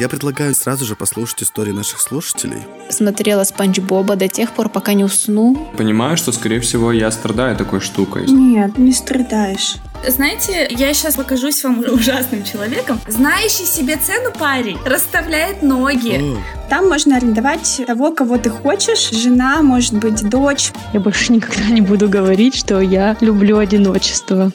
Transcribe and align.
Я 0.00 0.08
предлагаю 0.08 0.54
сразу 0.54 0.86
же 0.86 0.96
послушать 0.96 1.42
истории 1.42 1.72
наших 1.72 2.00
слушателей. 2.00 2.62
Смотрела 2.88 3.44
Спанч 3.44 3.80
Боба 3.80 4.16
до 4.16 4.28
тех 4.28 4.50
пор, 4.52 4.70
пока 4.70 4.94
не 4.94 5.04
усну. 5.04 5.54
Понимаю, 5.76 6.16
что, 6.16 6.32
скорее 6.32 6.60
всего, 6.60 6.90
я 6.90 7.10
страдаю 7.10 7.54
такой 7.54 7.80
штукой. 7.80 8.24
Нет, 8.26 8.78
не 8.78 8.94
страдаешь. 8.94 9.76
Знаете, 10.08 10.66
я 10.70 10.94
сейчас 10.94 11.16
покажусь 11.16 11.62
вам 11.62 11.80
ужасным 11.92 12.44
человеком. 12.44 12.98
Знающий 13.08 13.66
себе 13.66 13.98
цену 13.98 14.32
парень 14.32 14.78
расставляет 14.86 15.62
ноги. 15.62 16.34
Там 16.70 16.88
можно 16.88 17.18
арендовать 17.18 17.82
того, 17.86 18.12
кого 18.12 18.38
ты 18.38 18.48
хочешь. 18.48 19.10
Жена, 19.10 19.60
может 19.60 19.92
быть, 19.92 20.26
дочь. 20.26 20.72
Я 20.94 21.00
больше 21.00 21.30
никогда 21.30 21.64
не 21.64 21.82
буду 21.82 22.08
говорить, 22.08 22.54
что 22.54 22.80
я 22.80 23.18
люблю 23.20 23.58
одиночество. 23.58 24.50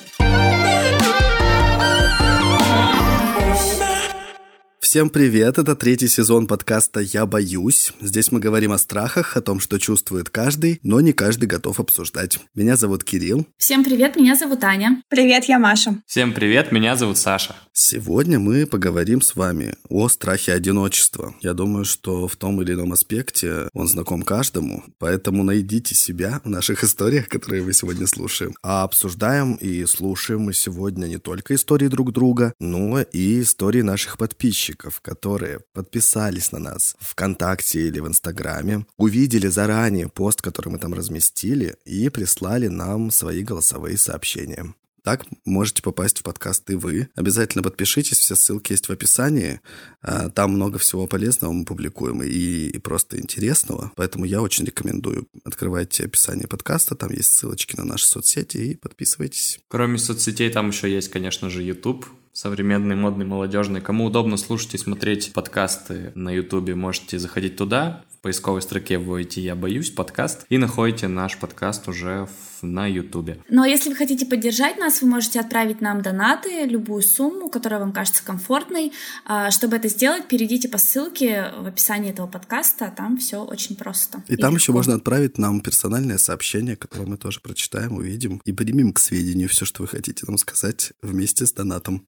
Всем 4.96 5.10
привет! 5.10 5.58
Это 5.58 5.76
третий 5.76 6.08
сезон 6.08 6.48
подкаста 6.48 7.02
«Я 7.02 7.26
боюсь». 7.26 7.92
Здесь 8.00 8.32
мы 8.32 8.40
говорим 8.40 8.72
о 8.72 8.78
страхах, 8.78 9.36
о 9.36 9.42
том, 9.42 9.60
что 9.60 9.78
чувствует 9.78 10.30
каждый, 10.30 10.80
но 10.84 11.02
не 11.02 11.12
каждый 11.12 11.48
готов 11.48 11.82
обсуждать. 11.82 12.40
Меня 12.54 12.78
зовут 12.78 13.04
Кирилл. 13.04 13.46
Всем 13.58 13.84
привет, 13.84 14.16
меня 14.16 14.38
зовут 14.38 14.64
Аня. 14.64 15.04
Привет, 15.10 15.50
я 15.50 15.60
Маша. 15.60 16.02
Всем 16.06 16.32
привет, 16.32 16.72
меня 16.72 16.96
зовут 16.96 17.18
Саша. 17.18 17.58
Сегодня 17.74 18.40
мы 18.40 18.66
поговорим 18.66 19.20
с 19.20 19.36
вами 19.36 19.76
о 19.90 20.08
страхе 20.08 20.54
одиночества. 20.54 21.36
Я 21.42 21.54
думаю, 21.54 21.84
что 21.84 22.30
в 22.30 22.38
том 22.38 22.62
или 22.62 22.72
ином 22.72 22.94
аспекте 22.94 23.68
он 23.74 23.90
знаком 23.90 24.22
каждому, 24.22 24.82
поэтому 24.98 25.44
найдите 25.44 25.94
себя 25.94 26.40
в 26.46 26.50
наших 26.50 26.86
историях, 26.86 27.28
которые 27.28 27.64
вы 27.64 27.74
сегодня 27.74 28.08
слушаем. 28.08 28.56
А 28.64 28.84
обсуждаем 28.84 29.56
и 29.56 29.86
слушаем 29.88 30.44
мы 30.44 30.54
сегодня 30.54 31.08
не 31.08 31.18
только 31.18 31.54
истории 31.54 31.90
друг 31.90 32.14
друга, 32.14 32.54
но 32.62 33.02
и 33.02 33.42
истории 33.42 33.82
наших 33.82 34.18
подписчиков 34.18 34.85
подписчиков, 34.86 35.02
которые 35.02 35.60
подписались 35.74 36.52
на 36.52 36.60
нас 36.60 36.96
в 37.00 37.12
ВКонтакте 37.12 37.88
или 37.88 38.00
в 38.00 38.08
Инстаграме, 38.08 38.86
увидели 38.98 39.48
заранее 39.48 40.08
пост, 40.08 40.42
который 40.42 40.70
мы 40.70 40.80
там 40.80 40.94
разместили, 40.94 41.76
и 41.86 42.10
прислали 42.10 42.68
нам 42.68 43.12
свои 43.12 43.44
голосовые 43.44 43.98
сообщения. 43.98 44.74
Так 45.04 45.24
можете 45.46 45.84
попасть 45.84 46.20
в 46.20 46.24
подкаст 46.24 46.68
и 46.72 46.76
вы. 46.76 47.08
Обязательно 47.16 47.64
подпишитесь, 47.64 48.18
все 48.18 48.36
ссылки 48.36 48.74
есть 48.74 48.90
в 48.90 48.92
описании. 48.92 49.60
А, 50.02 50.30
там 50.30 50.54
много 50.54 50.80
всего 50.80 51.06
полезного 51.08 51.54
мы 51.54 51.64
публикуем 51.64 52.24
и, 52.24 52.70
и 52.76 52.80
просто 52.80 53.18
интересного. 53.20 53.92
Поэтому 53.96 54.26
я 54.26 54.42
очень 54.42 54.66
рекомендую. 54.66 55.28
Открывайте 55.44 56.06
описание 56.06 56.48
подкаста, 56.48 56.96
там 56.96 57.12
есть 57.12 57.32
ссылочки 57.32 57.78
на 57.78 57.84
наши 57.86 58.08
соцсети 58.08 58.58
и 58.58 58.76
подписывайтесь. 58.76 59.60
Кроме 59.68 60.00
соцсетей, 60.00 60.50
там 60.50 60.70
еще 60.70 60.92
есть, 60.92 61.12
конечно 61.12 61.52
же, 61.52 61.62
YouTube 61.62 62.08
современный, 62.36 62.98
модный, 62.98 63.26
молодежный. 63.26 63.80
Кому 63.80 64.06
удобно 64.06 64.36
слушать 64.36 64.76
и 64.76 64.78
смотреть 64.78 65.32
подкасты 65.32 66.12
на 66.16 66.30
Ютубе, 66.30 66.76
можете 66.76 67.18
заходить 67.18 67.56
туда, 67.56 68.04
в 68.12 68.22
поисковой 68.22 68.62
строке 68.62 68.98
вводите 68.98 69.42
«Я 69.42 69.56
боюсь» 69.56 69.90
подкаст 69.90 70.46
и 70.50 70.58
находите 70.58 71.08
наш 71.08 71.38
подкаст 71.38 71.88
уже 71.88 72.28
на 72.62 72.88
Ютубе. 72.88 73.40
Но 73.50 73.66
если 73.66 73.90
вы 73.90 73.96
хотите 73.96 74.26
поддержать 74.26 74.78
нас, 74.78 75.02
вы 75.02 75.08
можете 75.08 75.40
отправить 75.40 75.82
нам 75.82 76.02
донаты, 76.02 76.66
любую 76.66 77.04
сумму, 77.04 77.50
которая 77.50 77.80
вам 77.80 77.92
кажется 77.92 78.24
комфортной. 78.26 78.92
А, 79.26 79.52
чтобы 79.52 79.78
это 79.78 79.88
сделать, 79.88 80.28
перейдите 80.28 80.68
по 80.68 80.78
ссылке 80.78 81.52
в 81.58 81.68
описании 81.68 82.12
этого 82.12 82.28
подкаста, 82.28 82.92
там 82.96 83.18
все 83.18 83.44
очень 83.44 83.76
просто. 83.76 84.24
И, 84.28 84.34
и 84.34 84.38
там 84.38 84.54
легко. 84.54 84.62
еще 84.62 84.72
можно 84.74 84.96
отправить 84.96 85.38
нам 85.38 85.62
персональное 85.62 86.18
сообщение, 86.18 86.76
которое 86.76 87.06
мы 87.06 87.18
тоже 87.18 87.40
прочитаем, 87.40 87.94
увидим 87.94 88.42
и 88.46 88.52
примем 88.52 88.94
к 88.94 89.00
сведению 89.00 89.50
все, 89.50 89.66
что 89.66 89.84
вы 89.84 89.88
хотите 89.88 90.26
нам 90.28 90.38
сказать 90.38 90.94
вместе 91.02 91.46
с 91.46 91.54
донатом. 91.54 92.06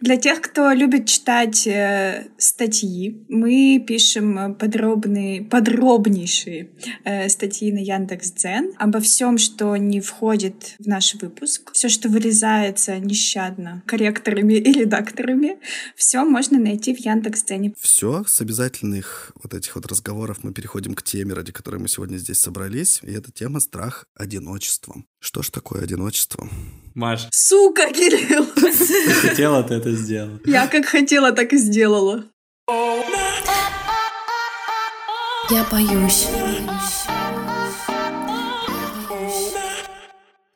Для 0.00 0.16
тех, 0.16 0.40
кто 0.40 0.72
любит 0.72 1.06
читать 1.06 1.66
э, 1.66 2.28
статьи, 2.38 3.24
мы 3.28 3.84
пишем 3.86 4.54
подробные, 4.54 5.42
подробнейшие 5.42 6.70
э, 7.04 7.28
статьи 7.28 7.72
на 7.72 7.78
Яндекс.Дзен 7.78 8.72
обо 8.78 9.00
всем, 9.00 9.38
что 9.38 9.76
не 9.76 10.00
входит 10.00 10.74
в 10.78 10.86
наш 10.86 11.14
выпуск. 11.14 11.70
Все, 11.72 11.88
что 11.88 12.08
вырезается 12.08 12.98
нещадно 12.98 13.82
корректорами 13.86 14.54
и 14.54 14.72
редакторами, 14.72 15.58
все 15.96 16.24
можно 16.24 16.58
найти 16.58 16.94
в 16.94 16.98
Яндекс.Дзене. 16.98 17.74
Все 17.78 18.24
с 18.26 18.40
обязательных 18.40 19.32
вот 19.42 19.54
этих 19.54 19.74
вот 19.74 19.86
разговоров 19.86 20.38
мы 20.42 20.52
переходим 20.52 20.94
к 20.94 21.02
теме, 21.02 21.34
ради 21.34 21.52
которой 21.52 21.80
мы 21.80 21.88
сегодня 21.88 22.16
здесь 22.16 22.40
собрались, 22.40 23.00
и 23.02 23.12
это 23.12 23.32
тема 23.32 23.60
страх 23.60 24.06
одиночеством. 24.14 25.06
Что 25.18 25.42
ж 25.42 25.50
такое 25.50 25.82
одиночество? 25.82 26.48
Маш. 26.94 27.28
Сука, 27.30 27.92
Кирилл! 27.92 28.46
Ты 28.72 29.28
хотела, 29.28 29.62
ты 29.62 29.74
это 29.74 29.92
сделала. 29.92 30.40
Я 30.44 30.66
как 30.66 30.86
хотела, 30.86 31.32
так 31.32 31.52
и 31.52 31.58
сделала. 31.58 32.24
Я 35.48 35.64
боюсь. 35.70 36.26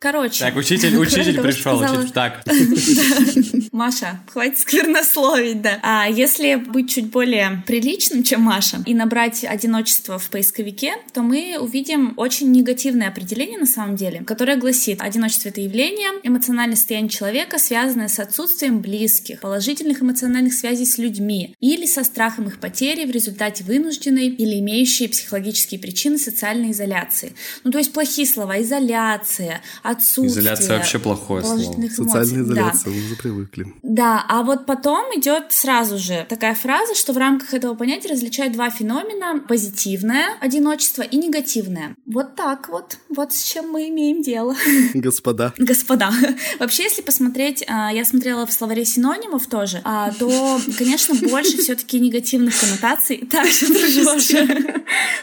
Короче. 0.00 0.44
Так, 0.44 0.56
учитель, 0.56 0.96
учитель 0.96 1.38
пришел. 1.42 1.78
Учитель, 1.78 2.10
так. 2.10 2.42
Маша, 3.72 4.18
хватит 4.32 4.58
сквернословить, 4.58 5.60
да. 5.60 5.78
А 5.82 6.08
если 6.08 6.54
быть 6.54 6.90
чуть 6.90 7.10
более 7.10 7.62
приличным, 7.66 8.22
чем 8.22 8.40
Маша, 8.40 8.82
и 8.86 8.94
набрать 8.94 9.44
одиночество 9.44 10.18
в 10.18 10.30
поисковике, 10.30 10.94
то 11.12 11.20
мы 11.20 11.58
увидим 11.60 12.14
очень 12.16 12.50
негативное 12.50 13.08
определение 13.08 13.58
на 13.58 13.66
самом 13.66 13.96
деле, 13.96 14.22
которое 14.22 14.56
гласит, 14.56 15.02
одиночество— 15.02 15.48
это 15.50 15.60
явление, 15.60 16.12
эмоциональное 16.22 16.76
состояние 16.76 17.10
человека, 17.10 17.58
связанное 17.58 18.08
с 18.08 18.18
отсутствием 18.18 18.80
близких, 18.80 19.40
положительных 19.40 20.00
эмоциональных 20.00 20.54
связей 20.54 20.86
с 20.86 20.96
людьми 20.96 21.54
или 21.60 21.84
со 21.84 22.04
страхом 22.04 22.48
их 22.48 22.58
потери 22.58 23.04
в 23.04 23.10
результате 23.10 23.64
вынужденной 23.64 24.28
или 24.28 24.60
имеющей 24.60 25.08
психологические 25.08 25.78
причины 25.78 26.16
социальной 26.16 26.70
изоляции. 26.70 27.34
Ну, 27.64 27.70
то 27.70 27.76
есть 27.76 27.92
плохие 27.92 28.26
слова, 28.26 28.62
изоляция, 28.62 29.60
отсутствие. 29.90 30.28
Изоляция 30.28 30.78
вообще 30.78 30.98
плохое 30.98 31.42
слово. 31.42 31.88
Социальная 31.88 32.42
изоляция, 32.42 32.84
да. 32.84 32.90
мы 32.90 33.04
уже 33.04 33.16
привыкли. 33.16 33.74
Да, 33.82 34.24
а 34.28 34.42
вот 34.42 34.66
потом 34.66 35.06
идет 35.18 35.52
сразу 35.52 35.98
же 35.98 36.26
такая 36.28 36.54
фраза, 36.54 36.94
что 36.94 37.12
в 37.12 37.18
рамках 37.18 37.54
этого 37.54 37.74
понятия 37.74 38.08
различают 38.08 38.52
два 38.52 38.70
феномена: 38.70 39.40
позитивное 39.46 40.36
одиночество 40.40 41.02
и 41.02 41.16
негативное. 41.16 41.96
Вот 42.06 42.36
так 42.36 42.68
вот, 42.68 42.98
вот 43.08 43.32
с 43.32 43.42
чем 43.42 43.70
мы 43.70 43.88
имеем 43.88 44.22
дело. 44.22 44.54
Господа. 44.94 45.52
Господа. 45.58 46.10
Вообще, 46.58 46.84
если 46.84 47.02
посмотреть, 47.02 47.64
а, 47.66 47.92
я 47.92 48.04
смотрела 48.04 48.46
в 48.46 48.52
словаре 48.52 48.84
синонимов 48.84 49.46
тоже, 49.46 49.80
а, 49.84 50.12
то, 50.12 50.60
конечно, 50.78 51.14
больше 51.14 51.58
все-таки 51.58 52.00
негативных 52.00 52.58
коннотаций. 52.58 53.28
Так, 53.30 53.46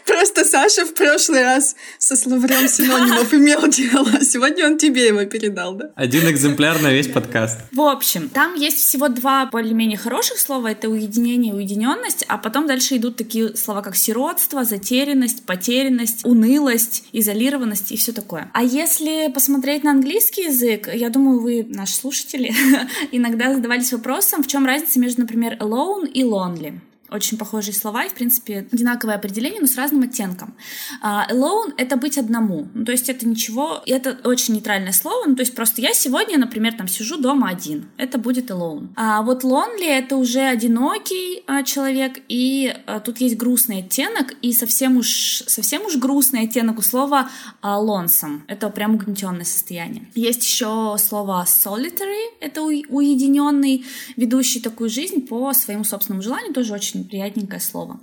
Просто 0.05 0.45
Саша 0.45 0.85
в 0.85 0.93
прошлый 0.93 1.43
раз 1.43 1.75
со 1.97 2.15
словарем 2.15 2.67
синонимов 2.67 3.33
имел 3.33 3.67
дело, 3.67 4.21
сегодня 4.21 4.56
Сегодня 4.57 4.73
он 4.73 4.79
тебе 4.79 5.05
его 5.05 5.23
передал, 5.25 5.75
да? 5.75 5.91
Один 5.93 6.27
экземпляр 6.27 6.81
на 6.81 6.91
весь 6.91 7.07
подкаст. 7.07 7.59
В 7.71 7.79
общем, 7.79 8.27
там 8.27 8.55
есть 8.55 8.79
всего 8.79 9.07
два 9.07 9.45
более-менее 9.45 9.99
хороших 9.99 10.39
слова. 10.39 10.71
Это 10.71 10.89
уединение 10.89 11.53
и 11.53 11.55
уединенность, 11.55 12.25
а 12.27 12.39
потом 12.39 12.65
дальше 12.65 12.97
идут 12.97 13.17
такие 13.17 13.55
слова, 13.55 13.83
как 13.83 13.95
сиротство, 13.95 14.63
затерянность, 14.63 15.45
потерянность, 15.45 16.25
унылость, 16.25 17.03
изолированность 17.11 17.91
и 17.91 17.97
все 17.97 18.13
такое. 18.13 18.49
А 18.55 18.63
если 18.63 19.31
посмотреть 19.31 19.83
на 19.83 19.91
английский 19.91 20.45
язык, 20.45 20.89
я 20.91 21.11
думаю, 21.11 21.39
вы, 21.39 21.63
наши 21.69 21.93
слушатели, 21.93 22.51
иногда 23.11 23.53
задавались 23.53 23.93
вопросом, 23.93 24.41
в 24.41 24.47
чем 24.47 24.65
разница 24.65 24.99
между, 24.99 25.21
например, 25.21 25.57
alone 25.59 26.07
и 26.07 26.23
lonely. 26.23 26.79
Очень 27.09 27.37
похожие 27.37 27.73
слова 27.73 28.05
и, 28.05 28.09
в 28.09 28.13
принципе, 28.13 28.67
одинаковое 28.71 29.15
определение, 29.15 29.61
но 29.61 29.67
с 29.67 29.75
разным 29.75 30.03
оттенком. 30.03 30.55
Uh, 31.03 31.29
alone— 31.31 31.73
это 31.77 31.95
быть 31.95 32.17
одному. 32.17 32.67
Ну, 32.73 32.85
то 32.85 32.91
есть 32.91 33.09
это 33.09 33.27
ничего... 33.27 33.81
Это 33.85 34.17
очень 34.23 34.55
нейтральное 34.55 34.91
слово. 34.91 35.25
Ну, 35.27 35.35
то 35.35 35.41
есть 35.41 35.55
просто 35.55 35.81
я 35.81 35.93
сегодня, 35.93 36.37
например, 36.37 36.73
там 36.73 36.87
сижу 36.87 37.17
дома 37.17 37.49
один. 37.49 37.89
Это 37.97 38.17
будет 38.17 38.51
alone. 38.51 38.89
А 38.95 39.21
вот 39.21 39.43
lonely— 39.43 39.85
это 39.87 40.17
уже 40.17 40.41
одинокий 40.41 41.43
uh, 41.47 41.63
человек, 41.63 42.19
и 42.27 42.75
uh, 42.87 43.01
тут 43.01 43.19
есть 43.19 43.37
грустный 43.37 43.79
оттенок, 43.79 44.33
и 44.41 44.51
совсем 44.53 44.97
уж, 44.97 45.43
совсем 45.47 45.85
уж 45.85 45.95
грустный 45.95 46.41
оттенок 46.41 46.79
у 46.79 46.81
слова 46.81 47.29
uh, 47.63 47.85
lonesome. 47.85 48.41
Это 48.47 48.69
прям 48.69 48.95
угнетенное 48.95 49.45
состояние. 49.45 50.07
Есть 50.15 50.43
еще 50.43 50.95
слово 50.99 51.45
solitary— 51.47 52.31
это 52.41 52.61
уединенный, 52.61 53.85
ведущий 54.15 54.59
такую 54.59 54.89
жизнь 54.89 55.25
по 55.25 55.53
своему 55.53 55.83
собственному 55.83 56.21
желанию, 56.21 56.53
тоже 56.53 56.73
очень 56.73 56.96
очень 56.97 57.09
приятненькое 57.09 57.61
слово. 57.61 57.99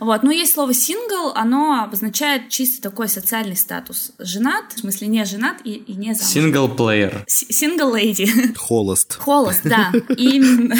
Вот. 0.00 0.22
Ну, 0.22 0.30
есть 0.30 0.54
слово 0.54 0.74
сингл, 0.74 1.32
оно 1.34 1.82
обозначает 1.82 2.48
чисто 2.48 2.82
такой 2.82 3.08
социальный 3.08 3.56
статус. 3.56 4.12
Женат, 4.18 4.72
в 4.74 4.80
смысле 4.80 5.08
не 5.08 5.24
женат 5.24 5.58
и, 5.64 5.74
и 5.74 5.94
не 5.94 6.14
замуж. 6.14 6.32
Сингл 6.32 6.68
плеер. 6.68 7.24
Сингл 7.26 7.94
леди. 7.94 8.54
Холост. 8.56 9.18
Холост, 9.18 9.62
да. 9.64 9.92
Именно. 10.16 10.74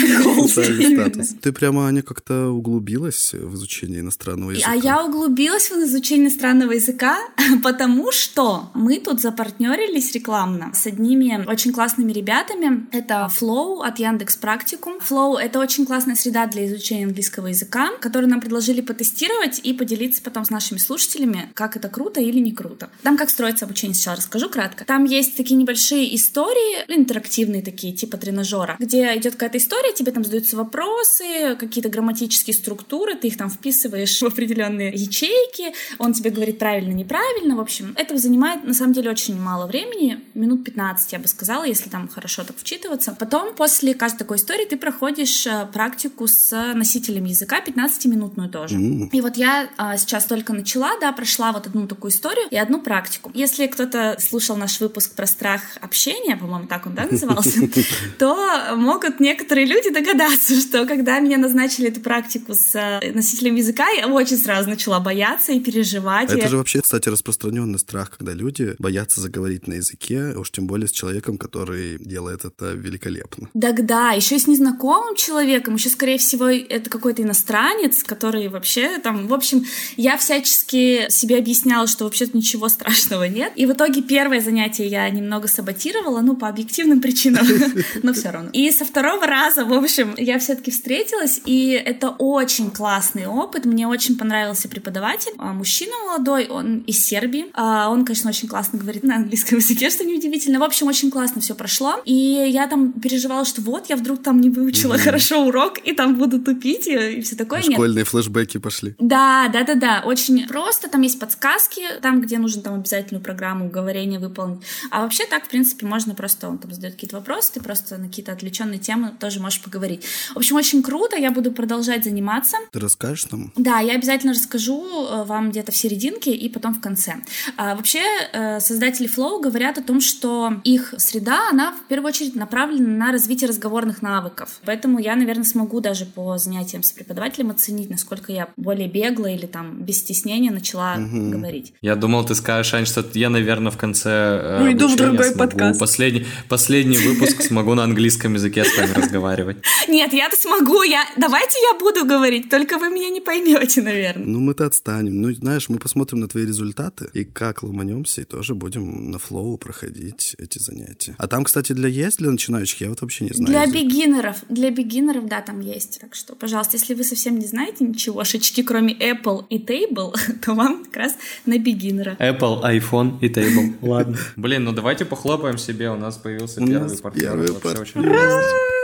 статус. 1.11 1.35
Ты 1.41 1.53
прямо, 1.53 1.89
Аня, 1.89 2.03
как-то 2.03 2.49
углубилась 2.49 3.33
в 3.33 3.55
изучение 3.55 4.01
иностранного 4.01 4.53
языка? 4.53 4.73
А 4.73 4.75
я 4.75 5.05
углубилась 5.05 5.71
в 5.71 5.75
изучение 5.85 6.27
иностранного 6.27 6.73
языка, 6.73 7.19
потому 7.63 8.13
что 8.13 8.71
мы 8.75 8.99
тут 8.99 9.21
запартнерились 9.21 10.13
рекламно 10.13 10.73
с 10.75 10.87
одними 10.87 11.45
очень 11.47 11.73
классными 11.73 12.13
ребятами. 12.13 12.87
Это 12.93 13.31
Flow 13.33 13.85
от 13.85 13.99
Яндекс 13.99 14.37
Практикум. 14.37 14.99
Flow— 14.99 15.39
это 15.41 15.59
очень 15.59 15.87
классная 15.87 16.15
среда 16.15 16.47
для 16.47 16.67
изучения 16.67 17.07
английского 17.07 17.49
языка, 17.49 17.56
которую 17.65 18.31
нам 18.31 18.41
предложили 18.41 18.81
потестировать 18.81 19.61
и 19.63 19.73
поделиться 19.73 20.23
потом 20.23 20.45
с 20.45 20.51
нашими 20.51 20.79
слушателями, 20.79 21.51
как 21.55 21.77
это 21.77 21.89
круто 21.89 22.21
или 22.21 22.39
не 22.39 22.53
круто. 22.53 22.91
Там 23.03 23.17
как 23.17 23.31
строится 23.31 23.65
обучение, 23.65 23.95
сейчас 23.95 24.19
расскажу 24.19 24.49
кратко. 24.49 24.85
Там 24.85 25.05
есть 25.05 25.37
такие 25.37 25.57
небольшие 25.57 26.15
истории, 26.15 26.85
интерактивные 26.89 27.63
такие, 27.63 27.93
типа 27.93 28.17
тренажера, 28.17 28.77
где 28.79 29.17
идет 29.17 29.35
какая-то 29.35 29.59
история, 29.59 29.93
тебе 29.93 30.13
там 30.13 30.25
задаются 30.25 30.57
вопросы, 30.57 31.57
какие-то 31.59 31.89
грамматические 31.89 32.55
структуры, 32.55 33.15
ты 33.15 33.29
их 33.29 33.37
там 33.37 33.51
вписываешь 33.51 34.19
в 34.21 34.27
определенные 34.27 34.93
ячейки, 34.93 35.75
он 35.99 36.13
тебе 36.13 36.31
говорит 36.31 36.59
правильно, 36.59 36.93
неправильно. 36.93 37.57
В 37.57 37.61
общем, 37.61 37.95
этого 37.97 38.19
занимает 38.19 38.65
на 38.65 38.75
самом 38.75 38.93
деле 38.93 39.11
очень 39.11 39.41
мало 39.41 39.67
времени, 39.67 40.21
минут 40.35 40.65
15, 40.65 41.13
я 41.13 41.19
бы 41.19 41.29
сказала, 41.29 41.65
если 41.65 41.89
там 41.89 42.09
хорошо 42.09 42.45
так 42.45 42.57
вчитываться. 42.57 43.17
Потом, 43.19 43.55
после 43.55 43.95
каждой 43.95 44.19
такой 44.19 44.39
истории, 44.39 44.65
ты 44.65 44.77
проходишь 44.77 45.47
э, 45.47 45.69
практику 45.73 46.27
с 46.27 46.73
носителем 46.75 47.25
языка, 47.25 47.46
15-минутную 47.55 48.51
тоже. 48.51 48.77
Mm. 48.77 49.11
И 49.13 49.21
вот 49.21 49.37
я 49.37 49.69
а, 49.77 49.97
сейчас 49.97 50.25
только 50.25 50.53
начала, 50.53 50.99
да, 51.01 51.13
прошла 51.13 51.53
вот 51.53 51.67
одну 51.67 51.87
такую 51.87 52.11
историю 52.11 52.47
и 52.51 52.57
одну 52.57 52.81
практику. 52.81 53.31
Если 53.35 53.67
кто-то 53.67 54.17
слушал 54.21 54.57
наш 54.57 54.81
выпуск 54.81 55.15
про 55.15 55.27
страх 55.27 55.63
общения, 55.81 56.37
по-моему, 56.37 56.67
так 56.67 56.87
он, 56.87 56.95
да, 56.95 57.07
назывался, 57.11 57.61
то 58.19 58.75
могут 58.77 59.21
некоторые 59.21 59.67
люди 59.67 59.91
догадаться, 59.91 60.61
что 60.61 60.87
когда 60.87 61.21
меня 61.21 61.39
назначили 61.39 61.89
эту 61.89 62.01
практику 62.01 62.55
с 62.55 62.75
э, 62.75 63.13
носителем 63.13 63.55
языка, 63.55 63.89
я 63.91 64.09
очень 64.09 64.37
сразу 64.37 64.69
начала 64.69 65.01
бояться 65.01 65.53
и 65.53 65.61
переживать. 65.61 66.31
Это 66.31 66.49
же 66.49 66.57
вообще, 66.57 66.81
кстати, 66.81 67.09
распространенный 67.09 67.79
страх, 67.79 68.11
когда 68.11 68.33
люди 68.33 68.75
боятся 68.79 69.21
заговорить 69.21 69.67
на 69.67 69.75
языке, 69.75 70.35
уж 70.37 70.51
тем 70.51 70.67
более 70.67 70.89
с 70.89 70.93
человеком, 70.93 71.39
который 71.39 71.99
делает 71.99 72.45
это 72.45 72.73
великолепно. 72.73 73.49
Да, 73.55 73.73
да, 73.73 74.13
еще 74.13 74.39
с 74.39 74.47
незнакомым 74.47 75.17
человеком, 75.17 75.75
еще, 75.75 75.89
скорее 75.89 76.19
всего, 76.19 76.49
это 76.49 76.91
какой-то 76.91 77.23
иностранец, 77.37 78.03
который 78.03 78.49
вообще 78.49 78.99
там, 78.99 79.27
в 79.27 79.35
общем, 79.35 79.65
я 79.97 80.17
всячески 80.17 81.07
себе 81.11 81.39
объясняла, 81.39 81.87
что 81.87 82.05
вообще-то 82.05 82.37
ничего 82.37 82.69
страшного 82.77 83.25
нет. 83.25 83.53
И 83.57 83.67
в 83.67 83.73
итоге 83.73 84.03
первое 84.03 84.41
занятие 84.41 84.87
я 84.87 85.09
немного 85.11 85.49
саботировала, 85.49 86.21
ну, 86.21 86.37
по 86.37 86.49
объективным 86.49 87.01
причинам, 87.03 87.47
но 88.03 88.13
все 88.13 88.31
равно. 88.31 88.51
И 88.53 88.71
со 88.71 88.85
второго 88.85 89.27
раза, 89.27 89.65
в 89.65 89.73
общем, 89.73 90.15
я 90.17 90.39
все-таки 90.39 90.71
встретилась, 90.71 91.41
и 91.45 91.71
это 91.71 92.11
очень 92.11 92.71
классный 92.71 93.27
опыт. 93.27 93.65
Мне 93.65 93.87
очень 93.87 94.17
понравился 94.17 94.69
преподаватель. 94.69 95.33
А, 95.39 95.53
мужчина 95.53 95.93
молодой, 96.07 96.47
он 96.47 96.79
из 96.87 97.05
Сербии. 97.05 97.47
А, 97.53 97.91
он, 97.91 98.05
конечно, 98.05 98.31
очень 98.31 98.49
классно 98.49 98.79
говорит 98.79 99.03
на 99.05 99.17
английском 99.17 99.59
языке, 99.59 99.91
что 99.91 100.05
неудивительно. 100.05 100.59
В 100.59 100.65
общем, 100.65 100.87
очень 100.87 101.11
классно 101.11 101.41
все 101.41 101.55
прошло. 101.55 102.01
И 102.05 102.15
я 102.15 102.67
там 102.67 102.93
переживала, 102.93 103.45
что 103.45 103.61
вот, 103.61 103.89
я 103.89 103.97
вдруг 103.97 104.23
там 104.23 104.41
не 104.41 104.51
выучила 104.51 104.99
хорошо 104.99 105.45
урок, 105.45 105.79
и 105.85 105.93
там 105.93 106.17
буду 106.17 106.41
тупить, 106.41 106.87
и, 106.87 107.21
все 107.27 107.37
такое. 107.37 107.63
Школьные 107.63 108.05
флешбеки 108.05 108.59
пошли. 108.59 108.95
Да, 108.99 109.49
да, 109.53 109.65
да, 109.65 109.75
да. 109.75 110.03
Очень 110.05 110.47
просто. 110.47 110.89
Там 110.89 111.03
есть 111.03 111.19
подсказки, 111.19 111.83
там, 112.01 112.21
где 112.21 112.39
нужно 112.39 112.63
там 112.63 112.75
обязательную 112.75 113.23
программу 113.23 113.69
говорения 113.69 114.19
выполнить. 114.19 114.63
А 114.91 115.03
вообще 115.03 115.27
так, 115.27 115.45
в 115.45 115.49
принципе, 115.49 115.87
можно 115.87 116.15
просто, 116.15 116.49
он 116.49 116.59
там 116.59 116.73
задает 116.73 116.95
какие-то 116.95 117.17
вопросы, 117.17 117.53
ты 117.55 117.61
просто 117.61 117.99
на 117.99 118.09
какие-то 118.09 118.33
отвлеченные 118.33 118.79
темы 118.79 119.13
тоже 119.19 119.41
можешь 119.41 119.61
поговорить. 119.63 120.05
В 120.35 120.39
общем, 120.39 120.57
очень 120.57 120.83
круто, 120.83 121.17
я 121.17 121.31
буду 121.31 121.53
продолжать 121.53 122.05
заниматься. 122.05 122.57
Ты 122.73 122.81
расскажешь 122.81 123.31
нам? 123.31 123.53
Да, 123.57 123.81
я 123.81 123.95
обязательно 123.95 124.33
расскажу 124.33 124.85
э, 124.85 125.25
вам 125.25 125.51
где-то 125.51 125.73
в 125.73 125.77
серединке 125.77 126.33
и 126.33 126.49
потом 126.49 126.75
в 126.75 126.81
конце. 126.81 127.17
А, 127.57 127.75
вообще, 127.75 128.03
э, 128.33 128.61
создатели 128.61 129.09
Flow 129.09 129.41
говорят 129.41 129.79
о 129.79 129.83
том, 129.83 130.01
что 130.01 130.61
их 130.65 130.95
среда, 130.99 131.49
она 131.51 131.73
в 131.73 131.89
первую 131.89 132.09
очередь 132.09 132.35
направлена 132.35 133.07
на 133.07 133.13
развитие 133.13 133.49
разговорных 133.49 134.03
навыков. 134.03 134.61
Поэтому 134.65 134.99
я, 134.99 135.17
наверное, 135.17 135.45
смогу 135.45 135.81
даже 135.81 136.07
по 136.07 136.39
занятиям 136.39 136.83
с 136.83 136.93
преподавателем 136.93 137.16
оценить, 137.21 137.91
насколько 137.91 138.33
я 138.33 138.49
более 138.57 138.89
бегло 138.89 139.27
или 139.27 139.47
там 139.47 139.83
без 139.83 139.99
стеснения 139.99 140.51
начала 140.51 140.97
угу. 140.97 141.31
говорить. 141.31 141.73
Я 141.83 141.97
думал, 141.97 142.25
ты 142.25 142.35
скажешь, 142.35 142.75
Ань, 142.75 142.87
что 142.87 143.05
я, 143.15 143.31
наверное, 143.31 143.71
в 143.71 143.77
конце 143.77 144.11
э, 144.11 144.65
Уйду 144.65 144.89
в 144.89 144.97
другой 144.97 145.33
смогу, 145.33 145.39
подкаст. 145.39 145.81
Последний, 145.81 146.27
последний 146.49 146.99
выпуск 146.99 147.43
смогу 147.43 147.75
на 147.75 147.85
английском 147.85 148.35
языке 148.35 148.65
с 148.65 148.77
вами 148.77 148.93
разговаривать. 148.93 149.59
Нет, 149.89 150.13
я-то 150.13 150.37
смогу. 150.37 150.83
Я... 150.83 151.05
Давайте 151.17 151.59
я 151.73 151.79
буду 151.79 152.05
говорить, 152.05 152.51
только 152.51 152.79
вы 152.79 152.91
меня 152.91 153.11
не 153.11 153.21
поймете, 153.21 153.83
наверное. 153.83 154.27
Ну, 154.27 154.41
мы-то 154.41 154.67
отстанем. 154.67 155.21
Ну, 155.21 155.33
знаешь, 155.35 155.69
мы 155.69 155.79
посмотрим 155.79 156.21
на 156.21 156.29
твои 156.29 156.45
результаты 156.45 157.09
и 157.13 157.25
как 157.25 157.63
ломанемся, 157.63 158.23
и 158.23 158.25
тоже 158.25 158.55
будем 158.55 159.11
на 159.11 159.19
флоу 159.19 159.57
проходить 159.57 160.35
эти 160.39 160.59
занятия. 160.59 161.15
А 161.19 161.27
там, 161.27 161.45
кстати, 161.45 161.73
для 161.73 161.89
есть 161.89 162.19
для 162.19 162.31
начинающих? 162.31 162.81
Я 162.81 162.89
вот 162.89 163.01
вообще 163.01 163.25
не 163.25 163.33
знаю. 163.33 163.47
Для 163.47 163.63
язык. 163.63 163.75
бигинеров. 163.75 164.37
Для 164.49 164.71
бигинеров, 164.71 165.27
да, 165.27 165.41
там 165.41 165.61
есть. 165.61 166.01
Так 166.01 166.15
что, 166.15 166.35
пожалуйста, 166.35 166.77
если 166.77 166.95
вы 166.97 167.05
совсем 167.05 167.39
не 167.39 167.47
знаете 167.47 167.85
ничегошечки, 167.85 168.63
кроме 168.63 168.95
Apple 168.95 169.45
и 169.51 169.59
Table, 169.59 170.15
то 170.45 170.55
вам 170.55 170.85
как 170.85 170.97
раз 170.97 171.17
на 171.45 171.59
бигинера. 171.59 172.17
Apple, 172.19 172.63
iPhone 172.63 173.19
и 173.21 173.29
Table. 173.29 173.75
Ладно. 173.87 174.17
Блин, 174.37 174.65
ну 174.65 174.73
давайте 174.73 175.05
похлопаем 175.05 175.59
себе, 175.59 175.91
у 175.91 175.97
нас 175.97 176.17
появился 176.17 176.65
первый 176.65 176.99
партнер. 176.99 177.33
Первый 177.33 177.61
партнер. 177.61 178.05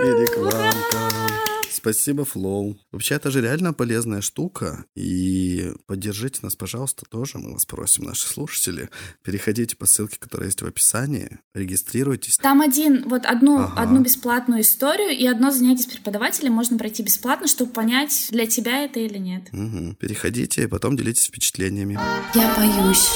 Рекламка. 0.03 1.52
Спасибо, 1.83 2.25
Флоу. 2.25 2.79
Вообще, 2.93 3.17
это 3.17 3.33
же 3.33 3.41
реально 3.41 3.73
полезная 3.73 4.21
штука. 4.21 4.85
И 4.95 5.73
поддержите 5.87 6.39
нас, 6.43 6.55
пожалуйста, 6.55 7.05
тоже. 7.11 7.39
Мы 7.39 7.55
вас 7.55 7.67
просим, 7.67 8.05
наши 8.05 8.29
слушатели. 8.29 8.89
Переходите 9.25 9.75
по 9.75 9.85
ссылке, 9.85 10.17
которая 10.21 10.47
есть 10.47 10.63
в 10.63 10.67
описании. 10.67 11.41
Регистрируйтесь. 11.55 12.37
Там 12.37 12.61
один, 12.61 13.09
вот 13.09 13.27
одну, 13.27 13.59
ага. 13.59 13.83
одну 13.83 14.01
бесплатную 14.01 14.61
историю 14.61 15.11
и 15.11 15.27
одно 15.27 15.51
занятие 15.51 15.83
с 15.83 15.87
преподавателем 15.87 16.53
можно 16.53 16.79
пройти 16.79 17.03
бесплатно, 17.03 17.49
чтобы 17.49 17.73
понять, 17.73 18.29
для 18.31 18.47
тебя 18.47 18.85
это 18.85 19.01
или 19.01 19.19
нет. 19.19 19.49
Угу. 19.53 19.97
Переходите, 19.99 20.63
и 20.63 20.67
потом 20.69 20.97
делитесь 20.97 21.27
впечатлениями. 21.27 21.99
Я 22.33 22.55
боюсь. 22.57 23.11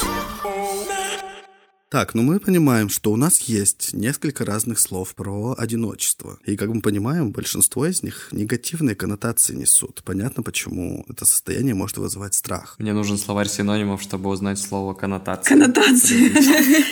Так, 1.88 2.14
ну 2.14 2.22
мы 2.22 2.40
понимаем, 2.40 2.88
что 2.88 3.12
у 3.12 3.16
нас 3.16 3.40
есть 3.42 3.94
несколько 3.94 4.44
разных 4.44 4.80
слов 4.80 5.14
про 5.14 5.54
одиночество. 5.56 6.36
И, 6.44 6.56
как 6.56 6.68
мы 6.68 6.80
понимаем, 6.80 7.30
большинство 7.30 7.86
из 7.86 8.02
них 8.02 8.28
негативные 8.32 8.96
коннотации 8.96 9.54
несут. 9.54 10.02
Понятно, 10.04 10.42
почему 10.42 11.04
это 11.08 11.24
состояние 11.24 11.76
может 11.76 11.98
вызывать 11.98 12.34
страх. 12.34 12.74
Мне 12.80 12.92
нужен 12.92 13.18
словарь 13.18 13.46
синонимов, 13.46 14.02
чтобы 14.02 14.30
узнать 14.30 14.58
слово 14.58 14.94
коннотация. 14.94 15.56
Коннотация. 15.56 16.32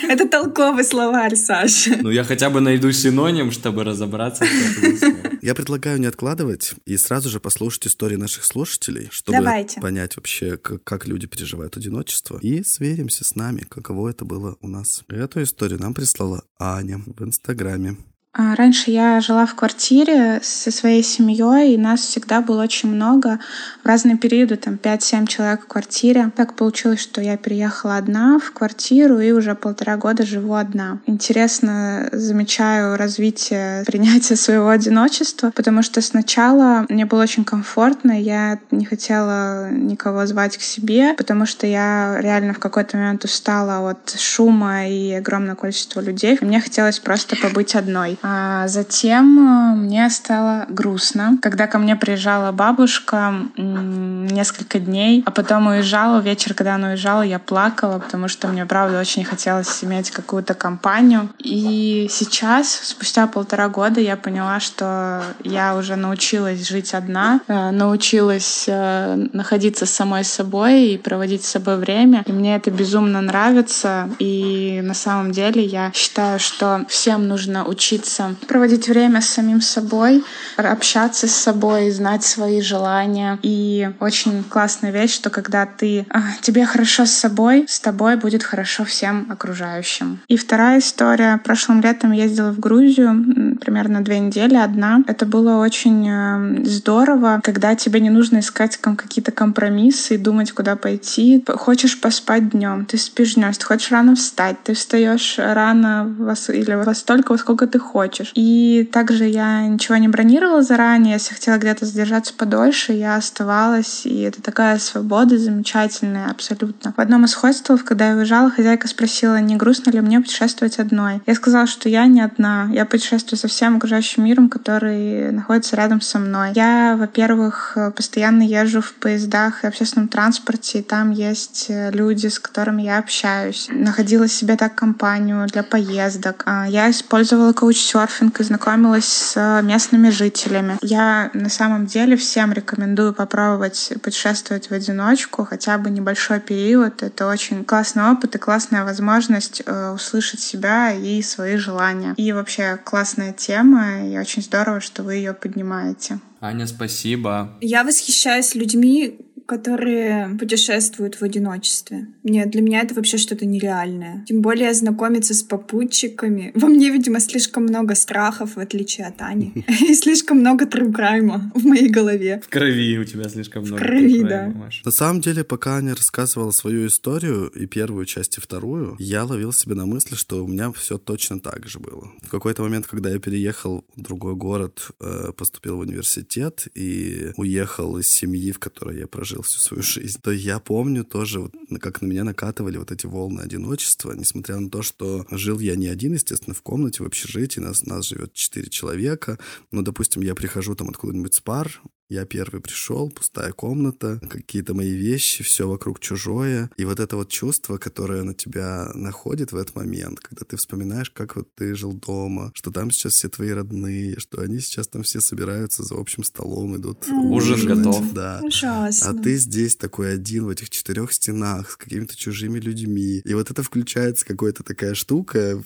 Это 0.07 0.29
толковый 0.29 0.85
словарь, 0.85 1.35
Саша. 1.35 1.97
Ну, 2.01 2.09
я 2.09 2.23
хотя 2.23 2.49
бы 2.49 2.61
найду 2.61 2.89
синоним, 2.93 3.51
чтобы 3.51 3.83
разобраться, 3.83 4.45
что 4.45 4.87
это 4.87 5.34
Я 5.45 5.53
предлагаю 5.53 5.99
не 5.99 6.07
откладывать 6.07 6.73
и 6.85 6.97
сразу 6.97 7.29
же 7.29 7.39
послушать 7.39 7.87
истории 7.87 8.15
наших 8.15 8.45
слушателей, 8.45 9.09
чтобы 9.11 9.37
Давайте. 9.37 9.79
понять 9.79 10.15
вообще, 10.15 10.57
как, 10.57 10.83
как 10.83 11.05
люди 11.05 11.27
переживают 11.27 11.77
одиночество. 11.77 12.39
И 12.41 12.63
сверимся 12.63 13.23
с 13.23 13.35
нами, 13.35 13.61
каково 13.69 14.09
это 14.09 14.25
было 14.25 14.57
у 14.61 14.67
нас 14.67 14.85
нас. 14.85 15.03
Эту 15.07 15.43
историю 15.43 15.79
нам 15.79 15.93
прислала 15.93 16.43
Аня 16.59 17.01
в 17.05 17.23
Инстаграме. 17.23 17.97
А, 18.37 18.53
раньше 18.55 18.91
я 18.91 19.21
жила 19.21 19.45
в 19.45 19.55
квартире 19.55 20.41
со 20.43 20.69
своей 20.69 21.03
семьей, 21.03 21.73
и 21.73 21.77
нас 21.77 22.01
всегда 22.01 22.41
было 22.41 22.63
очень 22.63 22.89
много. 22.89 23.39
В 23.81 23.87
разные 23.87 24.17
периоды, 24.17 24.57
там 24.57 24.73
5-7 24.73 25.27
человек 25.27 25.63
в 25.63 25.67
квартире. 25.67 26.31
Так 26.35 26.55
получилось, 26.55 26.99
что 26.99 27.21
я 27.21 27.37
переехала 27.37 27.95
одна 27.95 28.37
в 28.39 28.51
квартиру 28.51 29.19
и 29.19 29.31
уже 29.31 29.55
полтора 29.55 29.95
года 29.95 30.25
живу 30.25 30.55
одна. 30.55 30.99
Интересно 31.05 32.09
замечаю 32.11 32.97
развитие 32.97 33.83
принятия 33.87 34.35
своего 34.35 34.67
одиночества, 34.67 35.51
потому 35.55 35.81
что 35.81 36.01
сначала 36.01 36.85
мне 36.89 37.05
было 37.05 37.23
очень 37.23 37.45
комфортно, 37.45 38.11
я 38.19 38.59
не 38.69 38.83
хотела 38.83 39.69
никого 39.71 40.25
звать 40.25 40.57
к 40.57 40.61
себе, 40.61 41.13
потому 41.13 41.45
что 41.45 41.67
я 41.67 42.17
реально 42.19 42.53
в 42.53 42.59
какой-то 42.59 42.97
момент 42.97 43.23
устала 43.23 43.89
от 43.89 44.13
шума 44.19 44.89
и 44.89 45.13
огромного 45.13 45.55
количества 45.55 46.01
людей. 46.01 46.37
Мне 46.41 46.59
хотелось 46.59 46.99
просто 46.99 47.37
побыть 47.37 47.75
одной. 47.75 48.17
А 48.27 48.67
затем 48.67 49.37
э, 49.37 49.75
мне 49.75 50.09
стало 50.09 50.65
грустно, 50.67 51.37
когда 51.43 51.67
ко 51.67 51.77
мне 51.77 51.95
приезжала 51.95 52.51
бабушка 52.51 53.35
несколько 53.55 54.79
дней, 54.79 55.21
а 55.27 55.29
потом 55.29 55.67
уезжала. 55.67 56.21
Вечер, 56.21 56.55
когда 56.55 56.73
она 56.73 56.87
уезжала, 56.89 57.21
я 57.21 57.37
плакала, 57.37 57.99
потому 57.99 58.27
что 58.27 58.47
мне, 58.47 58.65
правда, 58.65 58.99
очень 58.99 59.23
хотелось 59.23 59.83
иметь 59.83 60.09
какую-то 60.09 60.55
компанию. 60.55 61.29
И 61.37 62.07
сейчас, 62.09 62.71
спустя 62.71 63.27
полтора 63.27 63.69
года, 63.69 64.01
я 64.01 64.17
поняла, 64.17 64.59
что 64.59 65.21
я 65.43 65.75
уже 65.75 65.95
научилась 65.95 66.67
жить 66.67 66.95
одна, 66.95 67.41
э, 67.47 67.69
научилась 67.69 68.65
э, 68.67 69.27
находиться 69.33 69.85
самой 69.85 70.23
собой 70.23 70.87
и 70.87 70.97
проводить 70.97 71.45
с 71.45 71.51
собой 71.51 71.77
время. 71.77 72.23
И 72.25 72.31
мне 72.31 72.55
это 72.55 72.71
безумно 72.71 73.21
нравится. 73.21 74.09
И 74.17 74.81
на 74.83 74.95
самом 74.95 75.31
деле 75.31 75.63
я 75.63 75.91
считаю, 75.93 76.39
что 76.39 76.85
всем 76.89 77.27
нужно 77.27 77.65
учиться 77.65 78.14
проводить 78.47 78.87
время 78.87 79.21
с 79.21 79.29
самим 79.29 79.61
собой, 79.61 80.23
общаться 80.57 81.27
с 81.27 81.31
собой, 81.31 81.91
знать 81.91 82.23
свои 82.23 82.61
желания. 82.61 83.39
И 83.41 83.89
очень 83.99 84.43
классная 84.43 84.91
вещь, 84.91 85.13
что 85.13 85.29
когда 85.29 85.65
ты 85.65 86.05
а, 86.09 86.21
тебе 86.41 86.65
хорошо 86.65 87.05
с 87.05 87.11
собой, 87.11 87.65
с 87.67 87.79
тобой 87.79 88.15
будет 88.17 88.43
хорошо 88.43 88.85
всем 88.85 89.27
окружающим. 89.29 90.19
И 90.27 90.37
вторая 90.37 90.79
история. 90.79 91.39
Прошлым 91.43 91.81
летом 91.81 92.11
ездила 92.11 92.51
в 92.51 92.59
Грузию 92.59 93.57
примерно 93.61 94.01
две 94.01 94.19
недели 94.19 94.55
одна. 94.55 95.03
Это 95.07 95.25
было 95.25 95.57
очень 95.57 96.07
э, 96.07 96.65
здорово, 96.65 97.41
когда 97.43 97.75
тебе 97.75 97.99
не 97.99 98.09
нужно 98.09 98.39
искать 98.39 98.77
какие-то 98.77 99.31
компромиссы 99.31 100.15
и 100.15 100.17
думать, 100.17 100.51
куда 100.51 100.75
пойти. 100.75 101.43
Хочешь 101.47 101.99
поспать 101.99 102.49
днем, 102.49 102.85
ты 102.85 102.97
спишь 102.97 103.35
днем. 103.35 103.53
Ты 103.53 103.65
хочешь 103.65 103.91
рано 103.91 104.15
встать, 104.15 104.57
ты 104.63 104.73
встаешь 104.73 105.35
рано 105.37 106.15
или 106.49 106.73
во 106.73 106.93
столько, 106.93 107.31
во 107.31 107.37
сколько 107.37 107.67
ты 107.67 107.79
хочешь. 107.79 108.04
И 108.35 108.89
также 108.91 109.25
я 109.25 109.65
ничего 109.67 109.97
не 109.97 110.07
бронировала 110.07 110.61
заранее. 110.61 111.13
Если 111.13 111.33
хотела 111.33 111.57
где-то 111.57 111.85
задержаться 111.85 112.33
подольше, 112.33 112.93
я 112.93 113.15
оставалась. 113.15 114.05
И 114.05 114.21
это 114.21 114.41
такая 114.41 114.79
свобода 114.79 115.37
замечательная 115.37 116.29
абсолютно. 116.29 116.93
В 116.95 116.99
одном 116.99 117.25
из 117.25 117.33
хостелов, 117.33 117.83
когда 117.83 118.09
я 118.09 118.15
уезжала, 118.15 118.49
хозяйка 118.49 118.87
спросила, 118.87 119.39
не 119.39 119.55
грустно 119.55 119.91
ли 119.91 120.01
мне 120.01 120.19
путешествовать 120.19 120.79
одной. 120.79 121.21
Я 121.25 121.35
сказала, 121.35 121.67
что 121.67 121.89
я 121.89 122.05
не 122.05 122.21
одна. 122.21 122.69
Я 122.71 122.85
путешествую 122.85 123.39
со 123.39 123.47
всем 123.47 123.77
окружающим 123.77 124.23
миром, 124.23 124.49
который 124.49 125.31
находится 125.31 125.75
рядом 125.75 126.01
со 126.01 126.19
мной. 126.19 126.51
Я, 126.55 126.95
во-первых, 126.97 127.77
постоянно 127.95 128.43
езжу 128.43 128.81
в 128.81 128.93
поездах 128.93 129.63
и 129.63 129.67
общественном 129.67 130.07
транспорте, 130.07 130.79
и 130.79 130.83
там 130.83 131.11
есть 131.11 131.67
люди, 131.69 132.27
с 132.27 132.39
которыми 132.39 132.83
я 132.83 132.97
общаюсь. 132.97 133.67
Находила 133.69 134.27
себе 134.27 134.55
так 134.55 134.75
компанию 134.75 135.47
для 135.47 135.63
поездок. 135.63 136.43
А, 136.45 136.65
я 136.67 136.89
использовала 136.89 137.53
каучсерфинг 137.85 138.39
и 138.39 138.43
знакомилась 138.43 139.05
с 139.05 139.61
местными 139.63 140.09
жителями. 140.09 140.77
Я 140.81 141.29
на 141.33 141.49
самом 141.49 141.85
деле 141.85 142.15
всем 142.15 142.51
рекомендую 142.51 143.13
попробовать 143.13 143.93
путешествовать 144.01 144.69
в 144.69 144.73
одиночку, 144.73 145.45
хотя 145.45 145.77
бы 145.77 145.89
небольшой 145.89 146.39
период. 146.39 147.03
Это 147.03 147.27
очень 147.27 147.63
классный 147.63 148.11
опыт 148.11 148.35
и 148.35 148.39
классная 148.39 148.83
возможность 148.83 149.61
э, 149.65 149.91
услышать 149.91 150.39
себя 150.39 150.93
и 150.93 151.21
свои 151.21 151.57
желания. 151.57 152.13
И 152.17 152.31
вообще 152.31 152.77
классная 152.83 153.33
тема, 153.33 154.07
и 154.07 154.17
очень 154.17 154.41
здорово, 154.41 154.81
что 154.81 155.03
вы 155.03 155.15
ее 155.15 155.33
поднимаете. 155.33 156.19
Аня, 156.41 156.67
спасибо. 156.67 157.55
Я 157.61 157.83
восхищаюсь 157.83 158.55
людьми, 158.55 159.19
которые 159.45 160.35
путешествуют 160.39 161.15
в 161.15 161.23
одиночестве. 161.23 162.07
Нет, 162.23 162.49
для 162.49 162.61
меня 162.61 162.81
это 162.81 162.95
вообще 162.95 163.17
что-то 163.17 163.45
нереальное. 163.45 164.25
Тем 164.27 164.41
более 164.41 164.73
знакомиться 164.73 165.33
с 165.33 165.43
попутчиками. 165.43 166.51
Во 166.55 166.67
мне, 166.67 166.89
видимо, 166.89 167.19
слишком 167.19 167.63
много 167.63 167.95
страхов, 167.95 168.55
в 168.55 168.59
отличие 168.59 169.07
от 169.07 169.21
Ани. 169.21 169.53
И 169.81 169.93
слишком 169.93 170.39
много 170.39 170.65
трюкрайма 170.65 171.51
в 171.53 171.65
моей 171.65 171.89
голове. 171.89 172.41
В 172.43 172.49
крови 172.49 172.97
у 172.97 173.03
тебя 173.03 173.29
слишком 173.29 173.63
много. 173.63 173.81
В 173.81 173.85
крови, 173.85 174.23
да. 174.23 174.53
На 174.83 174.91
самом 174.91 175.21
деле, 175.21 175.43
пока 175.43 175.77
Аня 175.77 175.95
рассказывала 175.95 176.51
свою 176.51 176.87
историю, 176.87 177.47
и 177.47 177.65
первую 177.67 178.05
часть, 178.05 178.37
и 178.37 178.41
вторую, 178.41 178.95
я 178.99 179.23
ловил 179.23 179.53
себя 179.53 179.75
на 179.75 179.85
мысли, 179.85 180.15
что 180.15 180.43
у 180.43 180.47
меня 180.47 180.71
все 180.71 180.97
точно 180.97 181.39
так 181.39 181.67
же 181.67 181.79
было. 181.79 182.11
В 182.23 182.29
какой-то 182.29 182.63
момент, 182.63 182.87
когда 182.87 183.09
я 183.09 183.19
переехал 183.19 183.85
в 183.95 184.01
другой 184.01 184.35
город, 184.35 184.91
э, 184.99 185.31
поступил 185.37 185.77
в 185.77 185.79
университет 185.81 186.67
и 186.73 187.31
уехал 187.37 187.97
из 187.97 188.09
семьи, 188.09 188.51
в 188.51 188.59
которой 188.59 188.99
я 188.99 189.07
прожил 189.07 189.34
жил 189.35 189.41
всю 189.41 189.59
свою 189.59 189.83
жизнь, 189.83 190.19
то 190.21 190.31
я 190.31 190.59
помню 190.59 191.03
тоже, 191.03 191.39
вот, 191.39 191.53
как 191.81 192.01
на 192.01 192.07
меня 192.07 192.23
накатывали 192.23 192.77
вот 192.77 192.91
эти 192.91 193.05
волны 193.05 193.41
одиночества, 193.41 194.13
несмотря 194.13 194.57
на 194.59 194.69
то, 194.69 194.81
что 194.81 195.25
жил 195.29 195.59
я 195.59 195.75
не 195.75 195.87
один, 195.87 196.13
естественно, 196.13 196.53
в 196.53 196.61
комнате, 196.61 197.03
в 197.03 197.05
общежитии, 197.05 197.59
нас, 197.59 197.83
нас 197.85 198.05
живет 198.07 198.33
четыре 198.33 198.69
человека, 198.69 199.37
но, 199.71 199.81
допустим, 199.81 200.21
я 200.21 200.35
прихожу 200.35 200.75
там 200.75 200.89
откуда-нибудь 200.89 201.33
с 201.33 201.41
пар, 201.41 201.81
я 202.09 202.25
первый 202.25 202.61
пришел, 202.61 203.09
пустая 203.09 203.51
комната, 203.51 204.19
какие-то 204.29 204.73
мои 204.73 204.91
вещи, 204.91 205.43
все 205.43 205.67
вокруг 205.67 205.99
чужое. 205.99 206.69
И 206.77 206.85
вот 206.85 206.99
это 206.99 207.15
вот 207.15 207.29
чувство, 207.29 207.77
которое 207.77 208.23
на 208.23 208.33
тебя 208.33 208.91
находит 208.93 209.51
в 209.51 209.55
этот 209.55 209.75
момент, 209.75 210.19
когда 210.19 210.45
ты 210.45 210.55
вспоминаешь, 210.57 211.09
как 211.09 211.35
вот 211.35 211.47
ты 211.55 211.73
жил 211.75 211.93
дома, 211.93 212.51
что 212.53 212.71
там 212.71 212.91
сейчас 212.91 213.13
все 213.13 213.29
твои 213.29 213.49
родные, 213.49 214.19
что 214.19 214.41
они 214.41 214.59
сейчас 214.59 214.87
там 214.87 215.03
все 215.03 215.19
собираются 215.19 215.83
за 215.83 215.95
общим 215.95 216.23
столом, 216.23 216.77
идут 216.77 217.07
Ужин 217.07 217.55
ужинать. 217.55 217.77
готов. 217.77 218.13
Да. 218.13 218.39
Ужасно. 218.43 219.09
А 219.09 219.13
ты 219.13 219.35
здесь 219.37 219.75
такой 219.75 220.13
один 220.13 220.45
в 220.45 220.49
этих 220.49 220.69
четырех 220.69 221.11
стенах 221.11 221.71
с 221.71 221.75
какими-то 221.75 222.15
чужими 222.15 222.59
людьми. 222.59 223.21
И 223.25 223.33
вот 223.33 223.49
это 223.49 223.63
включается 223.63 224.25
какая-то 224.25 224.63
такая 224.63 224.93
штука, 224.93 225.63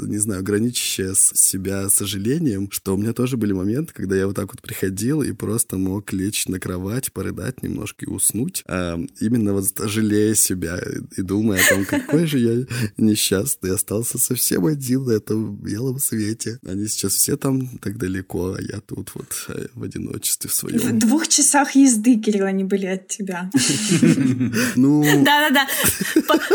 не 0.00 0.18
знаю, 0.18 0.42
граничащая 0.42 1.14
с 1.14 1.32
себя 1.34 1.88
сожалением, 1.88 2.70
что 2.70 2.94
у 2.94 2.98
меня 2.98 3.12
тоже 3.12 3.36
были 3.36 3.52
моменты, 3.52 3.92
когда 3.94 4.16
я 4.16 4.26
вот 4.26 4.36
так 4.36 4.52
вот 4.52 4.62
приходил 4.62 5.22
и 5.22 5.32
просто 5.32 5.75
просто 5.76 5.78
мог 5.78 6.12
лечь 6.12 6.48
на 6.48 6.58
кровать, 6.58 7.12
порыдать 7.12 7.62
немножко 7.62 8.04
и 8.06 8.08
уснуть, 8.08 8.64
а, 8.66 8.98
именно 9.20 9.52
вот 9.52 9.64
жалея 9.78 10.34
себя 10.34 10.78
и 11.16 11.22
думая 11.22 11.60
о 11.62 11.68
том, 11.68 11.84
какой 11.84 12.26
же 12.26 12.38
я 12.38 12.66
несчастный, 12.96 13.74
остался 13.74 14.18
совсем 14.18 14.66
один 14.66 15.04
на 15.04 15.12
этом 15.12 15.56
белом 15.56 15.98
свете. 15.98 16.58
Они 16.66 16.86
сейчас 16.86 17.14
все 17.14 17.36
там 17.36 17.78
так 17.78 17.98
далеко, 17.98 18.56
а 18.58 18.60
я 18.60 18.80
тут 18.80 19.10
вот 19.14 19.26
э, 19.48 19.66
в 19.74 19.82
одиночестве 19.82 20.50
в 20.50 20.52
своем. 20.52 20.78
В 20.78 20.98
двух 20.98 21.28
часах 21.28 21.76
езды, 21.76 22.16
Кирилл, 22.16 22.46
они 22.46 22.64
были 22.64 22.86
от 22.86 23.08
тебя. 23.08 23.50
Ну... 24.76 25.02
Да-да-да, 25.02 25.66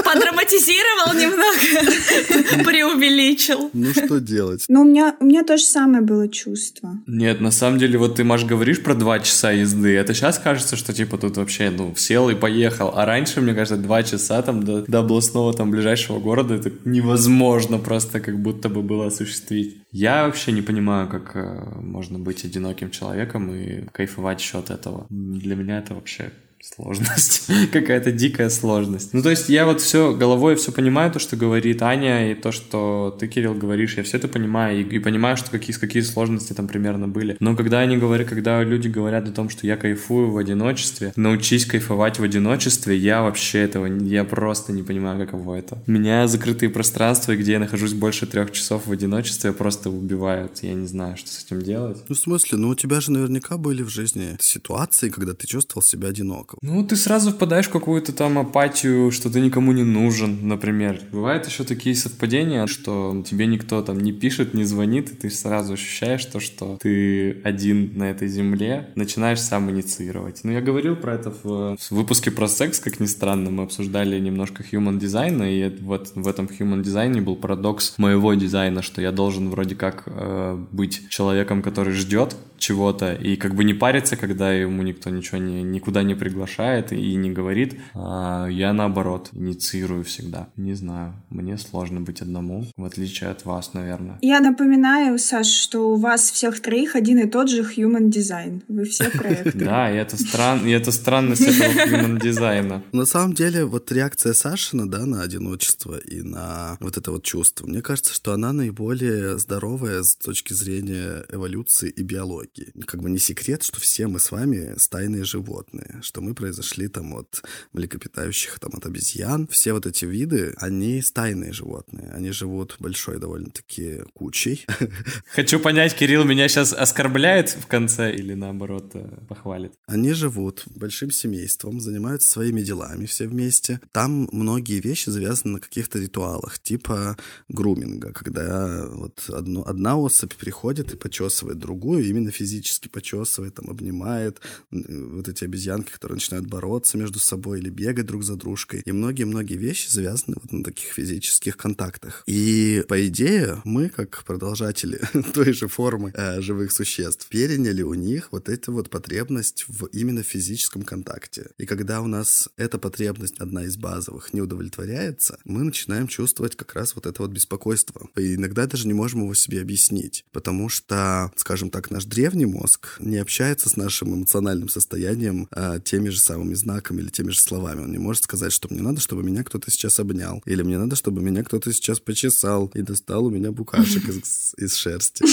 подраматизировал 0.04 1.14
немного, 1.16 2.64
преувеличил. 2.66 3.70
Ну 3.74 3.92
что 3.92 4.20
делать? 4.20 4.66
Ну 4.68 4.82
у 4.82 4.84
меня, 4.84 5.16
у 5.20 5.26
меня 5.26 5.44
то 5.44 5.58
же 5.58 5.64
самое 5.64 6.02
было 6.02 6.28
чувство. 6.30 7.00
Нет, 7.08 7.42
на 7.42 7.52
самом 7.52 7.80
деле, 7.80 7.98
вот 7.98 8.16
ты, 8.16 8.24
Маш, 8.24 8.46
говоришь 8.46 8.82
про 8.82 8.96
два 8.96 9.11
два 9.12 9.20
часа 9.20 9.52
езды. 9.52 9.98
Это 9.98 10.14
сейчас 10.14 10.40
кажется, 10.40 10.78
что 10.78 10.94
типа 10.94 11.18
тут 11.18 11.36
вообще, 11.36 11.70
ну, 11.70 11.94
сел 11.98 12.30
и 12.30 12.36
поехал. 12.36 12.94
А 12.96 13.06
раньше, 13.06 13.42
мне 13.42 13.54
кажется, 13.54 13.76
два 13.76 14.04
часа 14.04 14.42
там 14.42 14.64
до, 14.64 14.84
до 14.84 15.00
областного 15.00 15.54
там 15.54 15.70
ближайшего 15.70 16.20
города 16.20 16.56
это 16.56 16.72
невозможно 16.86 17.78
просто 17.78 18.22
как 18.22 18.42
будто 18.42 18.70
бы 18.70 18.82
было 18.82 19.08
осуществить. 19.08 19.82
Я 19.92 20.26
вообще 20.26 20.54
не 20.54 20.62
понимаю, 20.62 21.10
как 21.10 21.36
э, 21.36 21.82
можно 21.82 22.20
быть 22.20 22.46
одиноким 22.46 22.90
человеком 22.90 23.54
и 23.54 23.86
кайфовать 23.92 24.52
от 24.54 24.70
этого. 24.70 25.08
Для 25.10 25.56
меня 25.56 25.80
это 25.80 25.94
вообще 25.94 26.32
сложность, 26.64 27.48
какая-то 27.72 28.12
дикая 28.12 28.50
сложность. 28.50 29.14
Ну, 29.14 29.22
то 29.22 29.30
есть 29.30 29.50
я 29.50 29.66
вот 29.66 29.82
все 29.82 30.14
головой 30.14 30.56
все 30.56 30.72
понимаю, 30.72 31.12
то, 31.12 31.20
что 31.20 31.36
говорит 31.36 31.82
Аня, 31.82 32.32
и 32.32 32.36
то, 32.36 32.52
что 32.52 33.16
ты, 33.20 33.28
Кирилл, 33.28 33.54
говоришь, 33.54 33.98
я 33.98 34.04
все 34.04 34.18
это 34.18 34.28
понимаю, 34.28 34.80
и, 34.80 34.84
и 34.84 35.00
понимаю, 35.00 35.38
что 35.38 35.52
какие, 35.52 35.76
какие 35.76 36.02
сложности 36.02 36.54
там 36.54 36.68
примерно 36.68 37.08
были. 37.08 37.38
Но 37.40 37.56
когда 37.56 37.80
они 37.80 37.98
говорят, 37.98 38.28
когда 38.28 38.64
люди 38.64 38.88
говорят 38.88 39.28
о 39.28 39.32
том, 39.32 39.50
что 39.50 39.68
я 39.68 39.78
кайфую 39.78 40.32
в 40.32 40.38
одиночестве, 40.38 41.14
научись 41.16 41.66
кайфовать 41.66 42.20
в 42.20 42.24
одиночестве, 42.24 42.96
я 42.96 43.22
вообще 43.22 43.60
этого, 43.60 43.86
я 43.86 44.24
просто 44.24 44.72
не 44.72 44.84
понимаю, 44.84 45.26
каково 45.26 45.56
это. 45.56 45.82
Меня 45.88 46.28
закрытые 46.28 46.70
пространства, 46.70 47.36
где 47.36 47.54
я 47.54 47.60
нахожусь 47.60 47.94
больше 47.94 48.26
трех 48.26 48.52
часов 48.52 48.88
в 48.88 48.92
одиночестве, 48.92 49.52
просто 49.54 49.90
убивают. 49.90 50.60
Я 50.62 50.74
не 50.74 50.88
знаю, 50.88 51.18
что 51.18 51.30
с 51.30 51.44
этим 51.44 51.62
делать. 51.62 52.04
Ну, 52.08 52.16
в 52.16 52.20
смысле, 52.20 52.58
ну 52.58 52.70
у 52.70 52.76
тебя 52.76 53.02
же 53.02 53.12
наверняка 53.12 53.58
были 53.58 53.84
в 53.84 53.90
жизни 53.90 54.38
ситуации, 54.40 55.10
когда 55.10 55.34
ты 55.34 55.48
чувствовал 55.48 55.84
себя 55.84 56.12
одиноко. 56.52 56.58
Ну, 56.62 56.86
ты 56.86 56.96
сразу 56.96 57.32
впадаешь 57.32 57.68
в 57.68 57.72
какую-то 57.72 58.14
там 58.14 58.38
апатию, 58.38 59.12
что 59.12 59.30
ты 59.30 59.40
никому 59.40 59.72
не 59.72 59.84
нужен, 59.84 60.48
например. 60.48 61.00
Бывают 61.12 61.48
еще 61.48 61.64
такие 61.64 61.96
совпадения, 61.96 62.68
что 62.68 63.24
тебе 63.28 63.46
никто 63.46 63.82
там 63.82 64.00
не 64.00 64.12
пишет, 64.12 64.54
не 64.54 64.64
звонит, 64.64 65.12
и 65.12 65.16
ты 65.16 65.30
сразу 65.30 65.74
ощущаешь 65.74 66.26
то, 66.26 66.40
что 66.40 66.78
ты 66.82 67.42
один 67.44 67.98
на 67.98 68.10
этой 68.10 68.28
земле, 68.28 68.90
начинаешь 68.96 69.42
сам 69.42 69.70
инициировать. 69.70 70.42
Ну, 70.44 70.52
я 70.52 70.62
говорил 70.62 70.96
про 70.96 71.16
это 71.16 71.32
в, 71.44 71.78
в 71.78 71.92
выпуске 71.92 72.32
про 72.32 72.48
секс, 72.48 72.80
как 72.80 73.00
ни 73.00 73.06
странно, 73.06 73.52
мы 73.52 73.64
обсуждали 73.64 74.20
немножко 74.20 74.64
human 74.64 75.00
дизайна, 75.00 75.44
и 75.44 75.70
вот 75.82 76.12
в 76.16 76.28
этом 76.28 76.48
human 76.48 76.82
дизайне 76.82 77.22
был 77.22 77.36
парадокс 77.36 77.96
моего 77.98 78.34
дизайна, 78.34 78.82
что 78.82 79.02
я 79.02 79.12
должен 79.12 79.50
вроде 79.50 79.76
как 79.76 80.04
э, 80.06 80.58
быть 80.72 81.10
человеком, 81.10 81.62
который 81.62 81.94
ждет 81.94 82.36
чего-то, 82.58 83.14
и 83.14 83.36
как 83.36 83.56
бы 83.56 83.64
не 83.64 83.74
париться, 83.74 84.16
когда 84.16 84.54
ему 84.54 84.84
никто 84.84 85.10
ничего 85.10 85.38
не, 85.38 85.64
никуда 85.64 86.04
не 86.04 86.16
приглашает 86.16 86.41
приглашает 86.42 86.92
и 86.92 87.16
не 87.16 87.32
говорит. 87.32 87.76
А 87.94 88.48
я 88.48 88.74
наоборот 88.74 89.30
инициирую 89.34 90.04
всегда. 90.04 90.48
Не 90.58 90.74
знаю, 90.74 91.14
мне 91.30 91.58
сложно 91.58 92.02
быть 92.02 92.22
одному, 92.22 92.66
в 92.78 92.86
отличие 92.86 93.30
от 93.30 93.46
вас, 93.46 93.74
наверное. 93.74 94.18
Я 94.22 94.40
напоминаю, 94.40 95.20
Саш, 95.20 95.48
что 95.48 95.92
у 95.92 95.96
вас 95.96 96.32
всех 96.32 96.60
троих 96.60 96.96
один 96.96 97.20
и 97.20 97.28
тот 97.28 97.50
же 97.50 97.62
human 97.62 98.10
design. 98.10 98.62
Вы 98.68 98.86
все 98.86 99.10
проекты. 99.10 99.52
Да, 99.72 99.92
и 99.92 99.96
это, 99.96 100.18
стран... 100.18 100.66
и 100.66 100.72
это 100.72 100.92
странность 100.92 101.42
этого 101.42 101.86
human 101.86 102.20
дизайна. 102.20 102.82
На 102.92 103.06
самом 103.06 103.34
деле, 103.34 103.66
вот 103.66 103.92
реакция 103.92 104.34
Сашина, 104.34 104.90
да, 104.90 105.06
на 105.06 105.22
одиночество 105.22 105.98
и 105.98 106.22
на 106.22 106.78
вот 106.80 106.98
это 106.98 107.12
вот 107.12 107.24
чувство, 107.24 107.68
мне 107.68 107.82
кажется, 107.82 108.14
что 108.14 108.34
она 108.34 108.54
наиболее 108.54 109.38
здоровая 109.38 110.04
с 110.04 110.16
точки 110.16 110.54
зрения 110.54 111.24
эволюции 111.30 111.90
и 111.90 112.04
биологии. 112.04 112.74
Как 112.86 113.02
бы 113.02 113.10
не 113.10 113.20
секрет, 113.20 113.64
что 113.64 113.80
все 113.80 114.08
мы 114.08 114.20
с 114.20 114.32
вами 114.32 114.74
стайные 114.78 115.24
животные, 115.24 116.00
что 116.02 116.22
мы 116.22 116.31
произошли 116.34 116.88
там 116.88 117.14
от 117.16 117.44
млекопитающих, 117.74 118.60
там 118.60 118.72
от 118.74 118.86
обезьян. 118.86 119.48
Все 119.48 119.74
вот 119.74 119.86
эти 119.86 120.06
виды, 120.06 120.54
они 120.58 121.02
стайные 121.02 121.54
животные. 121.54 122.12
Они 122.12 122.32
живут 122.32 122.76
большой 122.80 123.20
довольно-таки 123.20 124.02
кучей. 124.14 124.66
Хочу 125.34 125.60
понять, 125.60 125.96
Кирилл 125.96 126.24
меня 126.24 126.48
сейчас 126.48 126.74
оскорбляет 126.74 127.50
в 127.50 127.68
конце 127.68 128.14
или 128.14 128.34
наоборот 128.34 128.92
э, 128.94 129.08
похвалит? 129.28 129.74
Они 129.88 130.14
живут 130.14 130.64
большим 130.68 131.12
семейством, 131.12 131.80
занимаются 131.80 132.30
своими 132.30 132.62
делами 132.62 133.06
все 133.06 133.28
вместе. 133.28 133.80
Там 133.92 134.30
многие 134.32 134.80
вещи 134.80 135.10
завязаны 135.10 135.54
на 135.54 135.60
каких-то 135.60 136.00
ритуалах, 136.00 136.60
типа 136.60 137.18
груминга, 137.50 138.14
когда 138.14 138.88
вот 138.88 139.30
одно, 139.30 139.64
одна 139.66 139.98
особь 139.98 140.36
приходит 140.36 140.94
и 140.94 140.98
почесывает 140.98 141.58
другую, 141.58 142.06
именно 142.06 142.32
физически 142.32 142.88
почесывает, 142.88 143.56
там, 143.56 143.70
обнимает. 143.70 144.40
Вот 144.72 145.28
эти 145.28 145.44
обезьянки, 145.44 145.92
которые 145.92 146.18
начинают 146.22 146.46
бороться 146.46 146.98
между 146.98 147.20
собой 147.20 147.60
или 147.60 147.70
бегать 147.70 148.06
друг 148.06 148.24
за 148.24 148.36
дружкой. 148.36 148.84
И 148.86 148.92
многие-многие 148.92 149.56
вещи 149.56 149.90
завязаны 149.90 150.38
вот 150.42 150.52
на 150.52 150.64
таких 150.64 150.90
физических 150.90 151.58
контактах. 151.58 152.24
И, 152.28 152.84
по 152.88 153.08
идее, 153.08 153.62
мы, 153.64 153.90
как 153.90 154.24
продолжатели 154.24 155.02
той 155.34 155.54
же 155.54 155.68
формы 155.68 156.12
э, 156.14 156.40
живых 156.42 156.72
существ, 156.72 157.28
переняли 157.28 157.82
у 157.82 157.96
них 157.96 158.30
вот 158.32 158.50
эту 158.50 158.72
вот 158.72 158.90
потребность 158.90 159.66
в 159.68 159.86
именно 159.88 160.22
физическом 160.22 160.84
контакте. 160.84 161.50
И 161.58 161.66
когда 161.66 162.02
у 162.02 162.08
нас 162.08 162.50
эта 162.56 162.78
потребность, 162.78 163.40
одна 163.40 163.64
из 163.64 163.78
базовых, 163.78 164.34
не 164.34 164.42
удовлетворяется, 164.42 165.40
мы 165.44 165.64
начинаем 165.64 166.08
чувствовать 166.08 166.56
как 166.56 166.76
раз 166.76 166.96
вот 166.96 167.08
это 167.08 167.22
вот 167.24 167.32
беспокойство. 167.32 168.08
И 168.16 168.36
иногда 168.36 168.68
даже 168.68 168.88
не 168.88 168.94
можем 168.94 169.24
его 169.24 169.34
себе 169.34 169.62
объяснить, 169.62 170.24
потому 170.32 170.70
что, 170.70 171.32
скажем 171.36 171.72
так, 171.72 171.90
наш 171.90 172.06
древний 172.06 172.46
мозг 172.46 172.98
не 173.00 173.18
общается 173.18 173.70
с 173.70 173.76
нашим 173.76 174.14
эмоциональным 174.14 174.70
состоянием 174.70 175.48
а, 175.52 175.80
теми 175.80 176.11
же 176.12 176.20
самыми 176.20 176.54
знаками 176.54 177.02
или 177.02 177.10
теми 177.10 177.32
же 177.32 177.40
словами. 177.40 177.82
Он 177.82 177.92
не 177.92 177.98
может 177.98 178.24
сказать, 178.24 178.52
что 178.54 178.68
мне 178.70 178.82
надо, 178.82 179.00
чтобы 179.00 179.24
меня 179.24 179.44
кто-то 179.44 179.72
сейчас 179.72 180.00
обнял, 180.00 180.42
или 180.46 180.62
мне 180.64 180.78
надо, 180.78 180.96
чтобы 180.96 181.22
меня 181.22 181.44
кто-то 181.44 181.72
сейчас 181.74 182.00
почесал 182.00 182.72
и 182.74 182.82
достал 182.82 183.26
у 183.26 183.30
меня 183.30 183.52
букашек 183.52 184.08
из, 184.10 184.54
из 184.58 184.76
шерсти. 184.76 185.26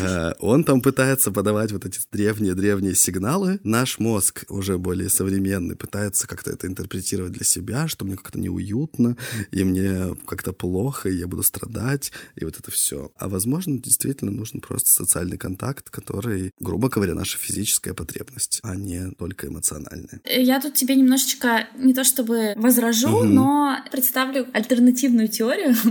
А, 0.00 0.34
он 0.38 0.64
там 0.64 0.80
пытается 0.80 1.30
подавать 1.30 1.72
вот 1.72 1.84
эти 1.84 2.00
древние-древние 2.12 2.94
сигналы. 2.94 3.60
Наш 3.64 3.98
мозг, 3.98 4.44
уже 4.48 4.78
более 4.78 5.08
современный, 5.08 5.76
пытается 5.76 6.26
как-то 6.26 6.50
это 6.50 6.66
интерпретировать 6.66 7.32
для 7.32 7.44
себя, 7.44 7.88
что 7.88 8.04
мне 8.04 8.16
как-то 8.16 8.38
неуютно, 8.38 9.16
и 9.50 9.64
мне 9.64 10.16
как-то 10.26 10.52
плохо, 10.52 11.08
и 11.08 11.16
я 11.16 11.26
буду 11.26 11.42
страдать, 11.42 12.12
и 12.36 12.44
вот 12.44 12.58
это 12.58 12.70
все. 12.70 13.12
А 13.16 13.28
возможно, 13.28 13.78
действительно 13.78 14.30
нужен 14.30 14.60
просто 14.60 14.90
социальный 14.90 15.38
контакт, 15.38 15.90
который, 15.90 16.52
грубо 16.60 16.88
говоря, 16.88 17.14
наша 17.14 17.38
физическая 17.38 17.94
потребность, 17.94 18.60
а 18.62 18.76
не 18.76 19.10
только 19.12 19.48
эмоциональная. 19.48 20.13
Я 20.24 20.60
тут 20.60 20.74
тебе 20.74 20.94
немножечко 20.96 21.66
не 21.76 21.94
то 21.94 22.04
чтобы 22.04 22.52
возражу, 22.56 23.18
угу. 23.18 23.24
но 23.24 23.76
представлю 23.90 24.46
альтернативную 24.52 25.28
теорию. 25.28 25.74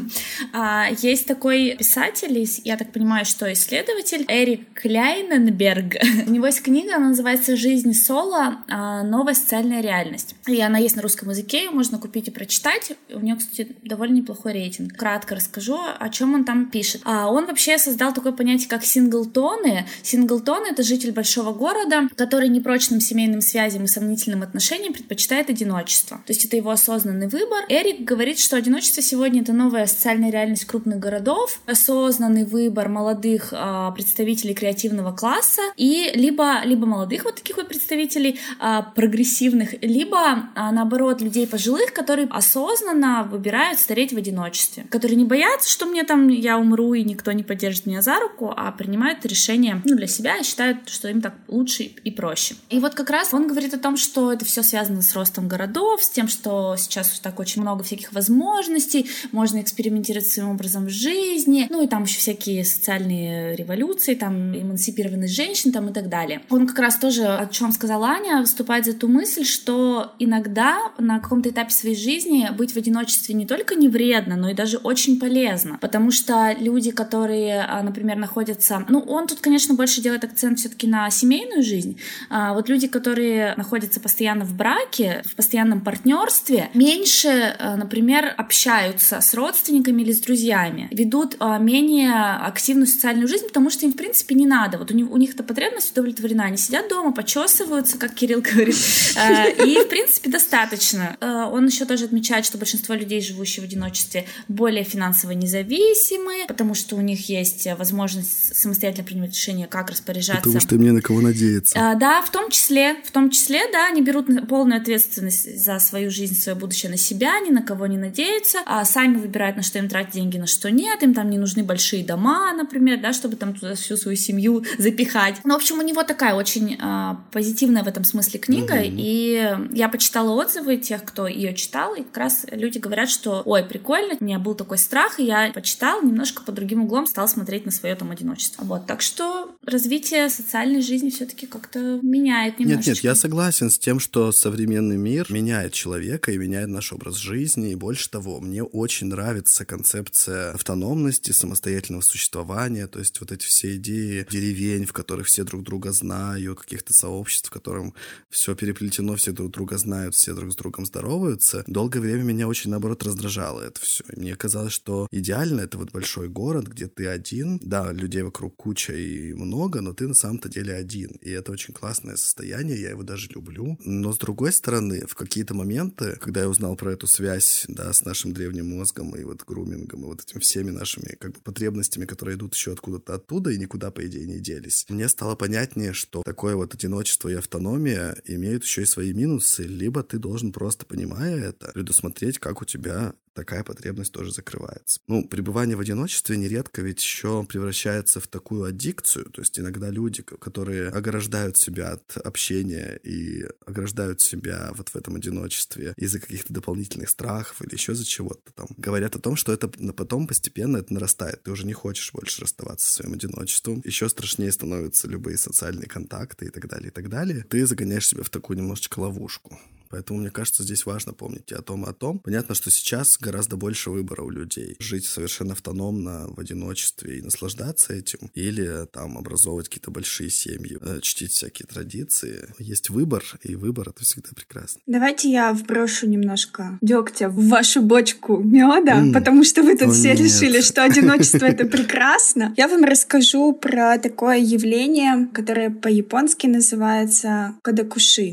А, 0.56 0.88
есть 1.02 1.26
такой 1.26 1.76
писатель, 1.78 2.48
я 2.64 2.78
так 2.78 2.92
понимаю, 2.92 3.26
что 3.26 3.52
исследователь, 3.52 4.26
Эрик 4.28 4.74
Кляйненберг. 4.74 5.96
У 6.28 6.32
него 6.32 6.46
есть 6.46 6.62
книга, 6.62 6.96
она 6.96 7.10
называется 7.10 7.56
«Жизнь 7.56 7.94
соло. 7.94 8.64
А, 8.70 9.04
новая 9.04 9.34
социальная 9.34 9.82
реальность». 9.82 10.36
И 10.48 10.60
она 10.62 10.78
есть 10.78 10.96
на 10.96 11.02
русском 11.02 11.30
языке, 11.30 11.66
ее 11.66 11.72
можно 11.72 11.98
купить 11.98 12.28
и 12.28 12.32
прочитать. 12.32 12.94
У 13.10 13.20
нее, 13.20 13.36
кстати, 13.36 13.76
довольно 13.84 14.16
неплохой 14.16 14.54
рейтинг. 14.54 14.96
Кратко 14.96 15.36
расскажу, 15.36 15.78
о 16.00 16.10
чем 16.10 16.34
он 16.34 16.46
там 16.46 16.70
пишет. 16.70 17.02
А 17.06 17.32
он 17.32 17.46
вообще 17.46 17.78
создал 17.78 18.14
такое 18.14 18.32
понятие, 18.32 18.70
как 18.70 18.84
синглтоны. 18.84 19.86
Синглтоны— 20.04 20.68
это 20.72 20.84
житель 20.84 21.12
большого 21.12 21.54
города, 21.54 22.08
который 22.16 22.50
непрочным 22.50 23.00
семейным 23.00 23.42
связям 23.42 23.86
и 23.86 23.88
сомнительным 24.14 24.44
отношениям 24.44 24.94
предпочитает 24.94 25.50
одиночество. 25.50 26.18
То 26.18 26.34
есть 26.34 26.46
это 26.46 26.56
его 26.56 26.70
осознанный 26.70 27.28
выбор. 27.28 27.66
Эрик 27.70 28.02
говорит, 28.02 28.38
что 28.40 28.56
одиночество 28.56 29.02
сегодня— 29.02 29.42
это 29.44 29.54
новая 29.54 29.88
социальная 29.88 30.32
реальность 30.32 30.66
крупных 30.66 31.00
городов, 31.00 31.60
осознанный 31.66 32.46
выбор 32.46 32.90
молодых 32.90 33.50
а, 33.52 33.92
представителей 33.92 34.54
креативного 34.54 35.12
класса 35.12 35.62
и 35.78 36.12
либо, 36.14 36.62
либо 36.64 36.86
молодых 36.86 37.26
вот 37.26 37.36
таких 37.36 37.58
вот 37.58 37.68
представителей 37.68 38.40
а, 38.60 38.84
прогрессивных, 38.84 39.82
либо 39.82 40.50
а, 40.56 40.72
наоборот 40.72 41.22
людей 41.22 41.48
пожилых, 41.48 41.92
которые 41.94 42.28
осознанно 42.28 43.28
выбирают 43.30 43.80
стареть 43.80 44.14
в 44.14 44.18
одиночестве, 44.18 44.86
которые 44.90 45.18
не 45.18 45.26
боятся, 45.26 45.70
что 45.70 45.86
мне 45.86 46.04
там 46.04 46.28
я 46.28 46.58
умру 46.60 46.94
и 46.94 47.04
никто 47.04 47.32
не 47.32 47.44
поддержит 47.44 47.88
меня 47.88 48.02
за 48.02 48.20
руку, 48.20 48.54
а 48.56 48.72
принимают 48.72 49.26
решение 49.26 49.82
ну, 49.86 49.96
для 49.96 50.08
себя 50.08 50.38
и 50.38 50.44
считают, 50.44 50.90
что 50.90 51.08
им 51.08 51.22
так 51.22 51.34
лучше 51.48 51.84
и 51.84 52.12
проще. 52.12 52.56
И 52.70 52.80
вот 52.80 52.94
как 52.94 53.10
раз 53.10 53.34
он 53.34 53.48
говорит 53.48 53.74
о 53.74 53.80
том, 53.80 53.93
что 53.98 54.32
это 54.32 54.46
все 54.46 54.64
связано 54.64 55.02
с 55.02 55.14
ростом 55.14 55.48
городов, 55.48 56.04
с 56.04 56.10
тем, 56.10 56.28
что 56.28 56.76
сейчас 56.78 57.20
так 57.20 57.40
очень 57.40 57.62
много 57.62 57.84
всяких 57.84 58.14
возможностей, 58.14 59.10
можно 59.32 59.62
экспериментировать 59.62 60.28
своим 60.28 60.50
образом 60.50 60.90
жизни, 60.90 61.68
ну 61.70 61.84
и 61.84 61.88
там 61.88 62.04
еще 62.04 62.20
всякие 62.20 62.64
социальные 62.66 63.56
революции, 63.56 64.16
там 64.16 64.56
эмансипированность 64.56 65.36
женщин 65.36 65.72
там 65.72 65.90
и 65.90 65.94
так 65.94 66.10
далее. 66.10 66.42
Он 66.50 66.68
как 66.68 66.80
раз 66.80 66.98
тоже, 66.98 67.26
о 67.26 67.48
чем 67.48 67.72
сказала 67.72 68.08
Аня, 68.08 68.42
выступает 68.42 68.86
за 68.86 68.94
ту 68.94 69.08
мысль, 69.08 69.46
что 69.46 70.14
иногда 70.20 70.92
на 70.98 71.20
каком-то 71.20 71.50
этапе 71.50 71.72
своей 71.72 71.96
жизни 71.96 72.50
быть 72.58 72.74
в 72.74 72.78
одиночестве 72.78 73.36
не 73.36 73.46
только 73.46 73.76
не 73.76 73.88
вредно, 73.88 74.36
но 74.36 74.50
и 74.50 74.54
даже 74.54 74.78
очень 74.78 75.20
полезно, 75.20 75.78
потому 75.82 76.12
что 76.12 76.56
люди, 76.60 76.92
которые, 76.92 77.62
а, 77.62 77.82
например, 77.84 78.18
находятся, 78.18 78.86
ну 78.90 79.00
он 79.00 79.28
тут, 79.28 79.40
конечно, 79.40 79.76
больше 79.76 80.02
делает 80.02 80.24
акцент 80.24 80.60
все-таки 80.60 80.88
на 80.88 81.10
семейную 81.10 81.64
жизнь, 81.64 82.00
а 82.30 82.54
вот 82.54 82.70
люди, 82.70 82.88
которые 82.88 83.54
находятся 83.56 83.83
постоянно 84.00 84.46
в 84.46 84.54
браке, 84.54 85.22
в 85.26 85.36
постоянном 85.36 85.82
партнерстве, 85.82 86.70
меньше, 86.74 87.56
а, 87.60 87.76
например, 87.76 88.34
общаются 88.38 89.22
с 89.22 89.34
родственниками 89.34 90.02
или 90.02 90.12
с 90.12 90.20
друзьями, 90.20 90.88
ведут 90.92 91.38
менее 91.60 92.14
активную 92.14 92.88
социальную 92.88 93.28
жизнь, 93.28 93.48
потому 93.48 93.70
что 93.70 93.86
им, 93.86 93.94
в 93.94 93.96
принципе, 93.96 94.36
не 94.36 94.46
надо. 94.46 94.78
Вот 94.78 94.92
у 94.92 94.94
них, 94.94 95.10
у 95.12 95.18
них 95.18 95.32
эта 95.32 95.44
потребность 95.44 95.92
удовлетворена. 95.92 96.46
Они 96.46 96.58
сидят 96.58 96.90
дома, 96.90 97.12
почесываются, 97.14 97.98
как 97.98 98.14
Кирилл 98.14 98.42
говорит, 98.42 98.76
э, 99.16 99.66
и, 99.66 99.80
в 99.80 99.90
принципе, 99.90 100.30
достаточно. 100.30 101.18
Э, 101.20 101.50
он 101.52 101.66
еще 101.68 101.86
тоже 101.86 102.06
отмечает, 102.06 102.46
что 102.46 102.58
большинство 102.58 102.96
людей, 102.96 103.22
живущих 103.22 103.64
в 103.64 103.68
одиночестве, 103.68 104.26
более 104.48 104.84
финансово 104.84 105.32
независимы, 105.32 106.46
потому 106.48 106.74
что 106.76 106.96
у 106.96 107.02
них 107.02 107.30
есть 107.30 107.68
возможность 107.78 108.56
самостоятельно 108.56 109.06
принимать 109.06 109.34
решения, 109.34 109.68
как 109.68 109.90
распоряжаться. 109.90 110.44
Потому 110.44 110.60
что 110.60 110.76
им 110.76 110.84
не 110.84 110.92
на 110.92 111.02
кого 111.02 111.22
надеяться. 111.22 111.78
Э, 111.78 112.00
да, 112.00 112.22
в 112.22 112.32
том 112.32 112.50
числе, 112.50 112.96
в 113.06 113.12
том 113.12 113.30
числе, 113.30 113.62
да, 113.74 113.88
они 113.88 114.02
берут 114.02 114.28
полную 114.48 114.80
ответственность 114.80 115.60
за 115.60 115.80
свою 115.80 116.10
жизнь, 116.10 116.36
свое 116.36 116.58
будущее 116.58 116.92
на 116.92 116.98
себя, 116.98 117.40
ни 117.40 117.50
на 117.50 117.62
кого 117.62 117.88
не 117.88 117.98
надеются, 117.98 118.60
а 118.66 118.86
сами 118.86 119.18
выбирают, 119.18 119.58
на 119.58 119.64
что 119.64 119.80
им 119.80 119.90
тратить 119.90 120.14
деньги, 120.14 120.38
на 120.38 120.48
что 120.48 120.72
нет, 120.72 121.02
им 121.04 121.14
там 121.14 121.30
не 121.30 121.38
нужны 121.38 121.64
большие 121.64 122.06
дома, 122.06 122.54
например, 122.54 123.02
да, 123.02 123.12
чтобы 123.12 123.36
там 123.36 123.54
туда 123.54 123.76
всю 123.76 123.98
свою 123.98 124.16
семью 124.16 124.64
запихать. 124.78 125.38
Ну, 125.44 125.54
в 125.54 125.58
общем, 125.58 125.80
у 125.80 125.82
него 125.82 126.04
такая 126.04 126.36
очень 126.36 126.78
э, 126.80 127.16
позитивная 127.32 127.84
в 127.84 127.88
этом 127.88 128.04
смысле 128.04 128.40
книга, 128.40 128.76
mm-hmm. 128.76 128.96
и 128.96 129.58
я 129.72 129.90
почитала 129.90 130.32
отзывы 130.32 130.78
тех, 130.78 131.04
кто 131.04 131.28
ее 131.28 131.54
читал, 131.56 131.96
и 131.96 132.04
как 132.04 132.18
раз 132.18 132.46
люди 132.52 132.78
говорят, 132.78 133.10
что, 133.10 133.42
ой, 133.44 133.64
прикольно, 133.64 134.16
у 134.20 134.24
меня 134.24 134.38
был 134.38 134.54
такой 134.54 134.78
страх, 134.78 135.20
и 135.20 135.26
я 135.26 135.52
почитал, 135.54 136.04
немножко 136.04 136.44
под 136.44 136.56
другим 136.56 136.84
углом 136.84 137.08
стал 137.08 137.28
смотреть 137.28 137.66
на 137.66 137.72
свое 137.72 137.96
там 137.96 138.12
одиночество. 138.12 138.64
Вот, 138.64 138.86
так 138.86 139.02
что 139.02 139.56
развитие 139.66 140.30
социальной 140.30 140.82
жизни 140.82 141.10
все-таки 141.10 141.48
как-то 141.48 142.00
меняет 142.04 142.60
немножечко. 142.60 142.92
Нет, 142.92 142.98
нет, 142.98 143.04
я 143.04 143.16
согласен 143.16 143.63
с 143.70 143.80
тем, 143.80 144.00
что 144.00 144.32
современный 144.32 144.98
мир 144.98 145.28
меняет 145.30 145.74
человека 145.74 146.32
и 146.32 146.38
меняет 146.38 146.70
наш 146.70 146.94
образ 146.94 147.16
жизни, 147.16 147.72
и 147.72 147.76
больше 147.76 148.10
того, 148.10 148.40
мне 148.40 148.64
очень 148.64 149.08
нравится 149.08 149.66
концепция 149.66 150.52
автономности, 150.52 151.32
самостоятельного 151.32 152.02
существования, 152.02 152.88
то 152.88 153.00
есть 153.00 153.20
вот 153.20 153.32
эти 153.32 153.46
все 153.46 153.76
идеи 153.76 154.26
деревень, 154.30 154.86
в 154.86 154.94
которых 154.94 155.28
все 155.28 155.44
друг 155.44 155.64
друга 155.64 155.92
знают, 155.92 156.60
каких-то 156.60 156.94
сообществ, 156.94 157.50
в 157.50 157.52
котором 157.52 157.94
все 158.30 158.56
переплетено, 158.56 159.16
все 159.16 159.32
друг 159.32 159.52
друга 159.52 159.78
знают, 159.78 160.16
все 160.16 160.34
друг 160.34 160.52
с 160.52 160.56
другом 160.56 160.86
здороваются. 160.86 161.64
Долгое 161.68 162.00
время 162.00 162.24
меня 162.24 162.48
очень, 162.48 162.72
наоборот, 162.72 163.04
раздражало 163.04 163.62
это 163.62 163.80
все. 163.82 164.04
И 164.16 164.20
мне 164.20 164.36
казалось, 164.36 164.74
что 164.74 165.08
идеально 165.12 165.62
это 165.62 165.78
вот 165.78 165.92
большой 165.92 166.30
город, 166.30 166.68
где 166.68 166.88
ты 166.88 167.08
один, 167.08 167.60
да, 167.62 167.92
людей 167.92 168.24
вокруг 168.24 168.56
куча 168.56 168.94
и 168.94 169.34
много, 169.34 169.82
но 169.82 169.94
ты 169.94 170.08
на 170.08 170.14
самом-то 170.14 170.50
деле 170.50 170.74
один. 170.74 171.12
И 171.22 171.30
это 171.30 171.52
очень 171.52 171.74
классное 171.74 172.16
состояние, 172.16 172.82
я 172.82 172.90
его 172.90 173.04
даже 173.04 173.30
люблю. 173.30 173.53
Люблю. 173.54 173.78
Но 173.84 174.12
с 174.12 174.18
другой 174.18 174.52
стороны, 174.52 175.06
в 175.08 175.16
какие-то 175.16 175.54
моменты, 175.54 176.18
когда 176.20 176.42
я 176.42 176.50
узнал 176.50 176.76
про 176.76 176.94
эту 176.94 177.08
связь, 177.08 177.66
да, 177.68 177.92
с 177.94 178.04
нашим 178.06 178.34
древним 178.34 178.78
мозгом 178.78 179.16
и 179.16 179.24
вот 179.24 179.44
грумингом, 179.44 180.04
и 180.04 180.06
вот 180.06 180.22
этими 180.22 180.40
всеми 180.40 180.72
нашими 180.72 181.16
как 181.16 181.32
бы 181.32 181.40
потребностями, 181.42 182.06
которые 182.06 182.36
идут 182.36 182.56
еще 182.56 182.74
откуда-то 182.74 183.16
оттуда 183.16 183.52
и 183.52 183.58
никуда, 183.58 183.92
по 183.92 184.06
идее, 184.06 184.26
не 184.26 184.40
делись, 184.40 184.86
мне 184.90 185.08
стало 185.08 185.36
понятнее, 185.36 185.94
что 185.94 186.24
такое 186.24 186.56
вот 186.56 186.74
одиночество 186.74 187.30
и 187.30 187.34
автономия 187.34 188.18
имеют 188.26 188.64
еще 188.64 188.84
и 188.84 188.86
свои 188.86 189.14
минусы. 189.14 189.64
Либо 189.64 190.04
ты 190.04 190.18
должен 190.18 190.52
просто, 190.52 190.86
понимая 190.86 191.50
это, 191.50 191.72
предусмотреть, 191.74 192.40
как 192.40 192.62
у 192.62 192.66
тебя 192.66 193.14
такая 193.34 193.64
потребность 193.64 194.14
тоже 194.14 194.32
закрывается. 194.32 195.00
Ну, 195.08 195.28
пребывание 195.28 195.76
в 195.76 195.80
одиночестве 195.80 196.38
нередко 196.38 196.82
ведь 196.82 197.02
еще 197.02 197.44
превращается 197.44 198.20
в 198.20 198.28
такую 198.28 198.64
аддикцию, 198.64 199.26
то 199.32 199.42
есть 199.42 199.60
иногда 199.60 199.90
люди, 199.90 200.22
которые 200.22 200.90
ограждают 200.90 201.58
себя 201.58 201.94
от 201.94 202.18
общения 202.18 203.00
и 203.04 203.43
ограждают 203.66 204.22
себя 204.22 204.72
вот 204.76 204.90
в 204.90 204.96
этом 204.96 205.16
одиночестве 205.16 205.94
из-за 205.98 206.20
каких-то 206.20 206.54
дополнительных 206.54 207.10
страхов 207.10 207.62
или 207.62 207.74
еще 207.74 207.94
за 207.94 208.06
чего-то 208.06 208.52
там, 208.54 208.68
говорят 208.78 209.16
о 209.16 209.20
том, 209.20 209.36
что 209.36 209.54
это 209.54 209.68
потом 209.68 210.28
постепенно 210.28 210.78
это 210.78 210.94
нарастает, 210.94 211.44
ты 211.44 211.52
уже 211.52 211.66
не 211.66 211.74
хочешь 211.74 212.12
больше 212.14 212.42
расставаться 212.42 212.88
со 212.88 212.94
своим 212.96 213.14
одиночеством, 213.14 213.82
еще 213.84 214.10
страшнее 214.10 214.52
становятся 214.52 215.08
любые 215.08 215.38
социальные 215.38 215.88
контакты 215.88 216.46
и 216.46 216.50
так 216.50 216.68
далее, 216.68 216.90
и 216.90 216.92
так 216.92 217.10
далее. 217.10 217.46
Ты 217.50 217.66
загоняешь 217.66 218.08
себя 218.08 218.24
в 218.24 218.30
такую 218.30 218.58
немножечко 218.58 219.00
ловушку. 219.00 219.60
Поэтому, 219.94 220.22
мне 220.22 220.32
кажется, 220.32 220.64
здесь 220.64 220.88
важно 220.88 221.14
помнить 221.14 221.52
и 221.52 221.54
о 221.54 221.62
том, 221.62 221.86
и 221.86 221.88
о 221.88 221.94
том. 221.94 222.18
Понятно, 222.18 222.56
что 222.56 222.72
сейчас 222.72 223.16
гораздо 223.20 223.58
больше 223.58 223.92
выбора 223.92 224.24
у 224.24 224.32
людей. 224.32 224.76
Жить 224.80 225.06
совершенно 225.06 225.54
автономно, 225.54 226.26
в 226.30 226.40
одиночестве 226.40 227.20
и 227.20 227.22
наслаждаться 227.22 227.94
этим. 227.94 228.32
Или 228.34 228.88
там 228.92 229.20
образовывать 229.20 229.68
какие-то 229.70 229.92
большие 229.92 230.32
семьи, 230.32 230.80
э, 230.82 231.00
чтить 231.02 231.34
всякие 231.34 231.68
традиции. 231.68 232.50
Есть 232.58 232.90
выбор, 232.90 233.24
и 233.44 233.56
выбор— 233.56 233.90
это 233.96 234.04
всегда 234.04 234.30
прекрасно. 234.36 234.82
Давайте 234.88 235.30
я 235.32 235.54
вброшу 235.54 236.08
немножко 236.08 236.80
дегтя 236.82 237.30
в 237.30 237.48
вашу 237.50 237.84
бочку 237.84 238.40
меда, 238.40 239.00
mm. 239.00 239.14
потому 239.14 239.44
что 239.44 239.62
вы 239.62 239.78
тут 239.78 239.90
О, 239.90 239.92
все 239.92 240.16
нет. 240.16 240.22
решили, 240.22 240.62
что 240.62 240.84
одиночество— 240.84 241.46
это 241.54 241.66
прекрасно. 241.68 242.56
Я 242.58 242.68
вам 242.68 242.84
расскажу 242.84 243.54
про 243.54 244.00
такое 244.00 244.40
явление, 244.40 245.28
которое 245.32 245.70
по-японски 245.70 246.48
называется 246.48 247.54
кадакуши. 247.62 248.32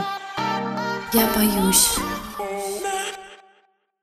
Я 1.12 1.26
боюсь. 1.34 1.98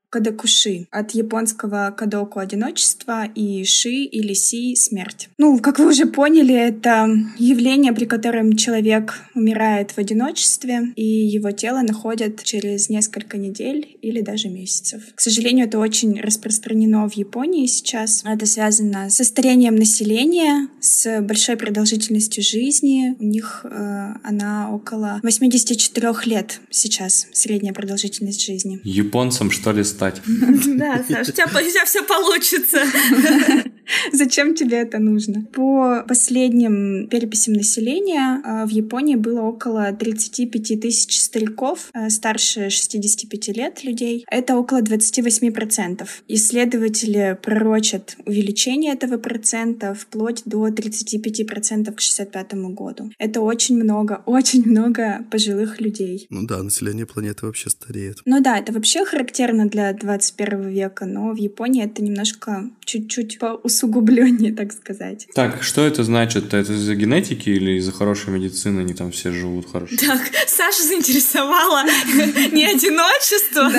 Кадакуши 0.10 0.88
от 0.91 1.12
японского 1.12 1.93
кадоку 1.98 2.39
одиночество 2.39 3.26
и 3.26 3.63
ши 3.65 3.89
или 3.89 4.34
си 4.34 4.76
смерть. 4.76 5.30
Ну, 5.38 5.60
как 5.60 5.80
вы 5.80 5.88
уже 5.89 6.06
поняли, 6.06 6.56
это 6.56 7.08
явление, 7.38 7.93
при 7.93 8.06
котором 8.06 8.56
человек 8.56 9.15
умирает 9.36 9.91
в 9.91 9.98
одиночестве, 9.98 10.93
и 10.96 11.04
его 11.04 11.52
тело 11.52 11.82
находят 11.82 12.43
через 12.43 12.89
несколько 12.89 13.38
недель 13.38 13.98
или 14.02 14.22
даже 14.22 14.50
месяцев. 14.50 15.04
К 15.15 15.20
сожалению, 15.20 15.67
это 15.67 15.80
очень 15.80 16.22
распространено 16.22 17.08
в 17.10 17.13
Японии 17.13 17.65
сейчас. 17.65 18.24
Это 18.26 18.46
связано 18.46 19.10
со 19.10 19.24
старением 19.24 19.76
населения, 19.76 20.70
с 20.80 21.22
большой 21.22 21.58
продолжительностью 21.58 22.43
жизни. 22.43 23.15
У 23.20 23.24
них 23.24 23.65
э, 23.65 24.13
она 24.24 24.72
около 24.74 25.20
84 25.24 26.13
лет 26.26 26.62
сейчас, 26.70 27.28
средняя 27.34 27.74
продолжительность 27.74 28.46
жизни. 28.46 28.80
Японцам, 28.84 29.52
что 29.52 29.72
ли, 29.72 29.84
стать. 29.98 30.22
Да, 30.78 31.04
Саш, 31.10 31.30
у 31.30 31.32
тебя, 31.32 31.46
у 31.46 31.70
тебя 31.70 31.86
все 31.86 32.04
получится. 32.04 32.80
Зачем 34.14 34.54
тебе 34.54 34.78
это 34.78 35.00
нужно? 35.00 35.46
По 35.54 36.04
последним 36.08 37.08
переписям 37.08 37.54
населения 37.54 38.42
а, 38.44 38.66
в 38.66 38.70
Японии 38.70 39.16
было 39.16 39.42
около 39.42 39.92
35 39.92 40.82
тысяч 40.82 41.20
стариков 41.20 41.90
а, 41.94 42.10
старше 42.10 42.70
65 42.70 43.48
лет 43.58 43.84
людей. 43.84 44.26
Это 44.30 44.56
около 44.56 44.82
28%. 44.82 46.08
Исследователи 46.28 47.38
пророчат 47.42 48.18
увеличение 48.26 48.94
этого 48.94 49.18
процента 49.18 49.94
вплоть 49.94 50.44
до 50.46 50.68
35% 50.68 51.92
к 51.92 52.00
65 52.02 52.54
году. 52.54 53.12
Это 53.18 53.42
очень 53.42 53.78
много, 53.78 54.22
очень 54.26 54.68
много 54.68 55.26
пожилых 55.32 55.82
людей. 55.82 56.28
Ну 56.30 56.46
да, 56.46 56.62
население 56.62 57.06
планеты 57.06 57.46
вообще 57.46 57.70
стареет. 57.70 58.20
Ну 58.26 58.42
да, 58.42 58.60
это 58.60 58.74
вообще 58.74 59.06
характерно 59.06 59.68
для 59.68 59.87
21 59.93 60.69
века, 60.69 61.06
но 61.06 61.32
в 61.32 61.38
Японии 61.38 61.84
это 61.84 62.04
немножко 62.04 62.69
чуть-чуть 62.86 63.39
поусугубленнее, 63.39 64.54
так 64.54 64.71
сказать. 64.73 65.28
Так, 65.34 65.63
что 65.63 65.86
это 65.86 66.04
значит? 66.04 66.54
Это 66.54 66.73
из-за 66.73 66.95
генетики 66.95 67.50
или 67.50 67.78
из-за 67.78 67.91
хорошей 67.91 68.34
медицины 68.34 68.82
они 68.82 68.93
там 68.93 69.12
все 69.12 69.32
живут 69.32 69.71
хорошо? 69.71 69.95
Так, 69.97 70.21
Саша 70.47 70.84
заинтересовала 70.84 71.84
не 72.52 72.65
одиночество. 72.65 73.71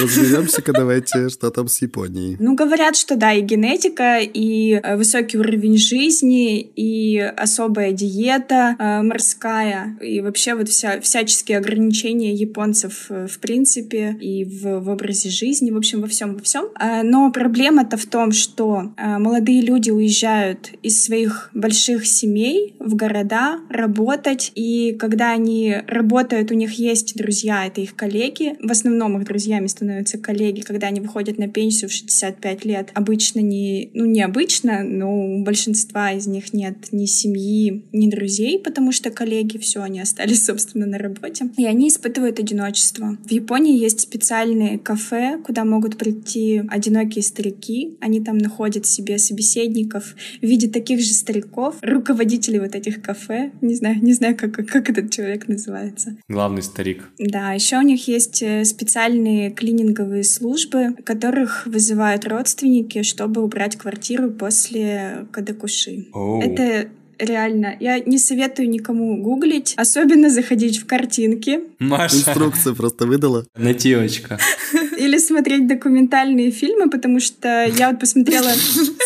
Разберемся-ка 0.00 0.72
давайте, 0.72 1.28
что 1.28 1.50
там 1.50 1.68
с 1.68 1.80
Японией. 1.82 2.36
Ну, 2.38 2.54
говорят, 2.54 2.96
что 2.96 3.16
да, 3.16 3.32
и 3.32 3.40
генетика, 3.40 4.18
и 4.20 4.80
э, 4.82 4.96
высокий 4.96 5.38
уровень 5.38 5.78
жизни, 5.78 6.60
и 6.60 7.18
особая 7.18 7.92
диета 7.92 8.76
э, 8.78 9.02
морская, 9.02 9.96
и 10.00 10.20
вообще 10.20 10.54
вот 10.54 10.68
вся, 10.68 11.00
всяческие 11.00 11.58
ограничения 11.58 12.32
японцев 12.34 13.06
э, 13.10 13.26
в 13.26 13.38
принципе, 13.38 14.16
и 14.20 14.44
в, 14.44 14.80
в 14.80 14.88
образе 14.88 15.25
жизни, 15.30 15.70
в 15.70 15.76
общем, 15.76 16.00
во 16.00 16.08
всем, 16.08 16.34
во 16.34 16.42
всем. 16.42 16.66
Но 17.04 17.30
проблема-то 17.32 17.96
в 17.96 18.06
том, 18.06 18.32
что 18.32 18.92
э, 18.96 19.18
молодые 19.18 19.60
люди 19.60 19.90
уезжают 19.90 20.70
из 20.82 21.02
своих 21.02 21.50
больших 21.54 22.06
семей 22.06 22.74
в 22.78 22.94
города 22.94 23.60
работать, 23.68 24.52
и 24.54 24.96
когда 24.98 25.32
они 25.32 25.76
работают, 25.86 26.50
у 26.50 26.54
них 26.54 26.74
есть 26.74 27.16
друзья, 27.16 27.66
это 27.66 27.80
их 27.80 27.94
коллеги. 27.96 28.56
В 28.60 28.70
основном 28.70 29.18
их 29.18 29.24
друзьями 29.24 29.66
становятся 29.66 30.18
коллеги, 30.18 30.60
когда 30.60 30.88
они 30.88 31.00
выходят 31.00 31.38
на 31.38 31.48
пенсию 31.48 31.90
в 31.90 31.92
65 31.92 32.64
лет. 32.64 32.90
Обычно 32.94 33.40
не, 33.40 33.90
ну 33.94 34.04
не 34.04 34.22
обычно, 34.22 34.82
но 34.82 35.12
у 35.12 35.42
большинства 35.42 36.12
из 36.12 36.26
них 36.26 36.52
нет 36.52 36.92
ни 36.92 37.06
семьи, 37.06 37.84
ни 37.92 38.10
друзей, 38.10 38.58
потому 38.58 38.92
что 38.92 39.10
коллеги, 39.10 39.58
все, 39.58 39.82
они 39.82 40.00
остались, 40.00 40.44
собственно, 40.46 40.86
на 40.86 40.98
работе. 40.98 41.50
И 41.56 41.64
они 41.66 41.88
испытывают 41.88 42.38
одиночество. 42.38 43.16
В 43.24 43.30
Японии 43.30 43.78
есть 43.78 44.00
специальные 44.00 44.78
кафе, 44.78 45.15
куда 45.44 45.64
могут 45.64 45.96
прийти 45.96 46.62
одинокие 46.68 47.22
старики. 47.22 47.96
Они 48.00 48.16
они 48.16 48.24
там 48.24 48.38
находят 48.38 48.86
себе 48.86 49.18
собеседников 49.18 50.14
в 50.40 50.46
виде 50.46 50.68
таких 50.68 51.00
же 51.00 51.12
стариков, 51.12 51.76
руководителей 51.82 52.60
вот 52.60 52.74
этих 52.74 53.02
кафе. 53.02 53.52
Не 53.60 53.74
знаю, 53.74 54.02
не 54.02 54.14
знаю, 54.14 54.36
как, 54.36 54.54
как 54.54 54.90
этот 54.90 55.10
человек 55.10 55.48
называется. 55.48 56.16
Главный 56.28 56.62
старик. 56.62 57.04
Да, 57.18 57.52
еще 57.52 57.76
у 57.76 57.82
них 57.82 58.08
есть 58.08 58.42
э, 58.42 58.64
специальные 58.64 59.50
клининговые 59.50 60.24
службы, 60.24 60.94
которых 61.04 61.66
вызывают 61.66 62.26
родственники, 62.26 63.02
чтобы 63.02 63.42
убрать 63.42 63.76
квартиру 63.76 64.30
после 64.30 65.26
кадакуши. 65.32 66.06
Oh. 66.14 66.40
Это 66.40 66.88
реально. 67.18 67.76
Я 67.80 67.98
не 68.00 68.18
советую 68.18 68.68
никому 68.68 69.22
гуглить, 69.22 69.74
особенно 69.76 70.30
заходить 70.30 70.78
в 70.78 70.86
картинки. 70.86 71.60
Маша. 71.78 72.16
Инструкцию 72.16 72.76
просто 72.76 73.06
выдала. 73.06 73.46
Нативочка. 73.56 74.38
Или 74.96 75.18
смотреть 75.18 75.66
документальные 75.66 76.50
фильмы, 76.50 76.90
потому 76.90 77.20
что 77.20 77.64
я 77.66 77.90
вот 77.90 78.00
посмотрела... 78.00 78.50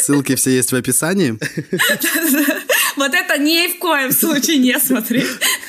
Ссылки 0.00 0.34
все 0.34 0.50
есть 0.50 0.72
в 0.72 0.76
описании. 0.76 1.38
Вот 3.00 3.14
это 3.14 3.40
ни 3.40 3.66
в 3.66 3.78
коем 3.78 4.12
случае 4.12 4.58
не 4.58 4.78
смотри. 4.78 5.24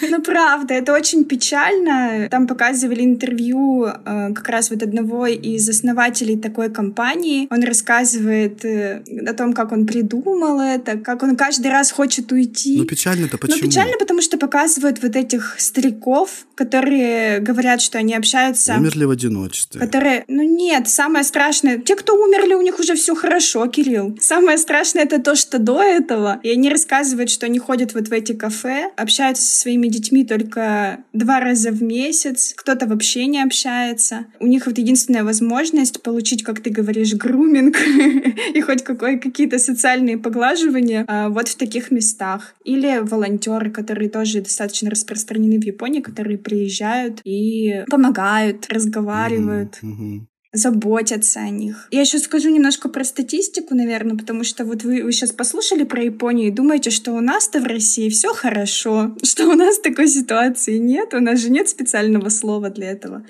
Ну, 0.10 0.22
правда, 0.22 0.74
это 0.74 0.92
очень 0.92 1.24
печально. 1.24 2.28
Там 2.30 2.46
показывали 2.46 3.04
интервью 3.04 3.86
э, 3.86 4.34
как 4.34 4.50
раз 4.50 4.70
вот 4.70 4.84
одного 4.84 5.28
из 5.28 5.70
основателей 5.70 6.38
такой 6.38 6.70
компании. 6.70 7.48
Он 7.50 7.64
рассказывает 7.64 8.66
э, 8.66 9.04
о 9.26 9.34
том, 9.34 9.54
как 9.54 9.72
он 9.72 9.86
придумал 9.86 10.60
это, 10.60 10.98
как 10.98 11.24
он 11.24 11.38
каждый 11.38 11.72
раз 11.72 11.92
хочет 11.92 12.32
уйти. 12.34 12.78
Ну, 12.78 12.84
печально-то 12.86 13.38
почему? 13.38 13.60
Ну, 13.62 13.70
печально, 13.70 13.98
потому 13.98 14.22
что 14.22 14.38
показывают 14.38 15.02
вот 15.02 15.16
этих 15.16 15.56
стариков, 15.58 16.46
которые 16.56 17.40
говорят, 17.40 17.82
что 17.82 17.98
они 17.98 18.14
общаются... 18.14 18.76
Умерли 18.76 19.06
в 19.06 19.12
одиночестве. 19.12 19.80
Которые... 19.80 20.26
Ну, 20.28 20.44
нет, 20.44 20.90
самое 20.90 21.24
страшное... 21.24 21.78
Те, 21.78 21.96
кто 21.96 22.14
умерли, 22.16 22.56
у 22.56 22.62
них 22.62 22.78
уже 22.78 22.96
все 22.96 23.16
хорошо, 23.16 23.68
Кирилл. 23.68 24.18
Самое 24.20 24.58
страшное— 24.58 25.04
это 25.06 25.22
то, 25.22 25.36
что 25.36 25.60
до 25.60 25.82
этого. 25.82 26.42
И 26.44 26.50
они 26.50 26.70
рассказывают, 26.70 27.21
что 27.30 27.46
они 27.46 27.60
ходят 27.60 27.94
вот 27.94 28.08
в 28.08 28.14
эти 28.14 28.34
кафе, 28.34 28.92
общаются 28.98 29.44
со 29.44 29.62
своими 29.62 29.88
детьми 29.88 30.26
только 30.26 31.04
два 31.14 31.40
раза 31.40 31.72
в 31.72 31.82
месяц, 31.84 32.54
кто-то 32.56 32.88
вообще 32.88 33.26
не 33.26 33.42
общается. 33.42 34.26
У 34.40 34.48
них 34.48 34.66
вот 34.66 34.78
единственная 34.78 35.24
возможность 35.24 36.02
получить, 36.02 36.44
как 36.44 36.62
ты 36.62 36.70
говоришь, 36.70 37.14
груминг 37.14 37.78
и 38.54 38.62
хоть 38.62 38.84
какой, 38.84 39.20
какие-то 39.20 39.60
социальные 39.60 40.18
поглаживания 40.18 41.06
а, 41.08 41.30
вот 41.30 41.48
в 41.48 41.56
таких 41.56 41.92
местах. 41.92 42.56
Или 42.64 43.00
волонтеры, 43.02 43.72
которые 43.72 44.10
тоже 44.10 44.42
достаточно 44.42 44.90
распространены 44.90 45.60
в 45.60 45.64
Японии, 45.64 46.02
которые 46.02 46.38
приезжают 46.38 47.22
и 47.24 47.84
помогают, 47.90 48.68
разговаривают. 48.70 49.80
Mm-hmm. 49.82 50.31
Заботятся 50.54 51.40
о 51.40 51.50
них. 51.50 51.88
Я 51.92 52.02
еще 52.02 52.20
скажу 52.20 52.50
немножко 52.50 52.90
про 52.90 53.04
статистику, 53.04 53.74
наверное, 53.74 54.18
потому 54.18 54.44
что 54.44 54.66
вот 54.66 54.84
вы, 54.84 55.04
вы 55.04 55.12
сейчас 55.14 55.32
послушали 55.32 55.84
про 55.84 56.04
Японию 56.04 56.50
и 56.50 56.52
думаете, 56.52 56.90
что 56.90 57.14
у 57.14 57.22
нас-то 57.22 57.60
в 57.60 57.66
России 57.66 58.10
все 58.10 58.34
хорошо, 58.34 59.16
что 59.24 59.48
у 59.48 59.54
нас 59.54 59.80
такой 59.80 60.08
ситуации 60.08 60.78
нет, 60.78 61.14
у 61.14 61.20
нас 61.20 61.40
же 61.40 61.50
нет 61.50 61.70
специального 61.70 62.30
слова 62.30 62.70
для 62.70 62.92
этого. 62.92 63.24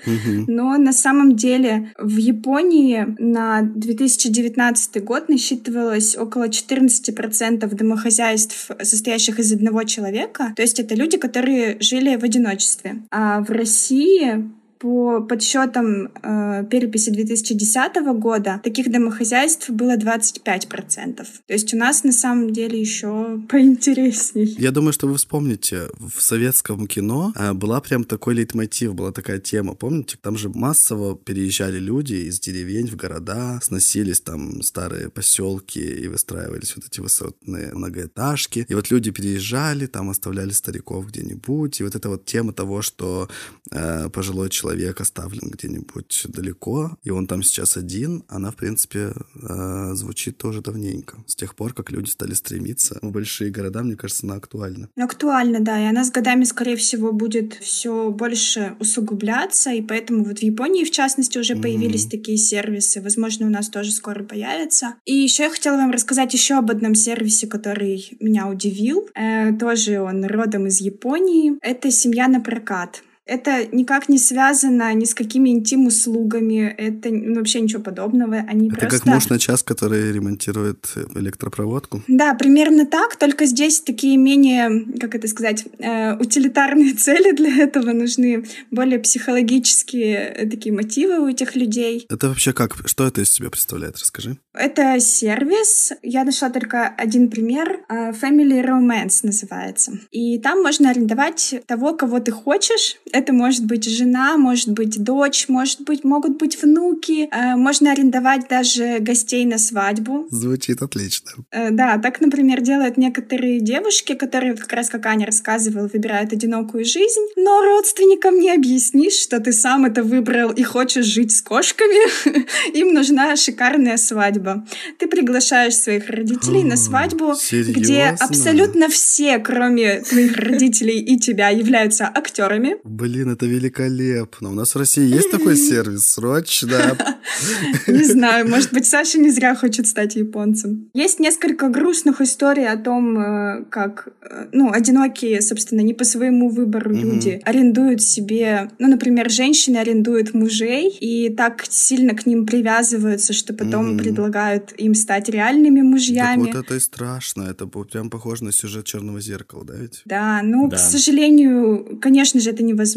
Но 0.48 0.76
на 0.78 0.92
самом 0.92 1.36
деле 1.36 1.92
в 1.98 2.16
Японии 2.16 3.06
на 3.18 3.62
2019 3.62 5.04
год 5.04 5.28
насчитывалось 5.28 6.16
около 6.16 6.48
14% 6.48 7.74
домохозяйств, 7.74 8.70
состоящих 8.82 9.38
из 9.38 9.52
одного 9.52 9.84
человека. 9.84 10.52
То 10.56 10.62
есть 10.62 10.80
это 10.80 10.94
люди, 10.94 11.16
которые 11.18 11.76
жили 11.80 12.16
в 12.16 12.24
одиночестве. 12.24 13.02
А 13.10 13.40
в 13.40 13.50
России 13.50 14.50
по 14.82 15.20
подсчетам 15.20 16.08
э, 16.22 16.64
переписи 16.68 17.10
2010 17.10 17.92
года 18.18 18.60
таких 18.64 18.90
домохозяйств 18.90 19.70
было 19.70 19.96
25%. 19.96 21.14
То 21.14 21.52
есть 21.52 21.72
у 21.72 21.76
нас 21.76 22.02
на 22.02 22.10
самом 22.10 22.52
деле 22.52 22.80
еще 22.80 23.40
поинтересней. 23.48 24.56
Я 24.58 24.72
думаю, 24.72 24.92
что 24.92 25.06
вы 25.06 25.14
вспомните, 25.14 25.82
в 26.00 26.20
советском 26.20 26.88
кино 26.88 27.32
э, 27.36 27.52
была 27.52 27.80
прям 27.80 28.02
такой 28.02 28.34
лейтмотив, 28.34 28.96
была 28.96 29.12
такая 29.12 29.38
тема, 29.38 29.74
помните? 29.74 30.16
Там 30.20 30.36
же 30.36 30.48
массово 30.48 31.16
переезжали 31.16 31.78
люди 31.78 32.14
из 32.14 32.40
деревень 32.40 32.88
в 32.88 32.96
города, 32.96 33.60
сносились 33.62 34.20
там 34.20 34.62
старые 34.62 35.10
поселки 35.10 35.78
и 35.78 36.08
выстраивались 36.08 36.74
вот 36.74 36.86
эти 36.86 36.98
высотные 36.98 37.72
многоэтажки. 37.72 38.66
И 38.68 38.74
вот 38.74 38.90
люди 38.90 39.12
переезжали, 39.12 39.86
там 39.86 40.10
оставляли 40.10 40.50
стариков 40.50 41.06
где-нибудь. 41.06 41.80
И 41.80 41.84
вот 41.84 41.94
эта 41.94 42.08
вот 42.08 42.24
тема 42.24 42.52
того, 42.52 42.82
что 42.82 43.28
э, 43.70 44.08
пожилой 44.08 44.50
человек 44.50 44.71
человек 44.72 45.00
оставлен 45.00 45.50
где-нибудь 45.50 46.26
далеко, 46.28 46.96
и 47.02 47.10
он 47.10 47.26
там 47.26 47.42
сейчас 47.42 47.76
один, 47.76 48.24
она, 48.28 48.50
в 48.50 48.56
принципе, 48.56 49.12
э, 49.34 49.94
звучит 49.94 50.38
тоже 50.38 50.60
давненько. 50.60 51.18
С 51.26 51.34
тех 51.34 51.54
пор, 51.54 51.74
как 51.74 51.90
люди 51.90 52.10
стали 52.10 52.34
стремиться 52.34 52.98
в 53.02 53.10
большие 53.10 53.50
города, 53.50 53.82
мне 53.82 53.96
кажется, 53.96 54.26
она 54.26 54.36
актуальна. 54.36 54.88
Актуальна, 54.96 55.60
да, 55.60 55.80
и 55.80 55.84
она 55.84 56.04
с 56.04 56.10
годами, 56.10 56.44
скорее 56.44 56.76
всего, 56.76 57.12
будет 57.12 57.54
все 57.54 58.10
больше 58.10 58.74
усугубляться, 58.80 59.70
и 59.70 59.82
поэтому 59.82 60.24
вот 60.24 60.38
в 60.38 60.42
Японии, 60.42 60.84
в 60.84 60.90
частности, 60.90 61.38
уже 61.38 61.56
появились 61.56 62.06
mm-hmm. 62.06 62.10
такие 62.10 62.38
сервисы. 62.38 63.00
Возможно, 63.00 63.46
у 63.46 63.50
нас 63.50 63.68
тоже 63.68 63.90
скоро 63.90 64.24
появятся. 64.24 64.94
И 65.04 65.14
еще 65.14 65.44
я 65.44 65.50
хотела 65.50 65.76
вам 65.76 65.90
рассказать 65.90 66.32
еще 66.32 66.54
об 66.54 66.70
одном 66.70 66.94
сервисе, 66.94 67.46
который 67.46 68.16
меня 68.20 68.48
удивил. 68.48 69.08
Э, 69.14 69.52
тоже 69.52 70.00
он 70.00 70.24
родом 70.24 70.66
из 70.66 70.80
Японии. 70.80 71.58
Это 71.60 71.90
семья 71.90 72.28
на 72.28 72.40
прокат. 72.40 73.02
Это 73.24 73.66
никак 73.72 74.08
не 74.08 74.18
связано 74.18 74.92
ни 74.94 75.04
с 75.04 75.14
какими 75.14 75.50
интим-услугами, 75.50 76.74
это 76.76 77.10
вообще 77.10 77.60
ничего 77.60 77.82
подобного. 77.82 78.36
Они 78.48 78.68
это 78.68 78.80
просто... 78.80 78.98
как 78.98 79.06
муж 79.06 79.28
на 79.28 79.38
час, 79.38 79.62
который 79.62 80.12
ремонтирует 80.12 80.92
электропроводку? 81.14 82.02
Да, 82.08 82.34
примерно 82.34 82.84
так, 82.86 83.16
только 83.16 83.46
здесь 83.46 83.80
такие 83.80 84.16
менее, 84.16 84.86
как 84.98 85.14
это 85.14 85.28
сказать, 85.28 85.64
э, 85.78 86.16
утилитарные 86.16 86.94
цели 86.98 87.32
для 87.32 87.62
этого 87.62 87.92
нужны, 87.92 88.44
более 88.70 88.98
психологические 88.98 90.16
э, 90.16 90.50
такие 90.50 90.74
мотивы 90.74 91.20
у 91.20 91.28
этих 91.28 91.54
людей. 91.54 92.06
Это 92.08 92.28
вообще 92.28 92.52
как? 92.52 92.76
Что 92.86 93.06
это 93.06 93.20
из 93.20 93.32
себя 93.32 93.50
представляет? 93.50 93.98
Расскажи. 93.98 94.36
Это 94.54 94.98
сервис, 95.00 95.92
я 96.02 96.24
нашла 96.24 96.50
только 96.50 96.88
один 96.88 97.30
пример, 97.30 97.84
э, 97.88 98.10
Family 98.12 98.64
Romance 98.64 99.20
называется. 99.22 99.92
И 100.10 100.38
там 100.38 100.62
можно 100.62 100.90
арендовать 100.90 101.54
того, 101.66 101.94
кого 101.94 102.20
ты 102.20 102.32
хочешь, 102.32 102.96
это 103.12 103.32
может 103.32 103.64
быть 103.64 103.84
жена, 103.84 104.36
может 104.36 104.70
быть 104.70 105.02
дочь, 105.02 105.48
может 105.48 105.82
быть, 105.82 106.04
могут 106.04 106.38
быть 106.38 106.60
внуки. 106.62 107.28
Э, 107.30 107.56
можно 107.56 107.92
арендовать 107.92 108.48
даже 108.48 108.98
гостей 109.00 109.44
на 109.44 109.58
свадьбу. 109.58 110.26
Звучит 110.30 110.82
отлично. 110.82 111.30
Э, 111.50 111.70
да, 111.70 111.98
так, 111.98 112.20
например, 112.20 112.60
делают 112.60 112.96
некоторые 112.96 113.60
девушки, 113.60 114.14
которые, 114.14 114.54
как 114.54 114.72
раз 114.72 114.88
как 114.88 115.06
Аня 115.06 115.26
рассказывала, 115.26 115.88
выбирают 115.92 116.32
одинокую 116.32 116.84
жизнь, 116.84 117.20
но 117.36 117.62
родственникам 117.62 118.38
не 118.38 118.50
объяснишь, 118.50 119.14
что 119.14 119.40
ты 119.40 119.52
сам 119.52 119.84
это 119.84 120.02
выбрал 120.02 120.50
и 120.50 120.62
хочешь 120.62 121.06
жить 121.06 121.32
с 121.32 121.42
кошками. 121.42 122.42
Им 122.76 122.94
нужна 122.94 123.36
шикарная 123.36 123.96
свадьба. 123.96 124.66
Ты 124.98 125.06
приглашаешь 125.06 125.76
своих 125.76 126.08
родителей 126.08 126.64
на 126.64 126.76
свадьбу, 126.76 127.34
где 127.50 128.16
абсолютно 128.18 128.88
все, 128.88 129.38
кроме 129.38 130.00
твоих 130.00 130.36
родителей 130.36 130.98
и 131.00 131.18
тебя, 131.18 131.48
являются 131.48 132.10
актерами. 132.12 132.76
Блин, 133.02 133.30
это 133.30 133.46
великолепно. 133.46 134.50
У 134.50 134.54
нас 134.54 134.76
в 134.76 134.78
России 134.78 135.04
есть 135.04 135.32
такой 135.32 135.56
сервис? 135.70 136.06
Срочно. 136.12 136.96
Не 137.88 138.04
знаю, 138.04 138.48
может 138.48 138.72
быть, 138.72 138.86
Саша 138.86 139.18
не 139.18 139.30
зря 139.30 139.54
хочет 139.54 139.86
стать 139.86 140.16
японцем. 140.16 140.88
Есть 140.94 141.18
несколько 141.18 141.68
грустных 141.68 142.20
историй 142.20 142.68
о 142.68 142.76
том, 142.76 143.18
э, 143.18 143.64
как, 143.70 144.08
э, 144.20 144.46
ну, 144.52 144.72
одинокие, 144.72 145.40
собственно, 145.40 145.80
не 145.80 145.94
по 145.94 146.04
своему 146.04 146.48
выбору 146.48 146.92
люди 146.92 147.40
арендуют 147.44 148.02
себе, 148.02 148.70
ну, 148.78 148.88
например, 148.88 149.30
женщины 149.30 149.78
арендуют 149.78 150.34
мужей 150.34 150.96
и 151.00 151.28
так 151.30 151.64
сильно 151.68 152.14
к 152.14 152.26
ним 152.26 152.46
привязываются, 152.46 153.32
что 153.32 153.52
потом 153.52 153.98
предлагают 153.98 154.72
им 154.78 154.94
стать 154.94 155.28
реальными 155.28 155.80
мужьями. 155.82 156.52
Вот 156.52 156.54
это 156.54 156.74
и 156.76 156.80
страшно. 156.80 157.42
Это 157.42 157.66
прям 157.66 158.10
похоже 158.10 158.44
на 158.44 158.52
сюжет 158.52 158.84
«Черного 158.84 159.20
зеркала», 159.20 159.64
да 159.64 159.74
ведь? 159.74 160.02
Да, 160.04 160.40
ну, 160.44 160.70
к 160.70 160.78
сожалению, 160.78 161.98
конечно 162.00 162.40
же, 162.40 162.50
это 162.50 162.62
невозможно, 162.62 162.91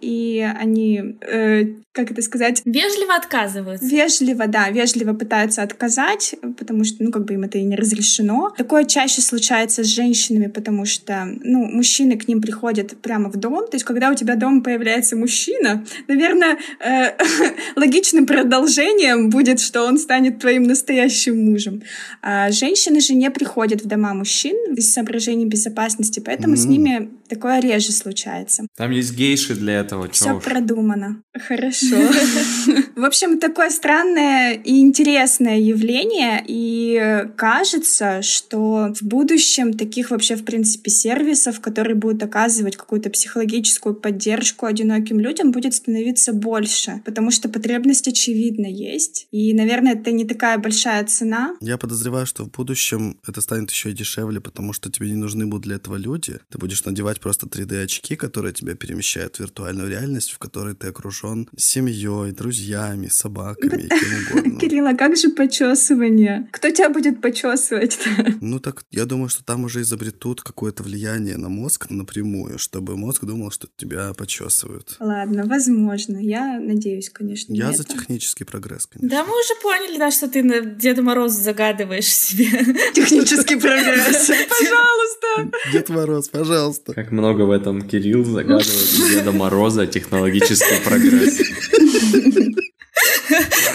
и 0.00 0.40
они 0.58 1.16
э, 1.20 1.64
как 1.92 2.12
это 2.12 2.22
сказать? 2.22 2.62
Вежливо 2.64 3.16
отказываются. 3.16 3.84
Вежливо, 3.84 4.46
да, 4.46 4.70
вежливо 4.70 5.12
пытаются 5.12 5.62
отказать, 5.62 6.36
потому 6.56 6.84
что, 6.84 7.02
ну, 7.02 7.10
как 7.10 7.24
бы 7.24 7.34
им 7.34 7.42
это 7.42 7.58
и 7.58 7.64
не 7.64 7.74
разрешено. 7.74 8.54
Такое 8.56 8.84
чаще 8.84 9.20
случается 9.20 9.82
с 9.82 9.88
женщинами, 9.88 10.46
потому 10.46 10.84
что, 10.84 11.28
ну, 11.42 11.64
мужчины 11.64 12.16
к 12.16 12.28
ним 12.28 12.40
приходят 12.40 12.96
прямо 13.02 13.28
в 13.28 13.36
дом. 13.36 13.66
То 13.66 13.74
есть, 13.74 13.84
когда 13.84 14.10
у 14.10 14.14
тебя 14.14 14.36
дома 14.36 14.62
появляется 14.62 15.16
мужчина, 15.16 15.84
наверное, 16.06 16.58
э, 16.78 17.16
логичным 17.76 18.24
продолжением 18.24 19.28
будет, 19.28 19.58
что 19.58 19.84
он 19.84 19.98
станет 19.98 20.38
твоим 20.38 20.62
настоящим 20.62 21.44
мужем. 21.44 21.82
А 22.22 22.52
женщины 22.52 23.00
же 23.00 23.14
не 23.14 23.30
приходят 23.32 23.82
в 23.82 23.88
дома 23.88 24.14
мужчин 24.14 24.74
из 24.74 24.92
соображений 24.92 25.46
безопасности, 25.46 26.20
поэтому 26.20 26.54
mm-hmm. 26.54 26.56
с 26.56 26.66
ними 26.66 27.10
такое 27.28 27.60
реже 27.60 27.92
случается. 27.92 28.66
Там 28.76 28.90
есть 29.00 29.14
гейши 29.16 29.54
для 29.54 29.80
этого. 29.80 30.08
Все 30.10 30.38
продумано. 30.40 31.22
Хорошо. 31.34 31.96
В 32.96 33.04
общем, 33.04 33.38
такое 33.38 33.70
странное 33.70 34.54
и 34.54 34.80
интересное 34.80 35.58
явление, 35.58 36.42
и 36.46 37.26
кажется, 37.36 38.22
что 38.22 38.92
в 38.94 39.02
будущем 39.02 39.74
таких 39.74 40.10
вообще, 40.10 40.36
в 40.36 40.44
принципе, 40.44 40.90
сервисов, 40.90 41.60
которые 41.60 41.94
будут 41.94 42.22
оказывать 42.22 42.76
какую-то 42.76 43.10
психологическую 43.10 43.94
поддержку 43.94 44.66
одиноким 44.66 45.20
людям, 45.20 45.52
будет 45.52 45.74
становиться 45.74 46.32
больше, 46.32 47.00
потому 47.04 47.30
что 47.30 47.48
потребность 47.48 48.08
очевидно 48.08 48.66
есть, 48.66 49.26
и, 49.30 49.54
наверное, 49.54 49.94
это 49.94 50.10
не 50.10 50.24
такая 50.24 50.58
большая 50.58 51.04
цена. 51.04 51.54
Я 51.60 51.78
подозреваю, 51.78 52.26
что 52.26 52.44
в 52.44 52.50
будущем 52.50 53.18
это 53.26 53.40
станет 53.40 53.70
еще 53.70 53.90
и 53.90 53.94
дешевле, 53.94 54.40
потому 54.40 54.72
что 54.72 54.90
тебе 54.90 55.08
не 55.08 55.16
нужны 55.16 55.46
будут 55.46 55.64
для 55.64 55.76
этого 55.76 55.96
люди. 55.96 56.38
Ты 56.50 56.58
будешь 56.58 56.84
надевать 56.84 57.20
просто 57.20 57.46
3D-очки, 57.46 58.16
которые 58.16 58.52
тебя 58.52 58.74
перемещают 58.90 59.36
в 59.36 59.40
виртуальную 59.40 59.88
реальность, 59.88 60.32
в 60.32 60.38
которой 60.38 60.74
ты 60.74 60.88
окружен 60.88 61.48
семьей, 61.56 62.32
друзьями, 62.32 63.06
собаками, 63.06 63.88
кем 63.88 64.38
угодно. 64.40 64.58
Кирилл, 64.60 64.86
а 64.88 64.94
как 64.94 65.16
же 65.16 65.28
почесывание? 65.28 66.48
Кто 66.50 66.70
тебя 66.70 66.90
будет 66.90 67.20
почесывать? 67.20 67.98
Ну 68.40 68.58
так, 68.58 68.82
я 68.90 69.04
думаю, 69.04 69.28
что 69.28 69.44
там 69.44 69.64
уже 69.64 69.82
изобретут 69.82 70.40
какое-то 70.40 70.82
влияние 70.82 71.36
на 71.36 71.48
мозг 71.48 71.86
напрямую, 71.90 72.58
чтобы 72.58 72.96
мозг 72.96 73.24
думал, 73.24 73.52
что 73.52 73.68
тебя 73.76 74.12
почесывают. 74.14 74.96
Ладно, 74.98 75.44
возможно. 75.46 76.16
Я 76.18 76.58
надеюсь, 76.58 77.10
конечно. 77.10 77.52
Я 77.52 77.72
за 77.72 77.84
технический 77.84 78.44
прогресс, 78.44 78.86
конечно. 78.86 79.08
Да, 79.08 79.24
мы 79.24 79.32
уже 79.38 79.54
поняли, 79.62 79.98
да, 79.98 80.10
что 80.10 80.28
ты 80.28 80.42
на 80.42 80.62
Деда 80.62 81.02
Мороза 81.02 81.40
загадываешь 81.40 82.12
себе. 82.12 82.48
Технический 82.92 83.56
прогресс. 83.60 84.26
Пожалуйста. 84.26 85.58
Дед 85.72 85.88
Мороз, 85.90 86.28
пожалуйста. 86.28 86.94
Как 86.94 87.12
много 87.12 87.42
в 87.42 87.50
этом 87.50 87.82
Кирилл 87.82 88.24
загадывает 88.24 88.79
Деда 89.10 89.32
Мороза 89.32 89.86
технологический 89.86 90.80
прогресс. 90.84 91.40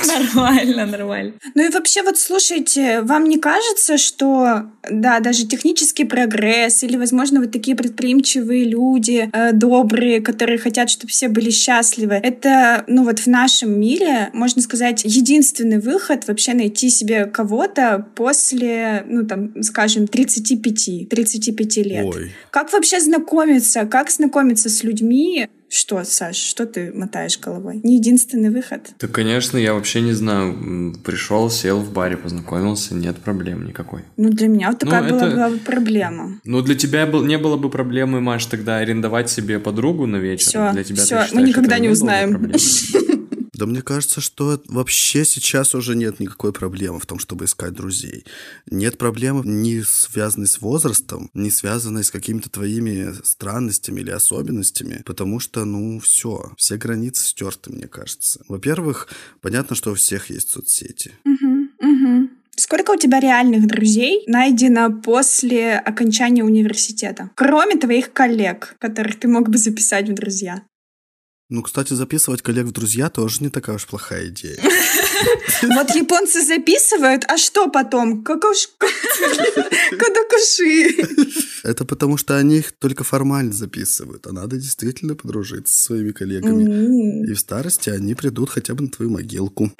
Нормально, 0.36 0.86
нормально. 0.86 1.34
Ну 1.54 1.65
и 1.65 1.70
вообще 1.70 2.04
вот 2.04 2.18
слушайте, 2.18 3.02
вам 3.02 3.26
не 3.26 3.38
кажется, 3.38 3.98
что, 3.98 4.72
да, 4.89 5.20
даже 5.20 5.48
технический 5.48 6.06
прогресс 6.06 6.84
или, 6.84 6.98
возможно, 6.98 7.39
вот 7.39 7.52
такие 7.52 7.76
предприимчивые 7.76 8.65
люди, 8.65 9.30
э, 9.32 9.52
добрые, 9.54 10.22
которые 10.22 10.58
хотят, 10.58 10.89
чтобы 10.89 11.12
все 11.12 11.28
были 11.28 11.50
счастливы, 11.50 12.15
это, 12.15 12.84
ну 12.88 13.04
вот 13.04 13.20
в 13.20 13.28
нашем 13.28 13.80
мире, 13.80 14.30
можно 14.34 14.62
сказать, 14.62 15.04
единственный 15.04 15.80
выход 15.80 16.28
вообще 16.28 16.54
найти 16.54 16.89
себе 16.89 17.26
кого-то 17.26 18.08
после, 18.15 19.04
ну 19.08 19.26
там, 19.26 19.62
скажем, 19.63 20.08
35, 20.08 21.10
35 21.10 21.78
лет. 21.78 22.06
Ой. 22.06 22.32
Как 22.52 22.72
вообще 22.74 23.00
знакомиться, 23.00 23.86
как 23.86 24.10
знакомиться 24.10 24.70
с 24.70 24.84
людьми, 24.84 25.48
Что, 25.77 26.01
Саш, 26.05 26.38
что 26.38 26.65
ты 26.65 26.93
мотаешь 26.93 27.38
головой? 27.38 27.81
Не 27.83 27.97
единственный 27.97 28.49
выход? 28.49 28.91
Да, 28.97 29.07
конечно, 29.09 29.57
я 29.57 29.73
вообще 29.73 29.99
не 29.99 30.13
знаю. 30.13 30.95
Пришел, 31.03 31.49
сел 31.49 31.79
в 31.81 31.91
баре, 31.91 32.15
познакомился, 32.15 32.95
нет 32.95 33.17
проблем 33.17 33.65
никакой. 33.65 34.03
Ну, 34.15 34.29
для 34.29 34.47
меня 34.47 34.69
вот 34.69 34.79
такая 34.79 35.01
Ну, 35.03 35.09
была, 35.09 35.27
это- 35.27 35.35
была 35.35 35.49
бы 35.49 35.57
проблема. 35.57 36.39
Ну, 36.45 36.61
для 36.61 36.75
тебя 36.75 37.05
был, 37.05 37.25
не 37.25 37.38
было 37.38 37.57
бы 37.57 37.69
проблемы, 37.69 38.21
Маш, 38.21 38.45
тогда 38.45 38.77
арендовать 38.77 39.29
себе 39.29 39.59
подругу 39.59 40.05
на 40.07 40.15
вечер. 40.15 40.47
Всё, 40.47 40.71
для 40.71 40.85
тебя, 40.85 41.03
всё, 41.03 41.25
мы 41.33 41.41
никогда 41.41 41.77
не 41.77 41.88
бы 41.89 41.91
узнаем. 41.91 42.51
Да 43.56 43.65
мне 43.65 43.82
кажется, 43.82 44.20
что 44.20 44.62
вообще 44.68 45.24
сейчас 45.24 45.76
уже 45.76 45.96
нет 45.96 46.20
никакой 46.20 46.52
проблемы 46.52 47.00
в 47.00 47.06
том, 47.06 47.20
чтобы 47.20 47.46
искать 47.46 47.74
друзей. 47.74 48.26
Нет 48.70 48.98
проблемы 48.98 49.44
не 49.46 49.82
связанной 49.82 50.48
с 50.48 50.60
возрастом, 50.60 51.30
не 51.34 51.50
связанной 51.50 52.04
с 52.04 52.12
какими-то 52.12 52.50
твоими 52.50 53.13
странностями 53.24 54.02
или 54.02 54.12
особенностями, 54.12 55.04
потому 55.06 55.39
что, 55.39 55.63
ну, 55.63 56.00
все, 56.00 56.52
все 56.58 56.76
границы 56.76 57.24
стерты, 57.24 57.72
мне 57.72 57.88
кажется. 57.88 58.41
Во-первых, 58.50 59.08
понятно, 59.41 59.76
что 59.76 59.91
у 59.91 59.96
всех 59.96 60.30
есть 60.30 60.50
соцсети. 60.50 61.13
Сколько 62.58 62.91
у 62.91 62.96
тебя 62.98 63.20
реальных 63.20 63.68
друзей 63.68 64.24
найдено 64.28 64.89
после 64.89 65.76
окончания 65.78 66.44
университета? 66.44 67.30
Кроме 67.36 67.76
твоих 67.76 68.13
коллег, 68.13 68.76
которых 68.80 69.20
ты 69.20 69.28
мог 69.28 69.50
бы 69.50 69.58
записать 69.58 70.10
в 70.10 70.13
друзья. 70.13 70.63
Ну, 71.49 71.62
кстати, 71.62 71.93
записывать 71.93 72.41
коллег 72.41 72.65
в 72.65 72.71
друзья 72.71 73.10
тоже 73.10 73.43
не 73.43 73.49
такая 73.49 73.75
уж 73.75 73.86
плохая 73.86 74.29
идея. 74.29 74.60
Вот 75.62 75.96
японцы 75.96 76.44
записывают, 76.44 77.24
а 77.28 77.38
что 77.38 77.70
потом? 77.70 78.24
Кадакуши. 78.24 78.84
Это 81.63 81.86
потому, 81.86 82.18
что 82.18 82.38
они 82.38 82.58
их 82.58 82.72
только 82.74 83.04
формально 83.04 83.54
записывают, 83.54 84.28
а 84.28 84.32
надо 84.32 84.58
действительно 84.58 85.15
подружиться 85.15 85.74
со 85.76 85.84
своими 85.86 86.12
коллегами. 86.12 87.30
И 87.30 87.34
в 87.34 87.39
старости 87.39 87.89
они 87.89 88.15
придут 88.15 88.50
хотя 88.50 88.74
бы 88.74 88.84
на 88.84 88.89
твою 88.89 89.12
могилку. 89.12 89.72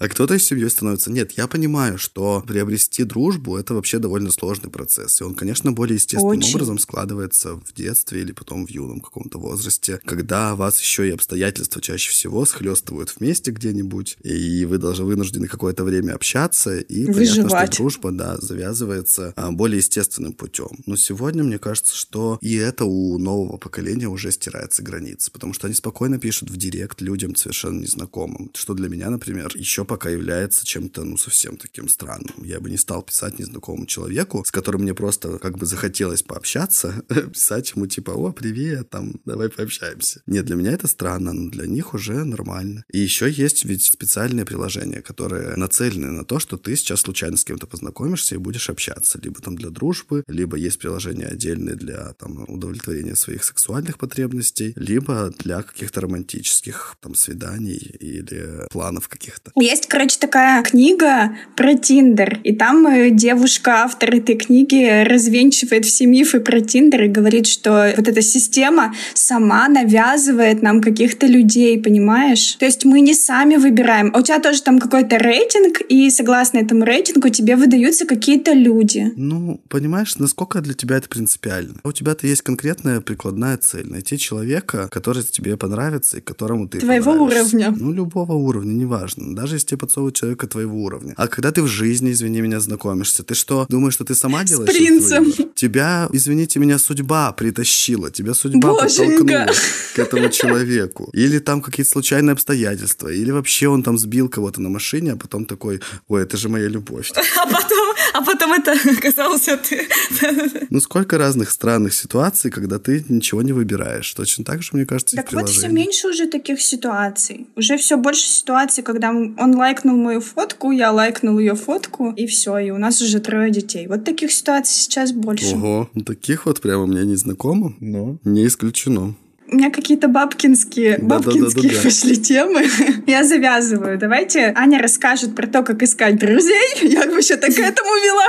А 0.00 0.08
кто-то 0.08 0.34
из 0.34 0.44
семьей 0.44 0.68
становится. 0.68 1.10
Нет, 1.10 1.32
я 1.32 1.46
понимаю, 1.46 1.98
что 1.98 2.42
приобрести 2.46 3.04
дружбу 3.04 3.56
это 3.56 3.74
вообще 3.74 3.98
довольно 3.98 4.30
сложный 4.30 4.70
процесс. 4.70 5.20
И 5.20 5.24
он, 5.24 5.34
конечно, 5.34 5.72
более 5.72 5.94
естественным 5.96 6.38
Очень. 6.38 6.54
образом 6.54 6.78
складывается 6.78 7.54
в 7.54 7.72
детстве 7.74 8.20
или 8.20 8.32
потом 8.32 8.66
в 8.66 8.70
юном 8.70 9.00
каком-то 9.00 9.38
возрасте, 9.38 10.00
когда 10.04 10.54
вас 10.54 10.80
еще 10.80 11.08
и 11.08 11.12
обстоятельства 11.12 11.80
чаще 11.80 12.10
всего 12.10 12.44
схлестывают 12.44 13.14
вместе 13.18 13.50
где-нибудь, 13.50 14.18
и 14.22 14.64
вы 14.64 14.78
должны 14.78 15.03
вынуждены 15.04 15.48
какое-то 15.48 15.84
время 15.84 16.14
общаться, 16.14 16.78
и 16.78 17.06
понятно, 17.06 17.20
Выживать. 17.20 17.74
что 17.74 17.82
дружба, 17.82 18.10
да, 18.12 18.36
завязывается 18.38 19.32
а, 19.36 19.50
более 19.50 19.78
естественным 19.78 20.32
путем. 20.32 20.70
Но 20.86 20.96
сегодня, 20.96 21.42
мне 21.42 21.58
кажется, 21.58 21.94
что 21.96 22.38
и 22.40 22.54
это 22.56 22.84
у 22.84 23.18
нового 23.18 23.56
поколения 23.56 24.08
уже 24.08 24.30
стирается 24.32 24.82
границы, 24.82 25.30
потому 25.30 25.52
что 25.52 25.66
они 25.66 25.74
спокойно 25.74 26.18
пишут 26.18 26.50
в 26.50 26.56
директ 26.56 27.00
людям 27.00 27.36
совершенно 27.36 27.80
незнакомым, 27.80 28.50
что 28.54 28.74
для 28.74 28.88
меня, 28.88 29.10
например, 29.10 29.52
еще 29.54 29.84
пока 29.84 30.10
является 30.10 30.66
чем-то, 30.66 31.04
ну, 31.04 31.16
совсем 31.16 31.56
таким 31.56 31.88
странным. 31.88 32.44
Я 32.44 32.60
бы 32.60 32.70
не 32.70 32.76
стал 32.76 33.02
писать 33.02 33.38
незнакомому 33.38 33.86
человеку, 33.86 34.44
с 34.46 34.50
которым 34.50 34.82
мне 34.82 34.94
просто 34.94 35.38
как 35.38 35.58
бы 35.58 35.66
захотелось 35.66 36.22
пообщаться, 36.22 37.02
писать 37.32 37.72
ему 37.74 37.86
типа, 37.86 38.10
о, 38.12 38.32
привет, 38.32 38.90
там, 38.90 39.20
давай 39.24 39.48
пообщаемся. 39.48 40.22
Нет, 40.26 40.44
для 40.46 40.56
меня 40.56 40.72
это 40.72 40.88
странно, 40.88 41.32
но 41.32 41.50
для 41.50 41.66
них 41.66 41.94
уже 41.94 42.24
нормально. 42.24 42.84
И 42.92 42.98
еще 42.98 43.30
есть 43.30 43.64
ведь 43.64 43.84
специальные 43.84 44.44
приложения, 44.44 44.93
которые 45.02 45.56
нацелены 45.56 46.10
на 46.10 46.24
то, 46.24 46.38
что 46.38 46.56
ты 46.56 46.76
сейчас 46.76 47.00
случайно 47.00 47.36
с 47.36 47.44
кем-то 47.44 47.66
познакомишься 47.66 48.34
и 48.34 48.38
будешь 48.38 48.70
общаться. 48.70 49.18
Либо 49.22 49.40
там 49.40 49.56
для 49.56 49.70
дружбы, 49.70 50.24
либо 50.28 50.56
есть 50.56 50.78
приложения 50.78 51.26
отдельные 51.26 51.76
для 51.76 52.12
там, 52.14 52.44
удовлетворения 52.48 53.16
своих 53.16 53.44
сексуальных 53.44 53.98
потребностей, 53.98 54.72
либо 54.76 55.32
для 55.38 55.62
каких-то 55.62 56.00
романтических 56.02 56.96
там 57.00 57.14
свиданий 57.14 57.96
или 58.00 58.66
планов 58.70 59.08
каких-то. 59.08 59.52
Есть, 59.56 59.86
короче, 59.86 60.18
такая 60.18 60.62
книга 60.62 61.36
про 61.56 61.74
Тиндер, 61.74 62.40
и 62.44 62.54
там 62.54 62.86
э, 62.86 63.10
девушка, 63.10 63.84
автор 63.84 64.14
этой 64.14 64.36
книги, 64.36 65.04
развенчивает 65.04 65.84
все 65.84 66.06
мифы 66.06 66.40
про 66.40 66.60
Тиндер 66.60 67.04
и 67.04 67.08
говорит, 67.08 67.46
что 67.46 67.92
вот 67.96 68.08
эта 68.08 68.22
система 68.22 68.94
сама 69.14 69.68
навязывает 69.68 70.62
нам 70.62 70.80
каких-то 70.80 71.26
людей, 71.26 71.80
понимаешь? 71.82 72.54
То 72.54 72.64
есть 72.64 72.84
мы 72.84 73.00
не 73.00 73.14
сами 73.14 73.56
выбираем. 73.56 74.10
А 74.14 74.18
у 74.18 74.22
тебя 74.22 74.40
тоже 74.40 74.62
там 74.62 74.78
какой-то 74.84 75.18
рейтинг, 75.18 75.80
и 75.88 76.10
согласно 76.10 76.58
этому 76.58 76.84
рейтингу 76.84 77.30
тебе 77.30 77.56
выдаются 77.56 78.04
какие-то 78.04 78.52
люди. 78.52 79.12
Ну, 79.16 79.60
понимаешь, 79.68 80.16
насколько 80.16 80.60
для 80.60 80.74
тебя 80.74 80.98
это 80.98 81.08
принципиально? 81.08 81.80
У 81.84 81.92
тебя-то 81.92 82.26
есть 82.26 82.42
конкретная 82.42 83.00
прикладная 83.00 83.56
цель. 83.56 83.88
Найти 83.88 84.18
человека, 84.18 84.88
который 84.90 85.22
тебе 85.22 85.56
понравится 85.56 86.18
и 86.18 86.20
которому 86.20 86.68
ты 86.68 86.80
Твоего 86.80 87.12
уровня. 87.12 87.72
Ну, 87.74 87.92
любого 87.92 88.32
уровня, 88.32 88.72
неважно. 88.72 89.34
Даже 89.34 89.56
если 89.56 89.68
тебе 89.68 89.78
подсовывают 89.78 90.16
человека 90.16 90.46
твоего 90.46 90.82
уровня. 90.82 91.14
А 91.16 91.28
когда 91.28 91.50
ты 91.50 91.62
в 91.62 91.66
жизни, 91.66 92.12
извини 92.12 92.42
меня, 92.42 92.60
знакомишься, 92.60 93.22
ты 93.22 93.34
что, 93.34 93.66
думаешь, 93.70 93.94
что 93.94 94.04
ты 94.04 94.14
сама 94.14 94.44
делаешь 94.44 94.68
этот 94.68 94.76
принцем. 94.76 95.48
Тебя, 95.54 96.08
извините 96.12 96.58
меня, 96.58 96.78
судьба 96.78 97.32
притащила. 97.32 98.10
Тебя 98.10 98.34
судьба 98.34 98.74
Боженька. 98.74 99.18
подтолкнула 99.18 99.52
к 99.94 99.98
этому 99.98 100.28
человеку. 100.28 101.08
Или 101.14 101.38
там 101.38 101.62
какие-то 101.62 101.90
случайные 101.90 102.32
обстоятельства. 102.32 103.08
Или 103.08 103.30
вообще 103.30 103.68
он 103.68 103.82
там 103.82 103.96
сбил 103.96 104.28
кого-то 104.28 104.60
на 104.60 104.73
машине, 104.74 105.12
а 105.12 105.16
потом 105.16 105.44
такой, 105.46 105.80
ой, 106.08 106.22
это 106.22 106.36
же 106.36 106.48
моя 106.48 106.68
любовь. 106.68 107.12
А 107.36 107.46
потом, 107.46 107.94
а 108.14 108.22
потом 108.22 108.52
это 108.52 108.72
оказался 108.98 109.56
ты. 109.56 109.88
Ну, 110.70 110.80
сколько 110.80 111.18
разных 111.18 111.50
странных 111.50 111.94
ситуаций, 111.94 112.50
когда 112.50 112.78
ты 112.78 113.04
ничего 113.08 113.42
не 113.42 113.52
выбираешь. 113.52 114.14
Точно 114.14 114.44
так 114.44 114.62
же, 114.62 114.70
мне 114.72 114.86
кажется, 114.86 115.16
Так 115.16 115.32
вот, 115.32 115.48
все 115.48 115.68
меньше 115.68 116.08
уже 116.08 116.26
таких 116.26 116.60
ситуаций. 116.60 117.46
Уже 117.56 117.76
все 117.76 117.96
больше 117.96 118.26
ситуаций, 118.26 118.82
когда 118.84 119.10
он 119.10 119.54
лайкнул 119.56 119.96
мою 119.96 120.20
фотку, 120.20 120.72
я 120.72 120.92
лайкнул 120.92 121.38
ее 121.38 121.54
фотку, 121.54 122.12
и 122.16 122.26
все, 122.26 122.58
и 122.58 122.70
у 122.70 122.78
нас 122.78 123.02
уже 123.02 123.20
трое 123.20 123.50
детей. 123.50 123.86
Вот 123.86 124.04
таких 124.04 124.32
ситуаций 124.32 124.74
сейчас 124.74 125.12
больше. 125.12 125.54
Ого, 125.54 125.90
ну, 125.94 126.02
таких 126.02 126.46
вот 126.46 126.60
прямо 126.60 126.86
мне 126.86 127.04
не 127.04 127.16
знакомо, 127.16 127.74
но 127.80 128.18
не 128.24 128.46
исключено. 128.46 129.14
У 129.46 129.56
меня 129.56 129.70
какие-то 129.70 130.08
бабкинские, 130.08 130.98
Да-да-да-да-да. 130.98 131.40
бабкинские 131.40 131.80
пошли 131.82 132.16
темы. 132.16 132.66
Я 133.06 133.24
завязываю. 133.24 133.98
Давайте 133.98 134.52
Аня 134.56 134.80
расскажет 134.80 135.34
про 135.36 135.46
то, 135.46 135.62
как 135.62 135.82
искать 135.82 136.18
друзей. 136.18 136.66
Я 136.82 137.06
вообще-то 137.06 137.46
к 137.52 137.58
этому 137.58 137.90
вела. 137.96 138.24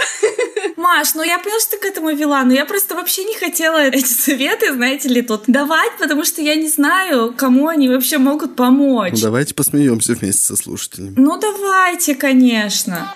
Маш, 0.77 1.15
ну 1.15 1.23
я 1.23 1.39
поняла, 1.39 1.59
что 1.59 1.71
ты 1.71 1.77
к 1.77 1.85
этому 1.85 2.11
вела, 2.13 2.43
но 2.43 2.53
я 2.53 2.65
просто 2.65 2.95
вообще 2.95 3.23
не 3.23 3.35
хотела 3.35 3.77
эти 3.77 4.05
советы, 4.05 4.73
знаете 4.73 5.07
ли, 5.09 5.21
тут 5.21 5.43
давать, 5.47 5.91
потому 5.99 6.25
что 6.25 6.41
я 6.41 6.55
не 6.55 6.67
знаю, 6.67 7.33
кому 7.35 7.67
они 7.69 7.87
вообще 7.89 8.17
могут 8.17 8.55
помочь. 8.55 9.13
Ну, 9.13 9.21
давайте 9.21 9.53
посмеемся 9.53 10.13
вместе 10.13 10.43
со 10.43 10.55
слушателями. 10.55 11.13
Ну 11.17 11.39
давайте, 11.39 12.13
конечно. 12.15 13.13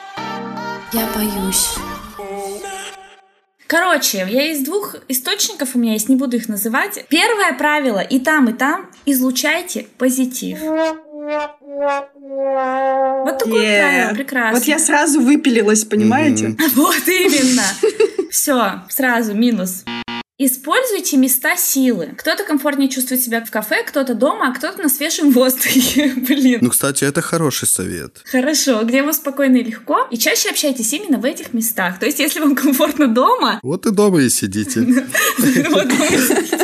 Я 0.93 1.07
боюсь. 1.15 1.67
Короче, 3.69 4.25
я 4.27 4.51
из 4.51 4.65
двух 4.65 4.95
источников 5.09 5.75
у 5.75 5.79
меня 5.79 5.93
есть, 5.93 6.09
не 6.09 6.15
буду 6.15 6.37
их 6.37 6.49
называть. 6.49 7.05
Первое 7.07 7.53
правило 7.53 7.99
и 7.99 8.19
там, 8.19 8.49
и 8.49 8.53
там 8.53 8.89
излучайте 9.05 9.85
позитив. 9.99 10.57
Вот 10.59 10.97
такое 13.37 13.61
Yeah. 13.61 13.79
правило, 13.79 14.15
прекрасно. 14.15 14.57
Вот 14.57 14.67
я 14.67 14.79
сразу 14.79 15.21
выпилилась, 15.21 15.85
понимаете? 15.85 16.57
Вот 16.75 17.07
именно. 17.07 17.61
Все, 18.31 18.81
сразу 18.89 19.35
минус. 19.35 19.83
Используйте 20.41 21.17
места 21.17 21.57
силы. 21.57 22.13
Кто-то 22.17 22.45
комфортнее 22.45 22.87
чувствует 22.87 23.21
себя 23.21 23.43
в 23.43 23.51
кафе, 23.51 23.83
кто-то 23.85 24.13
дома, 24.13 24.47
а 24.47 24.55
кто-то 24.55 24.81
на 24.81 24.87
свежем 24.87 25.31
воздухе. 25.31 26.13
Блин. 26.15 26.59
Ну, 26.61 26.69
кстати, 26.69 27.03
это 27.03 27.21
хороший 27.21 27.67
совет. 27.67 28.21
Хорошо, 28.23 28.81
где 28.83 29.03
вам 29.03 29.11
спокойно 29.11 29.57
и 29.57 29.63
легко. 29.63 30.07
И 30.09 30.17
чаще 30.17 30.49
общайтесь 30.49 30.93
именно 30.93 31.17
в 31.17 31.25
этих 31.25 31.51
местах. 31.51 31.99
То 31.99 32.05
есть, 32.05 32.19
если 32.19 32.39
вам 32.39 32.55
комфортно 32.55 33.09
дома, 33.09 33.59
Вот 33.63 33.85
и 33.85 33.91
дома 33.91 34.21
и 34.21 34.29
сидите. 34.29 34.79
вот 35.69 35.87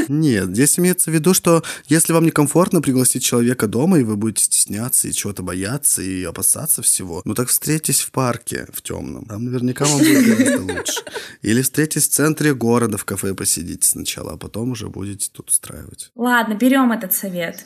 Нет, 0.10 0.50
здесь 0.50 0.80
имеется 0.80 1.12
в 1.12 1.14
виду, 1.14 1.34
что 1.34 1.64
если 1.88 2.14
вам 2.14 2.26
некомфортно 2.26 2.82
пригласить 2.82 3.24
человека 3.24 3.68
дома, 3.68 4.00
и 4.00 4.04
вы 4.04 4.16
будете 4.16 4.46
стесняться 4.46 5.08
и 5.08 5.14
чего-то 5.14 5.44
бояться 5.44 6.02
и 6.02 6.24
опасаться 6.24 6.82
всего, 6.82 7.22
ну 7.26 7.34
так 7.34 7.50
встретитесь 7.50 8.02
в 8.02 8.12
парке 8.12 8.68
в 8.74 8.82
темном. 8.82 9.26
Там 9.26 9.46
наверняка 9.46 9.86
вам 9.86 10.00
будет 10.00 10.26
гораздо 10.26 10.62
лучше. 10.74 11.04
Или 11.42 11.62
встретитесь 11.62 12.08
в 12.08 12.12
центре 12.12 12.54
города 12.54 12.98
в 12.98 13.06
кафе 13.06 13.34
посидите 13.34 13.88
сначала, 13.88 14.34
а 14.34 14.38
потом 14.38 14.72
уже 14.72 14.90
будете 14.90 15.30
тут 15.32 15.50
устраивать. 15.50 16.12
Ладно, 16.16 16.56
берем 16.56 16.92
этот 16.92 17.14
совет. 17.14 17.62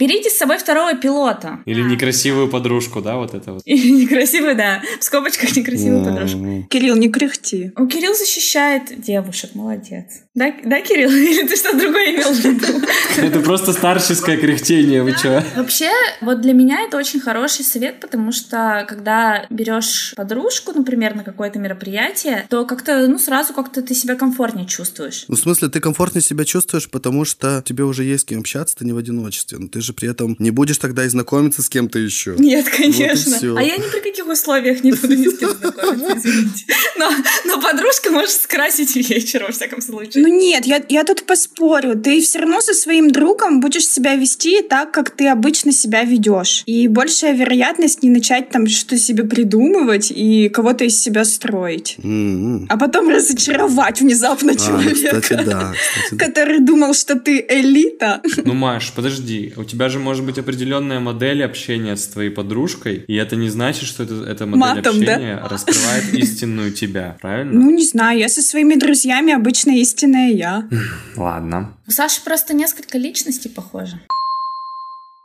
Берите 0.00 0.30
с 0.30 0.38
собой 0.38 0.56
второго 0.56 0.94
пилота. 0.94 1.58
Или 1.66 1.82
некрасивую 1.82 2.48
подружку, 2.48 3.02
да, 3.02 3.16
вот 3.16 3.34
это 3.34 3.52
вот. 3.52 3.62
Или 3.66 3.90
некрасивую, 3.90 4.56
да, 4.56 4.80
в 4.98 5.04
скобочках 5.04 5.54
некрасивую 5.54 6.02
подружку. 6.02 6.66
Кирилл, 6.70 6.96
не 6.96 7.10
кряхти. 7.10 7.72
Ну, 7.76 7.86
Кирилл 7.86 8.14
защищает 8.14 8.98
девушек, 8.98 9.50
молодец. 9.54 10.06
Да, 10.34 10.54
да, 10.64 10.80
Кирилл? 10.80 11.10
Или 11.30 11.46
ты 11.46 11.54
что-то 11.54 11.78
другое 11.78 12.14
имел 12.14 12.32
в 12.32 12.38
виду? 12.38 12.80
Это 13.18 13.40
просто 13.40 13.74
старческое 13.74 14.38
кряхтение, 14.38 15.02
вы 15.02 15.12
чё? 15.12 15.42
Вообще, 15.54 15.90
вот 16.22 16.40
для 16.40 16.54
меня 16.54 16.80
это 16.86 16.96
очень 16.96 17.20
хороший 17.20 17.64
совет, 17.64 18.00
потому 18.00 18.32
что 18.32 18.86
когда 18.88 19.46
берешь 19.50 20.14
подружку, 20.16 20.72
например, 20.72 21.14
на 21.14 21.24
какое-то 21.24 21.58
мероприятие, 21.58 22.46
то 22.48 22.64
как-то, 22.64 23.06
ну, 23.06 23.18
сразу 23.18 23.52
как-то 23.52 23.82
ты 23.82 23.94
себя 23.94 24.14
комфортнее 24.14 24.66
чувствуешь. 24.66 25.24
Ну, 25.28 25.36
в 25.36 25.38
смысле, 25.38 25.68
ты 25.68 25.80
комфортнее 25.80 26.22
себя 26.22 26.44
чувствуешь, 26.44 26.88
потому 26.88 27.26
что 27.26 27.62
тебе 27.66 27.84
уже 27.84 28.04
есть 28.04 28.22
с 28.22 28.24
кем 28.24 28.40
общаться, 28.40 28.76
ты 28.76 28.86
не 28.86 28.92
в 28.92 28.96
одиночестве. 28.96 29.58
Но 29.58 29.68
ты 29.68 29.80
же 29.80 29.89
при 29.92 30.10
этом 30.10 30.36
не 30.38 30.50
будешь 30.50 30.78
тогда 30.78 31.04
и 31.04 31.08
знакомиться 31.08 31.62
с 31.62 31.68
кем-то 31.68 31.98
еще. 31.98 32.34
Нет, 32.38 32.64
Вот 32.66 32.74
конечно. 32.74 33.36
всё. 33.36 33.56
а 33.56 33.62
я 33.62 33.76
ни 33.76 33.82
при 33.90 34.00
каких 34.00 34.26
условиях 34.26 34.82
не 34.84 34.92
буду 34.92 35.16
ни 35.16 35.28
с 35.28 35.38
кем 35.38 35.50
знакомиться, 35.50 36.28
извините. 36.28 36.64
Но, 36.98 37.10
но 37.46 37.60
подружка 37.60 38.10
может 38.10 38.30
скрасить 38.32 38.94
вечер, 38.96 39.44
во 39.44 39.52
всяком 39.52 39.80
случае. 39.80 40.22
Ну 40.22 40.28
нет, 40.28 40.66
я, 40.66 40.82
я 40.88 41.04
тут 41.04 41.24
поспорю. 41.24 41.96
Ты 41.98 42.20
все 42.20 42.40
равно 42.40 42.60
со 42.60 42.74
своим 42.74 43.10
другом 43.10 43.60
будешь 43.60 43.86
себя 43.86 44.14
вести 44.14 44.62
так, 44.62 44.92
как 44.92 45.10
ты 45.10 45.28
обычно 45.28 45.72
себя 45.72 46.04
ведешь. 46.04 46.62
И 46.66 46.88
большая 46.88 47.34
вероятность 47.34 48.02
не 48.02 48.10
начать 48.10 48.50
там 48.50 48.66
что 48.66 48.96
себе 48.98 49.24
придумывать 49.24 50.10
и 50.14 50.48
кого-то 50.48 50.84
из 50.84 51.00
себя 51.00 51.24
строить. 51.24 51.96
М-м. 52.02 52.66
А 52.68 52.76
потом 52.76 53.08
разочаровать 53.08 54.00
внезапно 54.00 54.52
А, 54.52 54.54
ну, 54.54 54.58
человека, 54.66 55.20
кстати, 55.20 55.44
да. 55.44 55.72
Кстати, 55.72 56.14
да. 56.14 56.26
который 56.26 56.60
думал, 56.60 56.94
что 56.94 57.18
ты 57.18 57.44
элита. 57.48 58.20
Ну, 58.44 58.54
Маш, 58.54 58.92
подожди, 58.92 59.52
у 59.56 59.64
тебя 59.64 59.79
же 59.88 59.98
может 59.98 60.24
быть 60.24 60.38
определенная 60.38 61.00
модель 61.00 61.42
общения 61.42 61.96
с 61.96 62.06
твоей 62.06 62.30
подружкой, 62.30 63.04
и 63.06 63.14
это 63.14 63.36
не 63.36 63.48
значит, 63.48 63.84
что 63.84 64.02
это, 64.02 64.24
эта 64.24 64.46
модель 64.46 64.76
Матом, 64.76 65.04
да? 65.04 65.14
общения 65.14 65.40
раскрывает 65.42 66.14
истинную 66.14 66.72
тебя, 66.72 67.16
правильно? 67.20 67.52
Ну, 67.52 67.70
не 67.70 67.84
знаю, 67.84 68.18
я 68.18 68.28
со 68.28 68.42
своими 68.42 68.74
друзьями 68.74 69.32
обычно 69.32 69.70
истинная 69.80 70.30
я. 70.30 70.68
Ладно. 71.16 71.76
У 71.86 71.90
Саши 71.90 72.22
просто 72.24 72.54
несколько 72.54 72.98
личностей 72.98 73.48
похоже. 73.48 74.00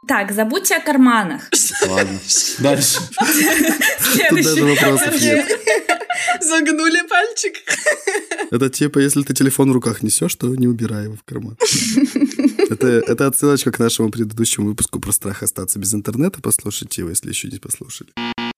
Так, 0.08 0.32
забудьте 0.32 0.76
о 0.76 0.82
карманах. 0.82 1.50
Ладно. 1.88 2.20
Дальше. 2.60 3.00
Тут 4.30 4.44
даже 4.44 4.66
вопросов 4.66 5.22
нет. 5.22 5.46
Загнули 6.42 7.08
пальчик. 7.08 7.56
Это 8.52 8.70
типа, 8.70 9.00
если 9.00 9.24
ты 9.24 9.34
телефон 9.34 9.72
в 9.72 9.74
руках 9.74 10.04
несешь, 10.04 10.36
то 10.36 10.48
не 10.56 10.68
убирай 10.68 11.06
его 11.06 11.16
в 11.16 11.24
карман. 11.24 11.58
Это, 12.70 12.88
это 12.88 13.28
отсылочка 13.28 13.72
к 13.72 13.80
нашему 13.80 14.10
предыдущему 14.10 14.68
выпуску 14.68 15.00
про 15.00 15.12
страх 15.12 15.44
остаться 15.44 15.80
без 15.80 15.94
интернета. 15.94 16.42
Послушайте 16.42 17.02
его, 17.02 17.10
если 17.10 17.30
еще 17.30 17.48
не 17.48 17.60
послушали. 17.60 18.12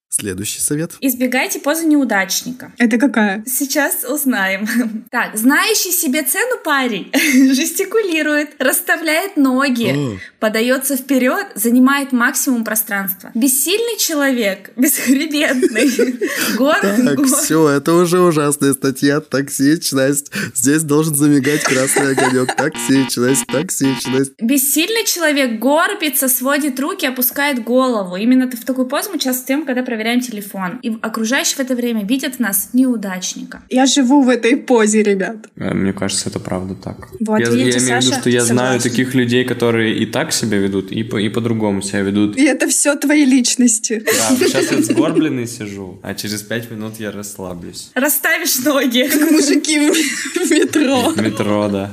Следующий 0.10 0.62
совет. 0.62 0.93
Избегайте 1.01 1.60
позы 1.60 1.86
неудачника. 1.86 2.72
Это 2.78 2.97
какая? 2.97 3.43
Сейчас 3.45 4.03
узнаем. 4.03 4.68
Так, 5.10 5.38
знающий 5.38 5.91
себе 5.91 6.24
цену 6.24 6.58
парень 6.64 7.12
жестикулирует, 7.53 8.49
расставляет 8.60 9.38
ноги, 9.38 9.93
О. 9.95 10.18
подается 10.39 10.97
вперед, 10.97 11.45
занимает 11.55 12.12
максимум 12.12 12.64
пространства. 12.64 13.32
Бессильный 13.34 13.97
человек, 13.97 14.72
бесхребетный, 14.76 16.20
гор, 16.58 16.78
Так, 16.82 17.26
все, 17.26 17.70
это 17.70 17.93
уже 17.93 18.20
ужасная 18.20 18.74
статья. 18.74 19.22
Токсичность. 19.22 20.32
Здесь 20.55 20.84
должен 20.84 21.16
замигать 21.16 21.64
красный 21.64 22.12
огонек. 22.12 22.55
Токсичность, 22.55 23.47
токсичность. 23.47 24.34
Бессильный 24.41 25.05
человек 25.05 25.60
горбится, 25.60 26.28
сводит 26.28 26.80
руки, 26.80 27.05
опускает 27.05 27.64
голову. 27.64 28.16
Именно 28.16 28.49
в 28.49 28.66
такую 28.66 28.88
позу 28.88 29.12
мы 29.12 29.20
часто 29.20 29.43
стоим, 29.43 29.66
когда 29.66 29.84
проверяем 29.98 30.22
телефон. 30.22 30.80
И 30.84 30.95
окружающие 31.02 31.56
в 31.56 31.60
это 31.60 31.76
время 31.76 32.06
видят 32.06 32.36
в 32.36 32.39
нас 32.39 32.70
неудачника. 32.74 33.62
Я 33.70 33.88
живу 33.88 34.22
в 34.22 34.30
этой 34.30 34.56
позе, 34.56 35.02
ребят. 35.02 35.38
Э, 35.56 35.74
Мне 35.74 35.91
кажется, 35.91 36.30
это 36.30 36.39
правда 36.39 36.76
так. 36.76 37.10
Вот, 37.20 37.39
я, 37.39 37.50
видите, 37.50 37.80
я 37.80 37.86
имею 37.86 38.02
в 38.02 38.06
виду, 38.06 38.16
что 38.16 38.30
я 38.30 38.41
знаю 38.41 38.80
согласен. 38.80 38.89
таких 38.89 39.16
людей, 39.16 39.43
которые 39.43 39.98
и 39.98 40.06
так 40.06 40.32
себя 40.34 40.60
ведут, 40.60 40.91
и, 40.91 41.02
по, 41.04 41.18
и 41.18 41.30
по-другому 41.30 41.82
себя 41.82 42.02
ведут. 42.02 42.38
И 42.38 42.43
это 42.43 42.68
все 42.68 42.95
твои 42.95 43.26
личности. 43.26 44.04
Да, 44.06 44.36
сейчас 44.36 44.72
я 44.72 44.84
сгорбленный 44.84 45.48
сижу, 45.48 46.00
а 46.04 46.14
через 46.14 46.43
пять 46.43 46.70
минут 46.70 47.00
я 47.00 47.12
расслаблюсь. 47.12 47.89
Расставишь 47.95 48.60
ноги. 48.64 49.10
Мужики 49.32 49.80
в 49.80 50.52
метро. 50.52 51.10
В 51.10 51.22
метро, 51.22 51.70
да. 51.70 51.91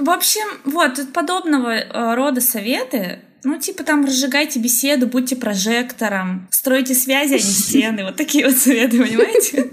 В 0.00 0.08
общем, 0.08 0.46
вот 0.64 0.92
подобного 1.12 1.74
э, 1.74 2.14
рода 2.14 2.40
советы. 2.40 3.18
Ну, 3.44 3.58
типа 3.58 3.82
там 3.82 4.04
разжигайте 4.04 4.60
беседу, 4.60 5.06
будьте 5.06 5.34
прожектором, 5.34 6.46
стройте 6.50 6.94
связи, 6.94 7.34
а 7.34 7.36
не 7.36 7.40
стены. 7.42 8.04
Вот 8.04 8.16
такие 8.16 8.46
вот 8.46 8.56
советы, 8.56 8.98
понимаете? 8.98 9.70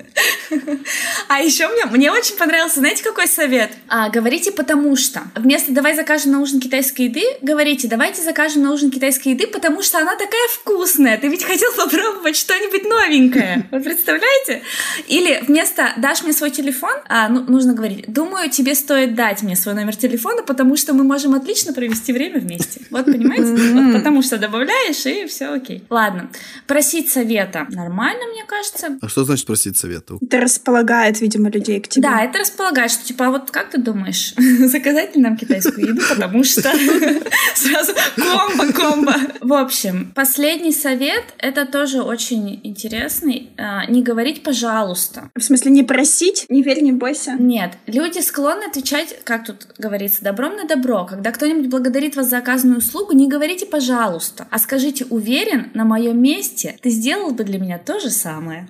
А 1.27 1.39
еще 1.39 1.67
мне, 1.67 1.85
мне 1.85 2.11
очень 2.11 2.35
понравился, 2.35 2.79
знаете, 2.79 3.03
какой 3.03 3.27
совет? 3.27 3.71
А, 3.87 4.09
говорите 4.09 4.51
потому 4.51 4.95
что. 4.95 5.21
Вместо 5.35 5.71
«давай 5.71 5.95
закажем 5.95 6.31
на 6.31 6.41
ужин 6.41 6.59
китайской 6.59 7.03
еды», 7.03 7.23
говорите 7.41 7.87
«давайте 7.87 8.23
закажем 8.23 8.63
на 8.63 8.71
ужин 8.71 8.89
китайской 8.89 9.29
еды, 9.29 9.45
потому 9.45 9.83
что 9.83 9.99
она 9.99 10.13
такая 10.13 10.47
вкусная. 10.53 11.17
Ты 11.17 11.27
ведь 11.27 11.43
хотел 11.43 11.71
попробовать 11.73 12.35
что-нибудь 12.35 12.83
новенькое». 12.89 13.67
Вот 13.71 13.83
представляете? 13.83 14.63
Или 15.07 15.43
вместо 15.47 15.93
«дашь 15.97 16.23
мне 16.23 16.33
свой 16.33 16.49
телефон», 16.49 16.93
а, 17.07 17.29
ну, 17.29 17.43
нужно 17.43 17.73
говорить 17.73 18.11
«думаю, 18.11 18.49
тебе 18.49 18.73
стоит 18.73 19.13
дать 19.13 19.43
мне 19.43 19.55
свой 19.55 19.75
номер 19.75 19.95
телефона, 19.95 20.41
потому 20.41 20.75
что 20.75 20.93
мы 20.93 21.03
можем 21.03 21.35
отлично 21.35 21.73
провести 21.73 22.11
время 22.11 22.39
вместе». 22.39 22.81
Вот 22.89 23.05
понимаете? 23.19 23.58
Вот 23.73 23.93
потому 23.93 24.21
что 24.21 24.37
добавляешь, 24.37 25.05
и 25.05 25.25
все 25.27 25.47
окей. 25.53 25.83
Ладно. 25.89 26.29
Просить 26.67 27.09
совета 27.09 27.67
нормально, 27.69 28.25
мне 28.31 28.43
кажется. 28.45 28.97
А 29.01 29.07
что 29.07 29.23
значит 29.23 29.45
просить 29.45 29.77
совета? 29.77 30.17
Это 30.21 30.39
располагает, 30.39 31.21
видимо, 31.21 31.49
людей 31.49 31.79
к 31.79 31.87
тебе. 31.87 32.03
Да, 32.07 32.23
это 32.23 32.39
располагает, 32.39 32.91
что 32.91 33.05
типа, 33.05 33.27
а 33.27 33.31
вот 33.31 33.51
как 33.51 33.69
ты 33.69 33.77
думаешь, 33.77 34.33
заказать 34.59 35.15
ли 35.15 35.21
нам 35.21 35.37
китайскую 35.37 35.89
еду, 35.89 36.01
потому 36.09 36.43
что 36.43 36.61
сразу 37.55 37.93
комбо-комбо. 38.15 39.15
В 39.41 39.53
общем, 39.53 40.11
последний 40.15 40.71
совет, 40.71 41.23
это 41.37 41.65
тоже 41.65 42.01
очень 42.01 42.59
интересный. 42.63 43.49
А, 43.57 43.85
Не 43.85 44.01
говорить 44.03 44.43
«пожалуйста». 44.43 45.29
В 45.35 45.41
смысле, 45.41 45.71
не 45.71 45.83
просить, 45.83 46.45
не 46.49 46.63
верь, 46.63 46.81
не 46.81 46.91
бойся. 46.91 47.35
Нет, 47.39 47.73
люди 47.87 48.19
склонны 48.19 48.63
отвечать, 48.63 49.15
как 49.23 49.45
тут 49.45 49.67
говорится, 49.77 50.23
добром 50.23 50.55
на 50.55 50.65
добро. 50.65 51.05
Когда 51.05 51.31
кто-нибудь 51.31 51.67
благодарит 51.69 52.15
вас 52.15 52.29
за 52.29 52.37
оказанную 52.37 52.79
услугу, 52.79 53.13
не 53.13 53.27
говорите 53.27 53.48
«пожалуйста», 53.65 54.47
а 54.49 54.59
скажите 54.59 55.05
«уверен, 55.09 55.71
на 55.73 55.85
моем 55.85 56.21
месте 56.21 56.77
ты 56.81 56.89
сделал 56.89 57.31
бы 57.31 57.43
для 57.43 57.59
меня 57.59 57.77
то 57.77 57.99
же 57.99 58.09
самое». 58.09 58.67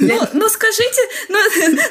Ну, 0.00 0.20
ну 0.32 0.48
скажите, 0.48 1.00
ну, 1.28 1.38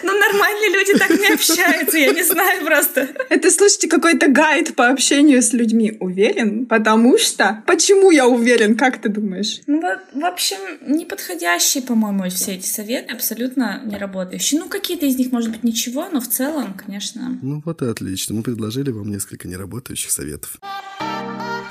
ну 0.03 0.17
нормальные 0.17 0.69
люди 0.69 0.97
так 0.97 1.09
не 1.09 1.27
общаются, 1.27 1.97
я 1.97 2.13
не 2.13 2.23
знаю 2.23 2.65
просто. 2.65 3.09
Это, 3.29 3.51
слушайте, 3.51 3.87
какой-то 3.87 4.27
гайд 4.27 4.75
по 4.75 4.87
общению 4.87 5.41
с 5.41 5.53
людьми. 5.53 5.97
Уверен? 5.99 6.65
Потому 6.65 7.17
что? 7.17 7.63
Почему 7.65 8.11
я 8.11 8.27
уверен? 8.27 8.77
Как 8.77 9.01
ты 9.01 9.09
думаешь? 9.09 9.61
Ну, 9.67 9.81
в, 9.81 9.99
в 10.13 10.25
общем, 10.25 10.57
неподходящие, 10.81 11.83
по-моему, 11.83 12.29
все 12.29 12.55
эти 12.55 12.67
советы, 12.67 13.13
абсолютно 13.13 13.81
не 13.85 13.97
работающие. 13.97 14.59
Ну, 14.59 14.67
какие-то 14.69 15.05
из 15.05 15.17
них, 15.17 15.31
может 15.31 15.51
быть, 15.51 15.63
ничего, 15.63 16.07
но 16.11 16.21
в 16.21 16.27
целом, 16.27 16.73
конечно. 16.73 17.37
Ну 17.41 17.61
вот 17.65 17.81
и 17.81 17.85
отлично. 17.85 18.35
Мы 18.35 18.43
предложили 18.43 18.91
вам 18.91 19.09
несколько 19.09 19.47
неработающих 19.47 20.11
советов. 20.11 20.59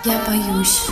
Я 0.06 0.24
боюсь. 0.24 0.86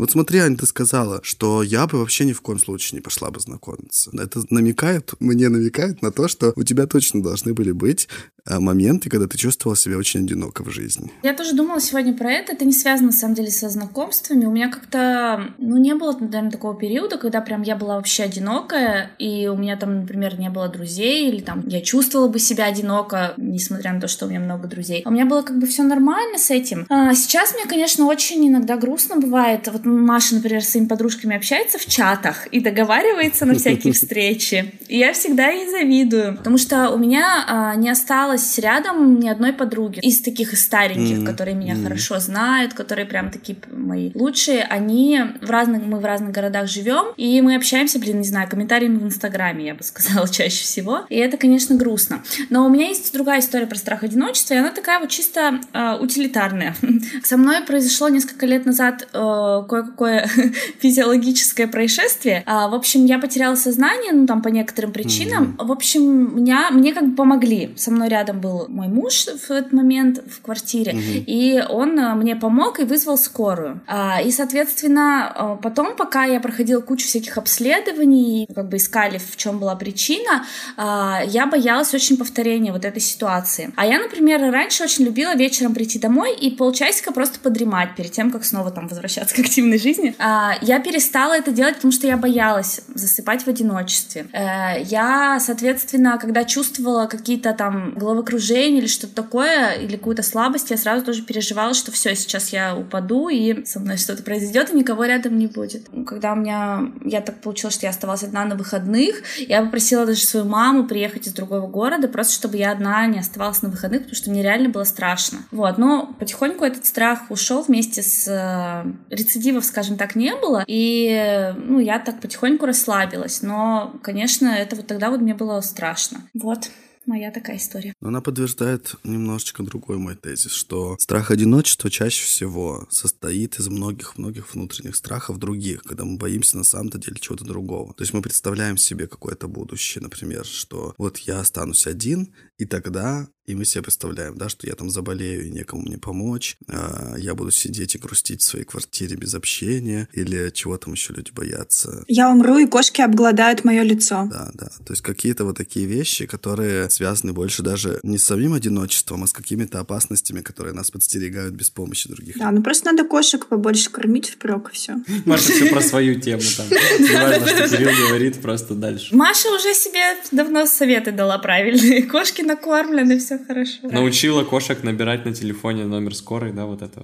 Вот 0.00 0.12
смотри, 0.12 0.38
Ань, 0.38 0.56
ты 0.56 0.64
сказала, 0.64 1.20
что 1.22 1.62
я 1.62 1.86
бы 1.86 1.98
вообще 1.98 2.24
ни 2.24 2.32
в 2.32 2.40
коем 2.40 2.58
случае 2.58 2.96
не 2.96 3.02
пошла 3.02 3.30
бы 3.30 3.38
знакомиться. 3.38 4.10
Это 4.14 4.40
намекает, 4.48 5.12
мне 5.20 5.50
намекает 5.50 6.00
на 6.00 6.10
то, 6.10 6.26
что 6.26 6.54
у 6.56 6.62
тебя 6.62 6.86
точно 6.86 7.22
должны 7.22 7.52
были 7.52 7.72
быть 7.72 8.08
э, 8.46 8.58
моменты, 8.58 9.10
когда 9.10 9.26
ты 9.26 9.36
чувствовала 9.36 9.76
себя 9.76 9.98
очень 9.98 10.20
одиноко 10.20 10.64
в 10.64 10.70
жизни. 10.70 11.12
Я 11.22 11.34
тоже 11.34 11.54
думала 11.54 11.82
сегодня 11.82 12.16
про 12.16 12.32
это. 12.32 12.52
Это 12.52 12.64
не 12.64 12.72
связано, 12.72 13.08
на 13.08 13.12
самом 13.12 13.34
деле, 13.34 13.50
со 13.50 13.68
знакомствами. 13.68 14.46
У 14.46 14.50
меня 14.50 14.70
как-то, 14.70 15.52
ну, 15.58 15.76
не 15.76 15.94
было, 15.94 16.16
наверное, 16.18 16.50
такого 16.50 16.74
периода, 16.74 17.18
когда 17.18 17.42
прям 17.42 17.60
я 17.60 17.76
была 17.76 17.96
вообще 17.96 18.22
одинокая, 18.22 19.10
и 19.18 19.48
у 19.48 19.56
меня 19.58 19.76
там, 19.76 20.00
например, 20.00 20.40
не 20.40 20.48
было 20.48 20.68
друзей, 20.68 21.28
или 21.28 21.42
там 21.42 21.62
я 21.68 21.82
чувствовала 21.82 22.28
бы 22.28 22.38
себя 22.38 22.64
одиноко, 22.64 23.34
несмотря 23.36 23.92
на 23.92 24.00
то, 24.00 24.08
что 24.08 24.24
у 24.24 24.30
меня 24.30 24.40
много 24.40 24.66
друзей. 24.66 25.02
У 25.04 25.10
меня 25.10 25.26
было 25.26 25.42
как 25.42 25.58
бы 25.58 25.66
все 25.66 25.82
нормально 25.82 26.38
с 26.38 26.50
этим. 26.50 26.86
А 26.88 27.14
сейчас 27.14 27.52
мне, 27.52 27.66
конечно, 27.66 28.06
очень 28.06 28.48
иногда 28.48 28.78
грустно 28.78 29.16
бывает. 29.16 29.68
Вот 29.70 29.89
Маша, 29.98 30.34
например, 30.36 30.62
с 30.62 30.68
своими 30.70 30.86
подружками 30.88 31.36
общается 31.36 31.78
в 31.78 31.86
чатах 31.86 32.46
и 32.48 32.60
договаривается 32.60 33.44
на 33.46 33.54
всякие 33.54 33.92
встречи. 33.94 34.74
И 34.88 34.98
я 34.98 35.12
всегда 35.12 35.48
ей 35.48 35.68
завидую, 35.70 36.36
потому 36.36 36.58
что 36.58 36.90
у 36.90 36.98
меня 36.98 37.44
а, 37.46 37.74
не 37.76 37.90
осталось 37.90 38.58
рядом 38.58 39.18
ни 39.20 39.28
одной 39.28 39.52
подруги 39.52 40.00
из 40.00 40.20
таких 40.22 40.56
стареньких, 40.56 41.18
Мгм. 41.18 41.26
которые 41.26 41.54
меня 41.56 41.74
Мгм. 41.74 41.84
хорошо 41.84 42.18
знают, 42.18 42.74
которые 42.74 43.06
прям 43.06 43.30
такие 43.30 43.56
мои 43.72 44.10
лучшие. 44.14 44.62
Они 44.64 45.20
в 45.40 45.50
разных, 45.50 45.82
мы 45.84 45.98
в 46.00 46.04
разных 46.04 46.32
городах 46.32 46.68
живем, 46.68 47.06
и 47.16 47.40
мы 47.40 47.56
общаемся, 47.56 47.98
блин, 47.98 48.18
не 48.18 48.26
знаю, 48.26 48.48
комментариями 48.48 48.96
в 48.98 49.04
Инстаграме, 49.04 49.66
я 49.66 49.74
бы 49.74 49.82
сказала, 49.82 50.28
чаще 50.32 50.62
всего. 50.64 51.04
И 51.08 51.16
это, 51.16 51.36
конечно, 51.36 51.76
грустно. 51.76 52.22
Но 52.50 52.64
у 52.66 52.68
меня 52.68 52.88
есть 52.88 53.12
другая 53.12 53.40
история 53.40 53.66
про 53.66 53.76
страх 53.76 54.02
одиночества, 54.02 54.54
и 54.54 54.58
она 54.58 54.70
такая 54.70 54.98
вот 55.00 55.08
чисто 55.10 55.60
э, 55.72 55.96
утилитарная. 56.00 56.74
Со 57.24 57.36
мной 57.36 57.62
произошло 57.62 58.08
несколько 58.08 58.46
лет 58.46 58.66
назад 58.66 59.08
э, 59.12 59.62
кое-какое 59.82 60.28
физиологическое 60.80 61.66
происшествие. 61.66 62.42
А, 62.46 62.68
в 62.68 62.74
общем, 62.74 63.06
я 63.06 63.18
потеряла 63.18 63.54
сознание, 63.54 64.12
ну, 64.12 64.26
там, 64.26 64.42
по 64.42 64.48
некоторым 64.48 64.92
причинам. 64.92 65.56
В 65.58 65.72
общем, 65.72 66.36
меня, 66.36 66.70
мне 66.70 66.92
как 66.92 67.08
бы 67.08 67.16
помогли. 67.16 67.74
Со 67.76 67.90
мной 67.90 68.08
рядом 68.08 68.40
был 68.40 68.66
мой 68.68 68.88
муж 68.88 69.26
в 69.26 69.50
этот 69.50 69.72
момент 69.72 70.22
в 70.26 70.40
квартире, 70.42 70.92
угу. 70.92 71.24
и 71.26 71.62
он 71.68 71.98
э, 71.98 72.14
мне 72.14 72.36
помог 72.36 72.80
и 72.80 72.84
вызвал 72.84 73.18
скорую. 73.18 73.80
А, 73.86 74.20
и, 74.22 74.30
соответственно, 74.30 75.32
э, 75.34 75.62
потом, 75.62 75.96
пока 75.96 76.24
я 76.24 76.40
проходила 76.40 76.80
кучу 76.80 77.06
всяких 77.06 77.38
обследований, 77.38 78.46
как 78.54 78.68
бы 78.68 78.76
искали, 78.76 79.18
в 79.18 79.36
чем 79.36 79.58
была 79.58 79.74
причина, 79.76 80.44
а, 80.76 81.22
я 81.26 81.46
боялась 81.46 81.94
очень 81.94 82.16
повторения 82.16 82.72
вот 82.72 82.84
этой 82.84 83.00
ситуации. 83.00 83.72
А 83.76 83.86
я, 83.86 83.98
например, 83.98 84.40
раньше 84.40 84.84
очень 84.84 85.04
любила 85.04 85.34
вечером 85.34 85.74
прийти 85.74 85.98
домой 85.98 86.34
и 86.34 86.50
полчасика 86.50 87.12
просто 87.12 87.38
подремать 87.40 87.94
перед 87.96 88.12
тем, 88.12 88.30
как 88.30 88.44
снова 88.44 88.70
там 88.70 88.88
возвращаться 88.88 89.34
к 89.34 89.38
активной 89.38 89.69
жизни. 89.78 90.14
А, 90.18 90.54
я 90.60 90.80
перестала 90.80 91.34
это 91.36 91.50
делать, 91.50 91.76
потому 91.76 91.92
что 91.92 92.06
я 92.06 92.16
боялась 92.16 92.80
засыпать 92.94 93.44
в 93.44 93.48
одиночестве. 93.48 94.26
Э, 94.32 94.82
я, 94.82 95.38
соответственно, 95.40 96.18
когда 96.18 96.44
чувствовала 96.44 97.06
какие-то 97.06 97.52
там 97.52 97.94
головокружения 97.94 98.80
или 98.80 98.86
что-то 98.86 99.14
такое, 99.14 99.72
или 99.72 99.96
какую-то 99.96 100.22
слабость, 100.22 100.70
я 100.70 100.76
сразу 100.76 101.04
тоже 101.04 101.22
переживала, 101.22 101.74
что 101.74 101.92
все, 101.92 102.14
сейчас 102.14 102.50
я 102.50 102.76
упаду, 102.76 103.28
и 103.28 103.64
со 103.64 103.80
мной 103.80 103.96
что-то 103.96 104.22
произойдет, 104.22 104.70
и 104.70 104.76
никого 104.76 105.04
рядом 105.04 105.38
не 105.38 105.46
будет. 105.46 105.88
Когда 106.06 106.32
у 106.32 106.36
меня, 106.36 106.90
я 107.04 107.20
так 107.20 107.40
получилось, 107.40 107.74
что 107.74 107.86
я 107.86 107.90
оставалась 107.90 108.22
одна 108.22 108.44
на 108.44 108.56
выходных, 108.56 109.22
я 109.38 109.62
попросила 109.62 110.06
даже 110.06 110.20
свою 110.20 110.46
маму 110.46 110.86
приехать 110.86 111.26
из 111.26 111.32
другого 111.32 111.66
города, 111.66 112.08
просто 112.08 112.34
чтобы 112.34 112.56
я 112.56 112.72
одна 112.72 113.06
не 113.06 113.18
оставалась 113.18 113.62
на 113.62 113.68
выходных, 113.68 114.02
потому 114.02 114.16
что 114.16 114.30
мне 114.30 114.42
реально 114.42 114.68
было 114.68 114.84
страшно. 114.84 115.38
Вот, 115.50 115.78
но 115.78 116.14
потихоньку 116.18 116.64
этот 116.64 116.86
страх 116.86 117.30
ушел 117.30 117.62
вместе 117.62 118.02
с 118.02 118.26
э, 118.28 119.14
рецидивов, 119.50 119.64
скажем 119.64 119.96
так, 119.96 120.16
не 120.16 120.34
было, 120.34 120.64
и 120.66 121.52
ну, 121.56 121.80
я 121.80 121.98
так 121.98 122.20
потихоньку 122.20 122.66
расслабилась, 122.66 123.42
но, 123.42 123.98
конечно, 124.02 124.46
это 124.48 124.76
вот 124.76 124.86
тогда 124.86 125.10
вот 125.10 125.20
мне 125.20 125.34
было 125.34 125.60
страшно. 125.60 126.22
Вот 126.34 126.70
моя 127.06 127.32
такая 127.32 127.56
история. 127.56 127.94
Она 128.00 128.20
подтверждает 128.20 128.94
немножечко 129.04 129.62
другой 129.62 129.98
мой 129.98 130.14
тезис, 130.14 130.52
что 130.52 130.96
страх 130.98 131.30
одиночества 131.30 131.90
чаще 131.90 132.24
всего 132.24 132.86
состоит 132.90 133.58
из 133.58 133.68
многих-многих 133.68 134.54
внутренних 134.54 134.94
страхов 134.94 135.38
других, 135.38 135.82
когда 135.82 136.04
мы 136.04 136.18
боимся 136.18 136.56
на 136.56 136.64
самом-то 136.64 136.98
деле 136.98 137.16
чего-то 137.18 137.44
другого. 137.44 137.94
То 137.94 138.02
есть 138.02 138.12
мы 138.12 138.22
представляем 138.22 138.76
себе 138.76 139.08
какое-то 139.08 139.48
будущее, 139.48 140.02
например, 140.02 140.44
что 140.44 140.94
вот 140.98 141.18
я 141.18 141.40
останусь 141.40 141.86
один, 141.86 142.32
и 142.60 142.66
тогда 142.66 143.26
и 143.50 143.54
мы 143.54 143.64
себе 143.64 143.82
представляем, 143.82 144.36
да, 144.36 144.48
что 144.48 144.66
я 144.66 144.74
там 144.74 144.90
заболею 144.90 145.46
и 145.46 145.50
некому 145.50 145.82
мне 145.82 145.98
помочь, 145.98 146.56
а 146.68 147.16
я 147.18 147.34
буду 147.34 147.50
сидеть 147.50 147.96
и 147.96 147.98
грустить 147.98 148.42
в 148.42 148.44
своей 148.44 148.64
квартире 148.64 149.16
без 149.16 149.34
общения, 149.34 150.08
или 150.12 150.50
чего 150.50 150.78
там 150.78 150.92
еще 150.92 151.12
люди 151.12 151.32
боятся. 151.32 152.04
Я 152.06 152.30
умру, 152.30 152.58
и 152.58 152.66
кошки 152.66 153.00
обгладают 153.00 153.64
мое 153.64 153.82
лицо. 153.82 154.28
Да, 154.30 154.50
да. 154.54 154.68
То 154.86 154.92
есть 154.92 155.02
какие-то 155.02 155.44
вот 155.44 155.56
такие 155.56 155.86
вещи, 155.86 156.26
которые 156.26 156.88
связаны 156.90 157.32
больше 157.32 157.62
даже 157.62 157.98
не 158.04 158.18
с 158.18 158.24
самим 158.24 158.54
одиночеством, 158.54 159.24
а 159.24 159.26
с 159.26 159.32
какими-то 159.32 159.80
опасностями, 159.80 160.42
которые 160.42 160.74
нас 160.74 160.92
подстерегают 160.92 161.54
без 161.54 161.70
помощи 161.70 162.08
других. 162.08 162.38
Да, 162.38 162.52
ну 162.52 162.62
просто 162.62 162.92
надо 162.92 163.04
кошек 163.04 163.46
побольше 163.46 163.90
кормить 163.90 164.30
впрок, 164.30 164.70
и 164.70 164.74
все. 164.74 165.02
Маша 165.24 165.50
все 165.50 165.66
про 165.66 165.80
свою 165.80 166.20
тему 166.20 166.42
там. 166.56 166.66
Не 167.00 167.14
важно, 167.14 167.48
что 167.48 167.76
Кирилл 167.76 168.08
говорит, 168.08 168.40
просто 168.40 168.74
дальше. 168.74 169.14
Маша 169.16 169.48
уже 169.48 169.74
себе 169.74 170.16
давно 170.30 170.66
советы 170.66 171.10
дала 171.10 171.38
правильные. 171.38 172.02
Кошки 172.10 172.42
накормлены, 172.50 173.18
все 173.18 173.38
хорошо. 173.38 173.78
Научила 173.82 174.44
кошек 174.44 174.82
набирать 174.82 175.24
на 175.24 175.32
телефоне 175.32 175.84
номер 175.84 176.14
скорой, 176.14 176.52
да, 176.52 176.66
вот 176.66 176.82
это. 176.82 177.02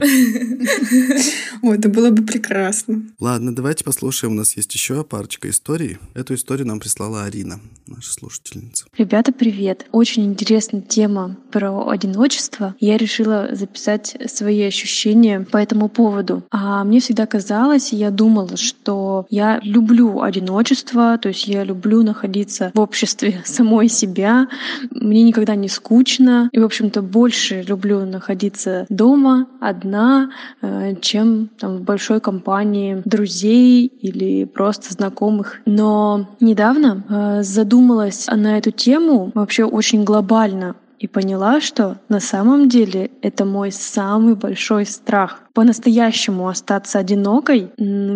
Ой, 1.63 1.79
это 1.79 1.89
было 1.89 2.11
бы 2.11 2.23
прекрасно. 2.23 3.03
Ладно, 3.21 3.55
давайте 3.55 3.85
послушаем. 3.85 4.35
У 4.35 4.37
нас 4.37 4.57
есть 4.57 4.75
еще 4.75 5.05
парочка 5.05 5.49
историй. 5.49 5.99
Эту 6.15 6.35
историю 6.35 6.67
нам 6.67 6.81
прислала 6.81 7.25
Арина, 7.25 7.61
наша 7.87 8.13
слушательница. 8.13 8.87
Ребята, 8.99 9.33
привет. 9.33 9.87
Очень 9.93 10.25
интересная 10.27 10.81
тема 10.81 11.37
про 11.53 11.89
одиночество. 11.89 12.75
Я 12.81 12.97
решила 12.97 13.49
записать 13.53 14.17
свои 14.27 14.63
ощущения 14.63 15.41
по 15.41 15.59
этому 15.59 15.89
поводу. 15.89 16.43
А 16.51 16.85
мне 16.85 17.01
всегда 17.01 17.27
казалось, 17.27 17.93
я 17.93 18.11
думала, 18.11 18.57
что 18.57 19.27
я 19.31 19.61
люблю 19.63 20.23
одиночество, 20.23 21.19
то 21.19 21.29
есть 21.29 21.47
я 21.47 21.65
люблю 21.65 22.03
находиться 22.03 22.71
в 22.75 22.81
обществе 22.81 23.43
самой 23.45 23.89
себя. 23.89 24.49
Мне 24.91 25.23
никогда 25.37 25.55
не 25.55 25.69
скучно. 25.69 26.49
И, 26.53 26.59
в 26.59 26.65
общем-то, 26.65 27.03
больше 27.03 27.63
люблю 27.63 28.07
находиться 28.07 28.87
дома, 28.89 29.47
одна, 29.61 30.31
э, 30.63 30.95
чем 31.03 31.51
там, 31.59 31.79
в 31.79 31.83
большой 31.83 32.21
компании 32.21 33.03
друзей 33.05 33.87
или 33.87 34.45
просто 34.45 34.95
знакомых. 34.95 35.61
Но 35.67 36.29
недавно 36.41 37.05
э, 37.09 37.43
задумалась 37.43 38.27
на 38.33 38.57
эту 38.57 38.71
тему 38.71 39.31
вообще 39.35 39.65
очень 39.65 40.05
глобально 40.05 40.75
и 40.99 41.07
поняла, 41.07 41.61
что 41.61 41.99
на 42.09 42.21
самом 42.21 42.69
деле 42.69 43.11
это 43.23 43.45
мой 43.45 43.73
самый 43.73 44.35
большой 44.35 44.87
страх 44.87 45.43
по-настоящему 45.57 46.49
остаться 46.49 46.99
одинокой, 46.99 47.71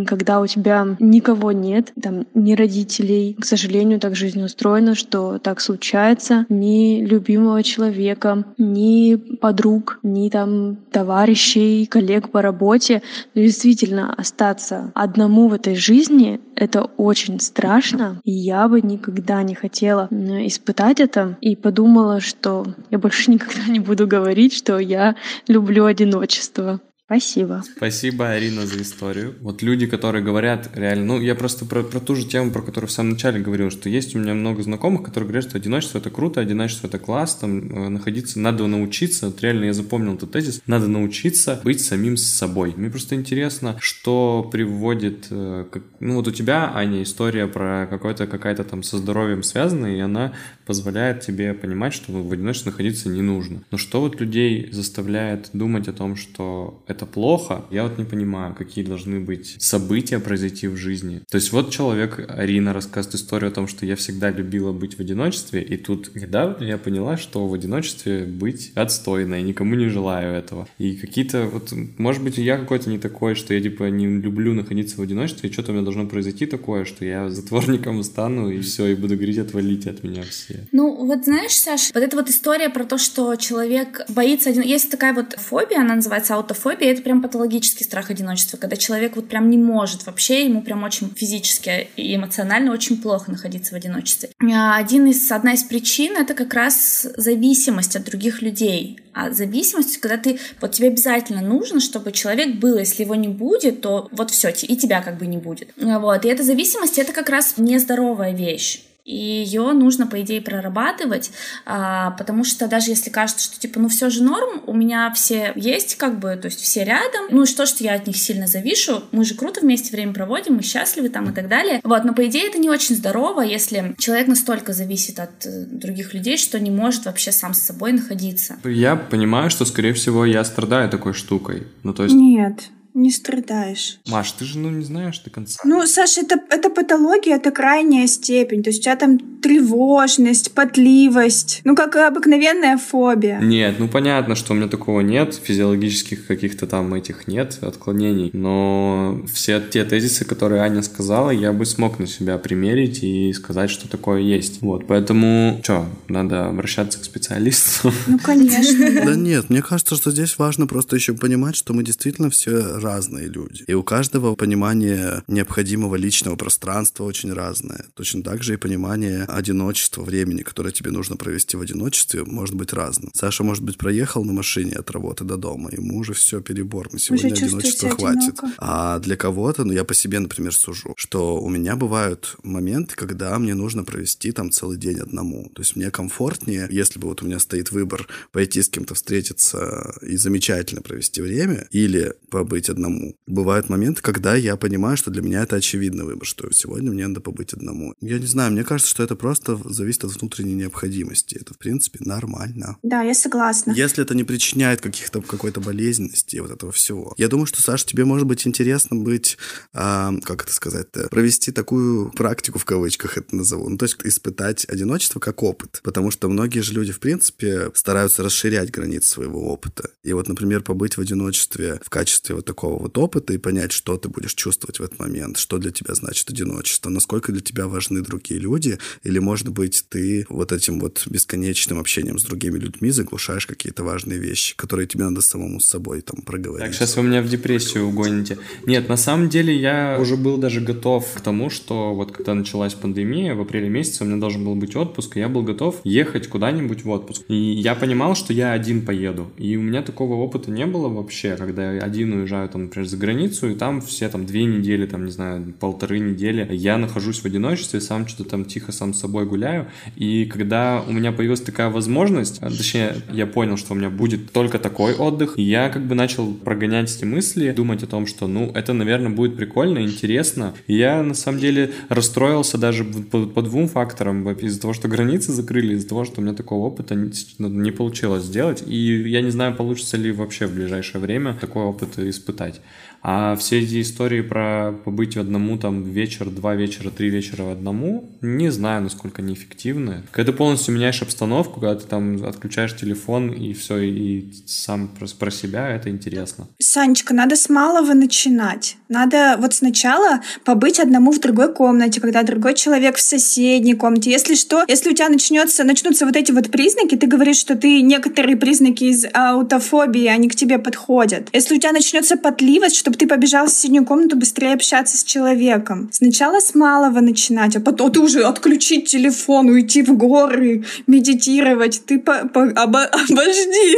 когда 0.06 0.40
у 0.40 0.46
тебя 0.46 0.86
никого 0.98 1.52
нет, 1.52 1.90
там, 2.00 2.26
ни 2.34 2.52
родителей. 2.52 3.34
К 3.40 3.46
сожалению, 3.46 3.98
так 3.98 4.14
жизнь 4.14 4.42
устроена, 4.42 4.94
что 4.94 5.38
так 5.38 5.62
случается. 5.62 6.44
Ни 6.50 7.02
любимого 7.02 7.62
человека, 7.62 8.44
ни 8.58 9.14
подруг, 9.14 10.00
ни 10.02 10.28
там 10.28 10.76
товарищей, 10.90 11.86
коллег 11.86 12.28
по 12.28 12.42
работе. 12.42 13.00
Но 13.34 13.40
действительно, 13.40 14.12
остаться 14.12 14.92
одному 14.94 15.48
в 15.48 15.54
этой 15.54 15.76
жизни— 15.76 16.40
это 16.56 16.82
очень 16.98 17.40
страшно. 17.40 18.20
И 18.22 18.32
я 18.32 18.68
бы 18.68 18.82
никогда 18.82 19.42
не 19.42 19.54
хотела 19.54 20.08
испытать 20.10 21.00
это. 21.00 21.38
И 21.40 21.56
подумала, 21.56 22.20
что 22.20 22.66
я 22.90 22.98
больше 22.98 23.30
никогда 23.30 23.66
не 23.66 23.80
буду 23.80 24.06
говорить, 24.06 24.54
что 24.54 24.78
я 24.78 25.16
люблю 25.48 25.84
одиночество. 25.84 26.80
Спасибо. 27.10 27.64
Спасибо, 27.76 28.28
Арина, 28.28 28.66
за 28.66 28.80
историю. 28.82 29.34
Вот 29.40 29.62
люди, 29.62 29.86
которые 29.88 30.22
говорят 30.22 30.70
реально, 30.74 31.06
ну, 31.06 31.20
я 31.20 31.34
просто 31.34 31.64
про, 31.64 31.82
про 31.82 31.98
ту 31.98 32.14
же 32.14 32.24
тему, 32.24 32.52
про 32.52 32.62
которую 32.62 32.88
в 32.88 32.92
самом 32.92 33.14
начале 33.14 33.40
говорил, 33.40 33.72
что 33.72 33.88
есть 33.88 34.14
у 34.14 34.20
меня 34.20 34.32
много 34.32 34.62
знакомых, 34.62 35.02
которые 35.02 35.26
говорят, 35.26 35.48
что 35.48 35.58
одиночество 35.58 35.98
это 35.98 36.10
круто, 36.10 36.40
одиночество 36.40 36.86
это 36.86 37.00
класс, 37.00 37.34
там 37.34 37.58
э, 37.58 37.88
находиться, 37.88 38.38
надо 38.38 38.64
научиться, 38.68 39.26
вот 39.26 39.42
реально 39.42 39.64
я 39.64 39.72
запомнил 39.72 40.14
этот 40.14 40.30
тезис, 40.30 40.62
надо 40.68 40.86
научиться 40.86 41.60
быть 41.64 41.80
самим 41.80 42.16
собой. 42.16 42.74
Мне 42.76 42.90
просто 42.90 43.16
интересно, 43.16 43.76
что 43.80 44.48
приводит, 44.52 45.26
э, 45.30 45.66
как, 45.68 45.82
ну, 45.98 46.14
вот 46.14 46.28
у 46.28 46.30
тебя, 46.30 46.70
Аня, 46.72 47.02
история 47.02 47.48
про 47.48 47.88
какой-то, 47.90 48.28
какая-то 48.28 48.62
там 48.62 48.84
со 48.84 48.98
здоровьем 48.98 49.42
связанная, 49.42 49.96
и 49.96 50.00
она 50.00 50.32
позволяет 50.64 51.22
тебе 51.22 51.54
понимать, 51.54 51.92
что 51.92 52.12
в 52.12 52.32
одиночестве 52.32 52.70
находиться 52.70 53.08
не 53.08 53.22
нужно. 53.22 53.64
Но 53.72 53.78
что 53.78 54.00
вот 54.00 54.20
людей 54.20 54.68
заставляет 54.70 55.50
думать 55.52 55.88
о 55.88 55.92
том, 55.92 56.14
что 56.14 56.84
это 56.86 56.99
это 57.00 57.06
плохо, 57.06 57.64
я 57.70 57.84
вот 57.84 57.98
не 57.98 58.04
понимаю, 58.04 58.54
какие 58.54 58.84
должны 58.84 59.20
быть 59.20 59.56
события 59.58 60.18
произойти 60.18 60.68
в 60.68 60.76
жизни. 60.76 61.22
То 61.30 61.36
есть 61.36 61.50
вот 61.52 61.70
человек, 61.70 62.26
Арина, 62.28 62.74
рассказывает 62.74 63.14
историю 63.14 63.50
о 63.50 63.54
том, 63.54 63.68
что 63.68 63.86
я 63.86 63.96
всегда 63.96 64.30
любила 64.30 64.72
быть 64.72 64.98
в 64.98 65.00
одиночестве, 65.00 65.62
и 65.62 65.78
тут 65.78 66.14
недавно 66.14 66.62
я 66.62 66.76
поняла, 66.76 67.16
что 67.16 67.46
в 67.46 67.54
одиночестве 67.54 68.24
быть 68.24 68.72
отстойно, 68.74 69.40
и 69.40 69.42
никому 69.42 69.76
не 69.76 69.88
желаю 69.88 70.34
этого. 70.34 70.68
И 70.76 70.96
какие-то 70.96 71.46
вот, 71.46 71.72
может 71.96 72.22
быть, 72.22 72.36
я 72.36 72.58
какой-то 72.58 72.90
не 72.90 72.98
такой, 72.98 73.34
что 73.34 73.54
я 73.54 73.62
типа 73.62 73.84
не 73.84 74.06
люблю 74.06 74.52
находиться 74.52 74.96
в 74.96 75.00
одиночестве, 75.00 75.48
и 75.48 75.52
что-то 75.52 75.72
у 75.72 75.74
меня 75.74 75.84
должно 75.84 76.06
произойти 76.06 76.44
такое, 76.44 76.84
что 76.84 77.06
я 77.06 77.30
затворником 77.30 78.02
стану, 78.02 78.50
и 78.50 78.60
все, 78.60 78.88
и 78.88 78.94
буду 78.94 79.14
говорить, 79.14 79.38
отвалите 79.38 79.88
от 79.88 80.04
меня 80.04 80.22
все. 80.22 80.66
Ну, 80.72 81.06
вот 81.06 81.24
знаешь, 81.24 81.56
Саш, 81.56 81.92
вот 81.94 82.02
эта 82.02 82.14
вот 82.16 82.28
история 82.28 82.68
про 82.68 82.84
то, 82.84 82.98
что 82.98 83.34
человек 83.36 84.02
боится 84.10 84.50
один... 84.50 84.62
Есть 84.62 84.90
такая 84.90 85.14
вот 85.14 85.34
фобия, 85.38 85.80
она 85.80 85.94
называется 85.94 86.34
аутофобия, 86.34 86.89
это 86.90 87.02
прям 87.02 87.22
патологический 87.22 87.84
страх 87.84 88.10
одиночества, 88.10 88.56
когда 88.56 88.76
человек 88.76 89.16
вот 89.16 89.28
прям 89.28 89.50
не 89.50 89.58
может 89.58 90.06
вообще, 90.06 90.44
ему 90.44 90.62
прям 90.62 90.82
очень 90.82 91.10
физически 91.14 91.88
и 91.96 92.14
эмоционально 92.14 92.72
очень 92.72 93.00
плохо 93.00 93.30
находиться 93.30 93.72
в 93.72 93.76
одиночестве. 93.76 94.30
А 94.40 94.76
один 94.76 95.06
из, 95.06 95.30
одна 95.30 95.54
из 95.54 95.64
причин— 95.64 96.16
это 96.18 96.34
как 96.34 96.54
раз 96.54 97.06
зависимость 97.16 97.96
от 97.96 98.04
других 98.04 98.42
людей. 98.42 98.98
А 99.12 99.30
зависимость, 99.32 99.98
когда 99.98 100.16
ты, 100.16 100.38
вот 100.60 100.72
тебе 100.72 100.88
обязательно 100.88 101.42
нужно, 101.42 101.80
чтобы 101.80 102.12
человек 102.12 102.56
был, 102.56 102.78
если 102.78 103.02
его 103.02 103.14
не 103.14 103.28
будет, 103.28 103.80
то 103.80 104.08
вот 104.12 104.30
все, 104.30 104.50
и 104.50 104.76
тебя 104.76 105.02
как 105.02 105.18
бы 105.18 105.26
не 105.26 105.38
будет. 105.38 105.70
Вот, 105.76 106.24
и 106.24 106.28
эта 106.28 106.42
зависимость— 106.42 106.98
это 106.98 107.12
как 107.12 107.28
раз 107.28 107.54
нездоровая 107.56 108.32
вещь 108.32 108.82
и 109.04 109.16
ее 109.16 109.72
нужно, 109.72 110.06
по 110.06 110.20
идее, 110.20 110.40
прорабатывать, 110.40 111.30
а, 111.66 112.12
потому 112.12 112.44
что 112.44 112.68
даже 112.68 112.90
если 112.90 113.10
кажется, 113.10 113.44
что, 113.44 113.60
типа, 113.60 113.80
ну, 113.80 113.88
все 113.88 114.10
же 114.10 114.22
норм, 114.22 114.62
у 114.66 114.74
меня 114.74 115.12
все 115.14 115.52
есть, 115.56 115.96
как 115.96 116.18
бы, 116.18 116.36
то 116.36 116.46
есть 116.46 116.60
все 116.60 116.84
рядом, 116.84 117.26
ну, 117.30 117.42
и 117.42 117.46
что, 117.46 117.66
что 117.66 117.84
я 117.84 117.94
от 117.94 118.06
них 118.06 118.16
сильно 118.16 118.46
завишу, 118.46 119.02
мы 119.12 119.24
же 119.24 119.34
круто 119.34 119.60
вместе 119.60 119.92
время 119.92 120.12
проводим, 120.12 120.54
мы 120.54 120.62
счастливы 120.62 121.08
там 121.08 121.30
и 121.30 121.32
так 121.32 121.48
далее, 121.48 121.80
вот, 121.82 122.04
но, 122.04 122.14
по 122.14 122.26
идее, 122.26 122.48
это 122.48 122.58
не 122.58 122.70
очень 122.70 122.94
здорово, 122.94 123.42
если 123.42 123.94
человек 123.98 124.28
настолько 124.28 124.72
зависит 124.72 125.18
от 125.18 125.46
э, 125.46 125.64
других 125.66 126.14
людей, 126.14 126.36
что 126.36 126.58
не 126.60 126.70
может 126.70 127.06
вообще 127.06 127.32
сам 127.32 127.54
с 127.54 127.60
собой 127.60 127.92
находиться. 127.92 128.58
Я 128.64 128.96
понимаю, 128.96 129.50
что, 129.50 129.64
скорее 129.64 129.94
всего, 129.94 130.24
я 130.24 130.44
страдаю 130.44 130.88
такой 130.90 131.14
штукой, 131.14 131.66
ну, 131.82 131.92
то 131.92 132.04
есть... 132.04 132.14
Нет, 132.14 132.70
не 132.94 133.10
страдаешь. 133.10 134.00
Маш, 134.08 134.32
ты 134.32 134.44
же, 134.44 134.58
ну, 134.58 134.70
не 134.70 134.84
знаешь 134.84 135.18
до 135.20 135.30
конца. 135.30 135.60
Ну, 135.64 135.86
Саша, 135.86 136.22
это, 136.22 136.40
это 136.50 136.70
патология, 136.70 137.36
это 137.36 137.50
крайняя 137.50 138.06
степень. 138.06 138.62
То 138.62 138.70
есть 138.70 138.80
у 138.80 138.82
тебя 138.84 138.96
там 138.96 139.18
тревожность, 139.40 140.52
потливость. 140.52 141.60
Ну, 141.64 141.74
как 141.74 141.96
обыкновенная 141.96 142.78
фобия. 142.78 143.40
Нет, 143.40 143.76
ну, 143.78 143.88
понятно, 143.88 144.34
что 144.34 144.52
у 144.52 144.56
меня 144.56 144.68
такого 144.68 145.00
нет. 145.00 145.34
Физиологических 145.34 146.26
каких-то 146.26 146.66
там 146.66 146.92
этих 146.94 147.26
нет 147.26 147.58
отклонений. 147.62 148.30
Но 148.32 149.22
все 149.32 149.60
те 149.60 149.84
тезисы, 149.84 150.24
которые 150.24 150.62
Аня 150.62 150.82
сказала, 150.82 151.30
я 151.30 151.52
бы 151.52 151.66
смог 151.66 151.98
на 151.98 152.06
себя 152.06 152.38
примерить 152.38 153.02
и 153.02 153.32
сказать, 153.32 153.70
что 153.70 153.88
такое 153.88 154.20
есть. 154.20 154.62
Вот, 154.62 154.86
поэтому, 154.86 155.60
что, 155.62 155.86
надо 156.08 156.46
обращаться 156.46 156.98
к 156.98 157.04
специалисту? 157.04 157.92
Ну, 158.06 158.18
конечно. 158.18 159.04
Да 159.04 159.14
нет, 159.14 159.50
мне 159.50 159.62
кажется, 159.62 159.94
что 159.94 160.10
здесь 160.10 160.36
важно 160.38 160.66
просто 160.66 160.96
еще 160.96 161.14
понимать, 161.14 161.56
что 161.56 161.72
мы 161.72 161.84
действительно 161.84 162.30
все 162.30 162.80
разные 162.90 163.28
люди. 163.28 163.64
И 163.66 163.74
у 163.74 163.82
каждого 163.82 164.34
понимание 164.34 165.22
необходимого 165.28 165.96
личного 165.96 166.36
пространства 166.36 167.04
очень 167.04 167.32
разное. 167.32 167.86
Точно 167.94 168.22
так 168.22 168.42
же 168.42 168.54
и 168.54 168.56
понимание 168.56 169.24
одиночества, 169.24 170.02
времени, 170.02 170.42
которое 170.42 170.72
тебе 170.72 170.90
нужно 170.90 171.16
провести 171.16 171.56
в 171.56 171.60
одиночестве, 171.60 172.24
может 172.24 172.54
быть 172.56 172.72
разным. 172.72 173.10
Саша, 173.14 173.44
может 173.44 173.62
быть, 173.62 173.78
проехал 173.78 174.24
на 174.24 174.32
машине 174.32 174.72
от 174.72 174.90
работы 174.90 175.24
до 175.24 175.36
дома, 175.36 175.70
ему 175.72 175.98
уже 175.98 176.12
все 176.14 176.40
перебор, 176.40 176.88
мы 176.92 176.98
сегодня 176.98 177.32
одиночества 177.32 177.90
хватит. 177.90 178.38
Одиноко. 178.38 178.54
А 178.58 178.98
для 178.98 179.16
кого-то, 179.16 179.64
ну 179.64 179.72
я 179.72 179.84
по 179.84 179.94
себе, 179.94 180.18
например, 180.18 180.54
сужу, 180.54 180.94
что 180.96 181.40
у 181.40 181.48
меня 181.48 181.76
бывают 181.76 182.36
моменты, 182.42 182.96
когда 182.96 183.38
мне 183.38 183.54
нужно 183.54 183.84
провести 183.84 184.32
там 184.32 184.50
целый 184.50 184.78
день 184.78 184.98
одному. 184.98 185.50
То 185.54 185.62
есть 185.62 185.76
мне 185.76 185.90
комфортнее, 185.90 186.66
если 186.70 186.98
бы 186.98 187.08
вот 187.08 187.22
у 187.22 187.26
меня 187.26 187.38
стоит 187.38 187.70
выбор 187.70 188.08
пойти 188.32 188.62
с 188.62 188.68
кем-то 188.68 188.94
встретиться 188.94 189.94
и 190.02 190.16
замечательно 190.16 190.82
провести 190.82 191.22
время, 191.22 191.66
или 191.70 192.14
побыть 192.30 192.69
одному. 192.70 193.16
Бывают 193.26 193.68
моменты, 193.68 194.02
когда 194.02 194.34
я 194.34 194.56
понимаю, 194.56 194.96
что 194.96 195.10
для 195.10 195.22
меня 195.22 195.42
это 195.42 195.56
очевидный 195.56 196.04
выбор, 196.04 196.26
что 196.26 196.50
сегодня 196.52 196.90
мне 196.90 197.06
надо 197.06 197.20
побыть 197.20 197.52
одному. 197.52 197.94
Я 198.00 198.18
не 198.18 198.26
знаю, 198.26 198.52
мне 198.52 198.64
кажется, 198.64 198.90
что 198.90 199.02
это 199.02 199.16
просто 199.16 199.58
зависит 199.64 200.04
от 200.04 200.12
внутренней 200.20 200.54
необходимости. 200.54 201.38
Это, 201.40 201.54
в 201.54 201.58
принципе, 201.58 201.98
нормально. 202.00 202.76
Да, 202.82 203.02
я 203.02 203.14
согласна. 203.14 203.72
Если 203.72 204.02
это 204.02 204.14
не 204.14 204.24
причиняет 204.24 204.80
каких-то 204.80 205.20
какой-то 205.20 205.60
болезненности 205.60 206.36
и 206.36 206.40
вот 206.40 206.50
этого 206.50 206.72
всего. 206.72 207.14
Я 207.16 207.28
думаю, 207.28 207.46
что, 207.46 207.62
Саша, 207.62 207.86
тебе 207.86 208.04
может 208.04 208.26
быть 208.26 208.46
интересно 208.46 208.96
быть, 208.96 209.38
а, 209.72 210.12
как 210.22 210.44
это 210.44 210.52
сказать-то, 210.52 211.08
провести 211.08 211.52
такую 211.52 212.10
практику, 212.12 212.58
в 212.58 212.64
кавычках 212.64 213.18
это 213.18 213.34
назову, 213.34 213.68
ну, 213.68 213.78
то 213.78 213.84
есть 213.84 213.96
испытать 214.04 214.64
одиночество 214.68 215.20
как 215.20 215.42
опыт. 215.42 215.80
Потому 215.82 216.10
что 216.10 216.28
многие 216.28 216.60
же 216.60 216.74
люди, 216.74 216.92
в 216.92 217.00
принципе, 217.00 217.70
стараются 217.74 218.22
расширять 218.22 218.70
границы 218.70 219.08
своего 219.08 219.52
опыта. 219.52 219.90
И 220.02 220.12
вот, 220.12 220.28
например, 220.28 220.62
побыть 220.62 220.96
в 220.96 221.00
одиночестве 221.00 221.80
в 221.82 221.90
качестве 221.90 222.34
вот 222.34 222.44
такого 222.44 222.59
вот 222.68 222.98
опыта 222.98 223.32
и 223.32 223.38
понять, 223.38 223.72
что 223.72 223.96
ты 223.96 224.08
будешь 224.08 224.34
чувствовать 224.34 224.78
в 224.78 224.82
этот 224.82 224.98
момент, 224.98 225.38
что 225.38 225.58
для 225.58 225.70
тебя 225.70 225.94
значит 225.94 226.28
одиночество, 226.30 226.90
насколько 226.90 227.32
для 227.32 227.40
тебя 227.40 227.66
важны 227.66 228.02
другие 228.02 228.40
люди, 228.40 228.78
или, 229.02 229.18
может 229.18 229.48
быть, 229.48 229.84
ты 229.88 230.26
вот 230.28 230.52
этим 230.52 230.80
вот 230.80 231.06
бесконечным 231.06 231.78
общением 231.78 232.18
с 232.18 232.24
другими 232.24 232.58
людьми 232.58 232.90
заглушаешь 232.90 233.46
какие-то 233.46 233.84
важные 233.84 234.18
вещи, 234.18 234.56
которые 234.56 234.86
тебе 234.86 235.04
надо 235.04 235.20
самому 235.20 235.60
с 235.60 235.66
собой 235.66 236.00
там 236.02 236.22
проговорить. 236.22 236.66
Так, 236.66 236.74
сейчас 236.74 236.96
вы 236.96 237.04
меня 237.04 237.22
в 237.22 237.28
депрессию 237.28 237.86
угоните. 237.86 238.38
Нет, 238.66 238.88
на 238.88 238.96
самом 238.96 239.28
деле 239.28 239.56
я 239.56 239.98
уже 240.00 240.16
был 240.16 240.36
даже 240.36 240.60
готов 240.60 241.06
к 241.14 241.20
тому, 241.20 241.50
что 241.50 241.94
вот 241.94 242.12
когда 242.12 242.34
началась 242.34 242.74
пандемия, 242.74 243.34
в 243.34 243.40
апреле 243.40 243.68
месяце 243.68 244.04
у 244.04 244.06
меня 244.06 244.18
должен 244.18 244.44
был 244.44 244.54
быть 244.54 244.76
отпуск, 244.76 245.16
и 245.16 245.20
я 245.20 245.28
был 245.28 245.42
готов 245.42 245.80
ехать 245.84 246.28
куда-нибудь 246.28 246.84
в 246.84 246.90
отпуск. 246.90 247.22
И 247.28 247.34
я 247.34 247.74
понимал, 247.74 248.14
что 248.14 248.32
я 248.32 248.52
один 248.52 248.84
поеду. 248.84 249.30
И 249.38 249.56
у 249.56 249.62
меня 249.62 249.82
такого 249.82 250.14
опыта 250.14 250.50
не 250.50 250.66
было 250.66 250.88
вообще, 250.88 251.36
когда 251.36 251.72
я 251.72 251.80
один 251.82 252.12
уезжаю 252.12 252.48
там, 252.50 252.64
например, 252.64 252.88
за 252.88 252.96
границу, 252.96 253.50
и 253.50 253.54
там 253.54 253.80
все 253.80 254.08
там 254.08 254.26
две 254.26 254.44
недели, 254.44 254.86
там, 254.86 255.04
не 255.04 255.10
знаю, 255.10 255.54
полторы 255.58 255.98
недели 255.98 256.48
я 256.50 256.76
нахожусь 256.76 257.20
в 257.20 257.24
одиночестве, 257.24 257.80
сам 257.80 258.06
что-то 258.06 258.30
там 258.30 258.44
тихо 258.44 258.72
сам 258.72 258.94
с 258.94 259.00
собой 259.00 259.26
гуляю. 259.26 259.66
И 259.96 260.24
когда 260.26 260.82
у 260.86 260.92
меня 260.92 261.12
появилась 261.12 261.40
такая 261.40 261.70
возможность, 261.70 262.38
а, 262.40 262.50
точнее, 262.50 262.96
я 263.12 263.26
понял, 263.26 263.56
что 263.56 263.72
у 263.72 263.76
меня 263.76 263.90
будет 263.90 264.32
только 264.32 264.58
такой 264.58 264.94
отдых, 264.94 265.38
я 265.38 265.68
как 265.68 265.86
бы 265.86 265.94
начал 265.94 266.32
прогонять 266.32 266.94
эти 266.94 267.04
мысли, 267.04 267.52
думать 267.52 267.82
о 267.82 267.86
том, 267.86 268.06
что, 268.06 268.26
ну, 268.26 268.50
это, 268.54 268.72
наверное, 268.72 269.10
будет 269.10 269.36
прикольно, 269.36 269.80
интересно. 269.80 270.54
И 270.66 270.76
я, 270.76 271.02
на 271.02 271.14
самом 271.14 271.40
деле, 271.40 271.72
расстроился 271.88 272.58
даже 272.58 272.84
по, 272.84 273.26
по 273.26 273.42
двум 273.42 273.68
факторам. 273.68 274.28
Из-за 274.30 274.60
того, 274.60 274.72
что 274.72 274.88
границы 274.88 275.32
закрыли, 275.32 275.74
из-за 275.74 275.88
того, 275.88 276.04
что 276.04 276.20
у 276.20 276.24
меня 276.24 276.34
такого 276.34 276.66
опыта 276.66 276.94
не, 276.94 277.12
ну, 277.38 277.48
не 277.48 277.70
получилось 277.70 278.24
сделать. 278.24 278.62
И 278.66 279.08
я 279.08 279.22
не 279.22 279.30
знаю, 279.30 279.54
получится 279.54 279.96
ли 279.96 280.12
вообще 280.12 280.46
в 280.46 280.54
ближайшее 280.54 281.00
время 281.00 281.36
такой 281.40 281.64
опыт 281.64 281.98
испытать 281.98 282.39
летать. 282.40 282.60
А 283.02 283.36
все 283.36 283.60
эти 283.60 283.80
истории 283.80 284.20
про 284.20 284.72
побыть 284.84 285.16
одному 285.16 285.58
там 285.58 285.82
вечер, 285.84 286.28
два 286.30 286.54
вечера, 286.54 286.90
три 286.90 287.08
вечера 287.08 287.50
одному, 287.50 288.10
не 288.20 288.50
знаю, 288.50 288.82
насколько 288.82 289.22
они 289.22 289.34
эффективны. 289.34 290.02
Когда 290.10 290.32
ты 290.32 290.38
полностью 290.38 290.74
меняешь 290.74 291.02
обстановку, 291.02 291.60
когда 291.60 291.76
ты 291.76 291.86
там 291.86 292.24
отключаешь 292.24 292.76
телефон 292.76 293.30
и 293.30 293.52
все, 293.54 293.78
и 293.78 294.30
сам 294.46 294.88
про 294.88 295.30
себя, 295.30 295.68
это 295.68 295.88
интересно. 295.88 296.48
Санечка, 296.58 297.14
надо 297.14 297.36
с 297.36 297.48
малого 297.48 297.94
начинать. 297.94 298.76
Надо 298.88 299.36
вот 299.38 299.54
сначала 299.54 300.20
побыть 300.44 300.80
одному 300.80 301.12
в 301.12 301.20
другой 301.20 301.54
комнате, 301.54 302.00
когда 302.00 302.22
другой 302.22 302.54
человек 302.54 302.96
в 302.96 303.00
соседней 303.00 303.74
комнате. 303.74 304.10
Если 304.10 304.34
что, 304.34 304.64
если 304.68 304.90
у 304.90 304.94
тебя 304.94 305.08
начнется, 305.08 305.64
начнутся 305.64 306.04
вот 306.06 306.16
эти 306.16 306.32
вот 306.32 306.50
признаки, 306.50 306.96
ты 306.96 307.06
говоришь, 307.06 307.38
что 307.38 307.56
ты 307.56 307.80
некоторые 307.82 308.36
признаки 308.36 308.84
из 308.84 309.06
аутофобии, 309.12 310.06
они 310.06 310.28
к 310.28 310.34
тебе 310.34 310.58
подходят. 310.58 311.28
Если 311.32 311.56
у 311.56 311.58
тебя 311.58 311.72
начнется 311.72 312.16
потливость, 312.16 312.76
что 312.76 312.89
чтобы 312.90 312.98
ты 312.98 313.06
побежал 313.06 313.46
в 313.46 313.50
соседнюю 313.50 313.84
комнату 313.84 314.16
быстрее 314.16 314.54
общаться 314.54 314.96
с 314.96 315.04
человеком. 315.04 315.88
Сначала 315.92 316.40
с 316.40 316.54
малого 316.54 317.00
начинать, 317.00 317.56
а 317.56 317.60
потом 317.60 317.92
ты 317.92 318.00
уже 318.00 318.22
отключить 318.22 318.88
телефон, 318.88 319.48
уйти 319.48 319.82
в 319.82 319.96
горы, 319.96 320.64
медитировать. 320.86 321.82
Ты 321.86 321.98
по, 321.98 322.26
по, 322.28 322.42
обо, 322.42 322.84
обожди. 323.10 323.76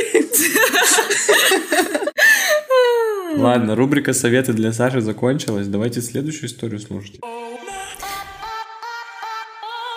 Ладно, 3.37 3.75
рубрика 3.75 4.13
«Советы 4.13 4.53
для 4.53 4.73
Саши» 4.73 5.01
закончилась. 5.01 5.67
Давайте 5.67 6.01
следующую 6.01 6.49
историю 6.49 6.81
слушать. 6.81 7.21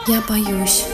Я 0.07 0.21
боюсь. 0.27 0.85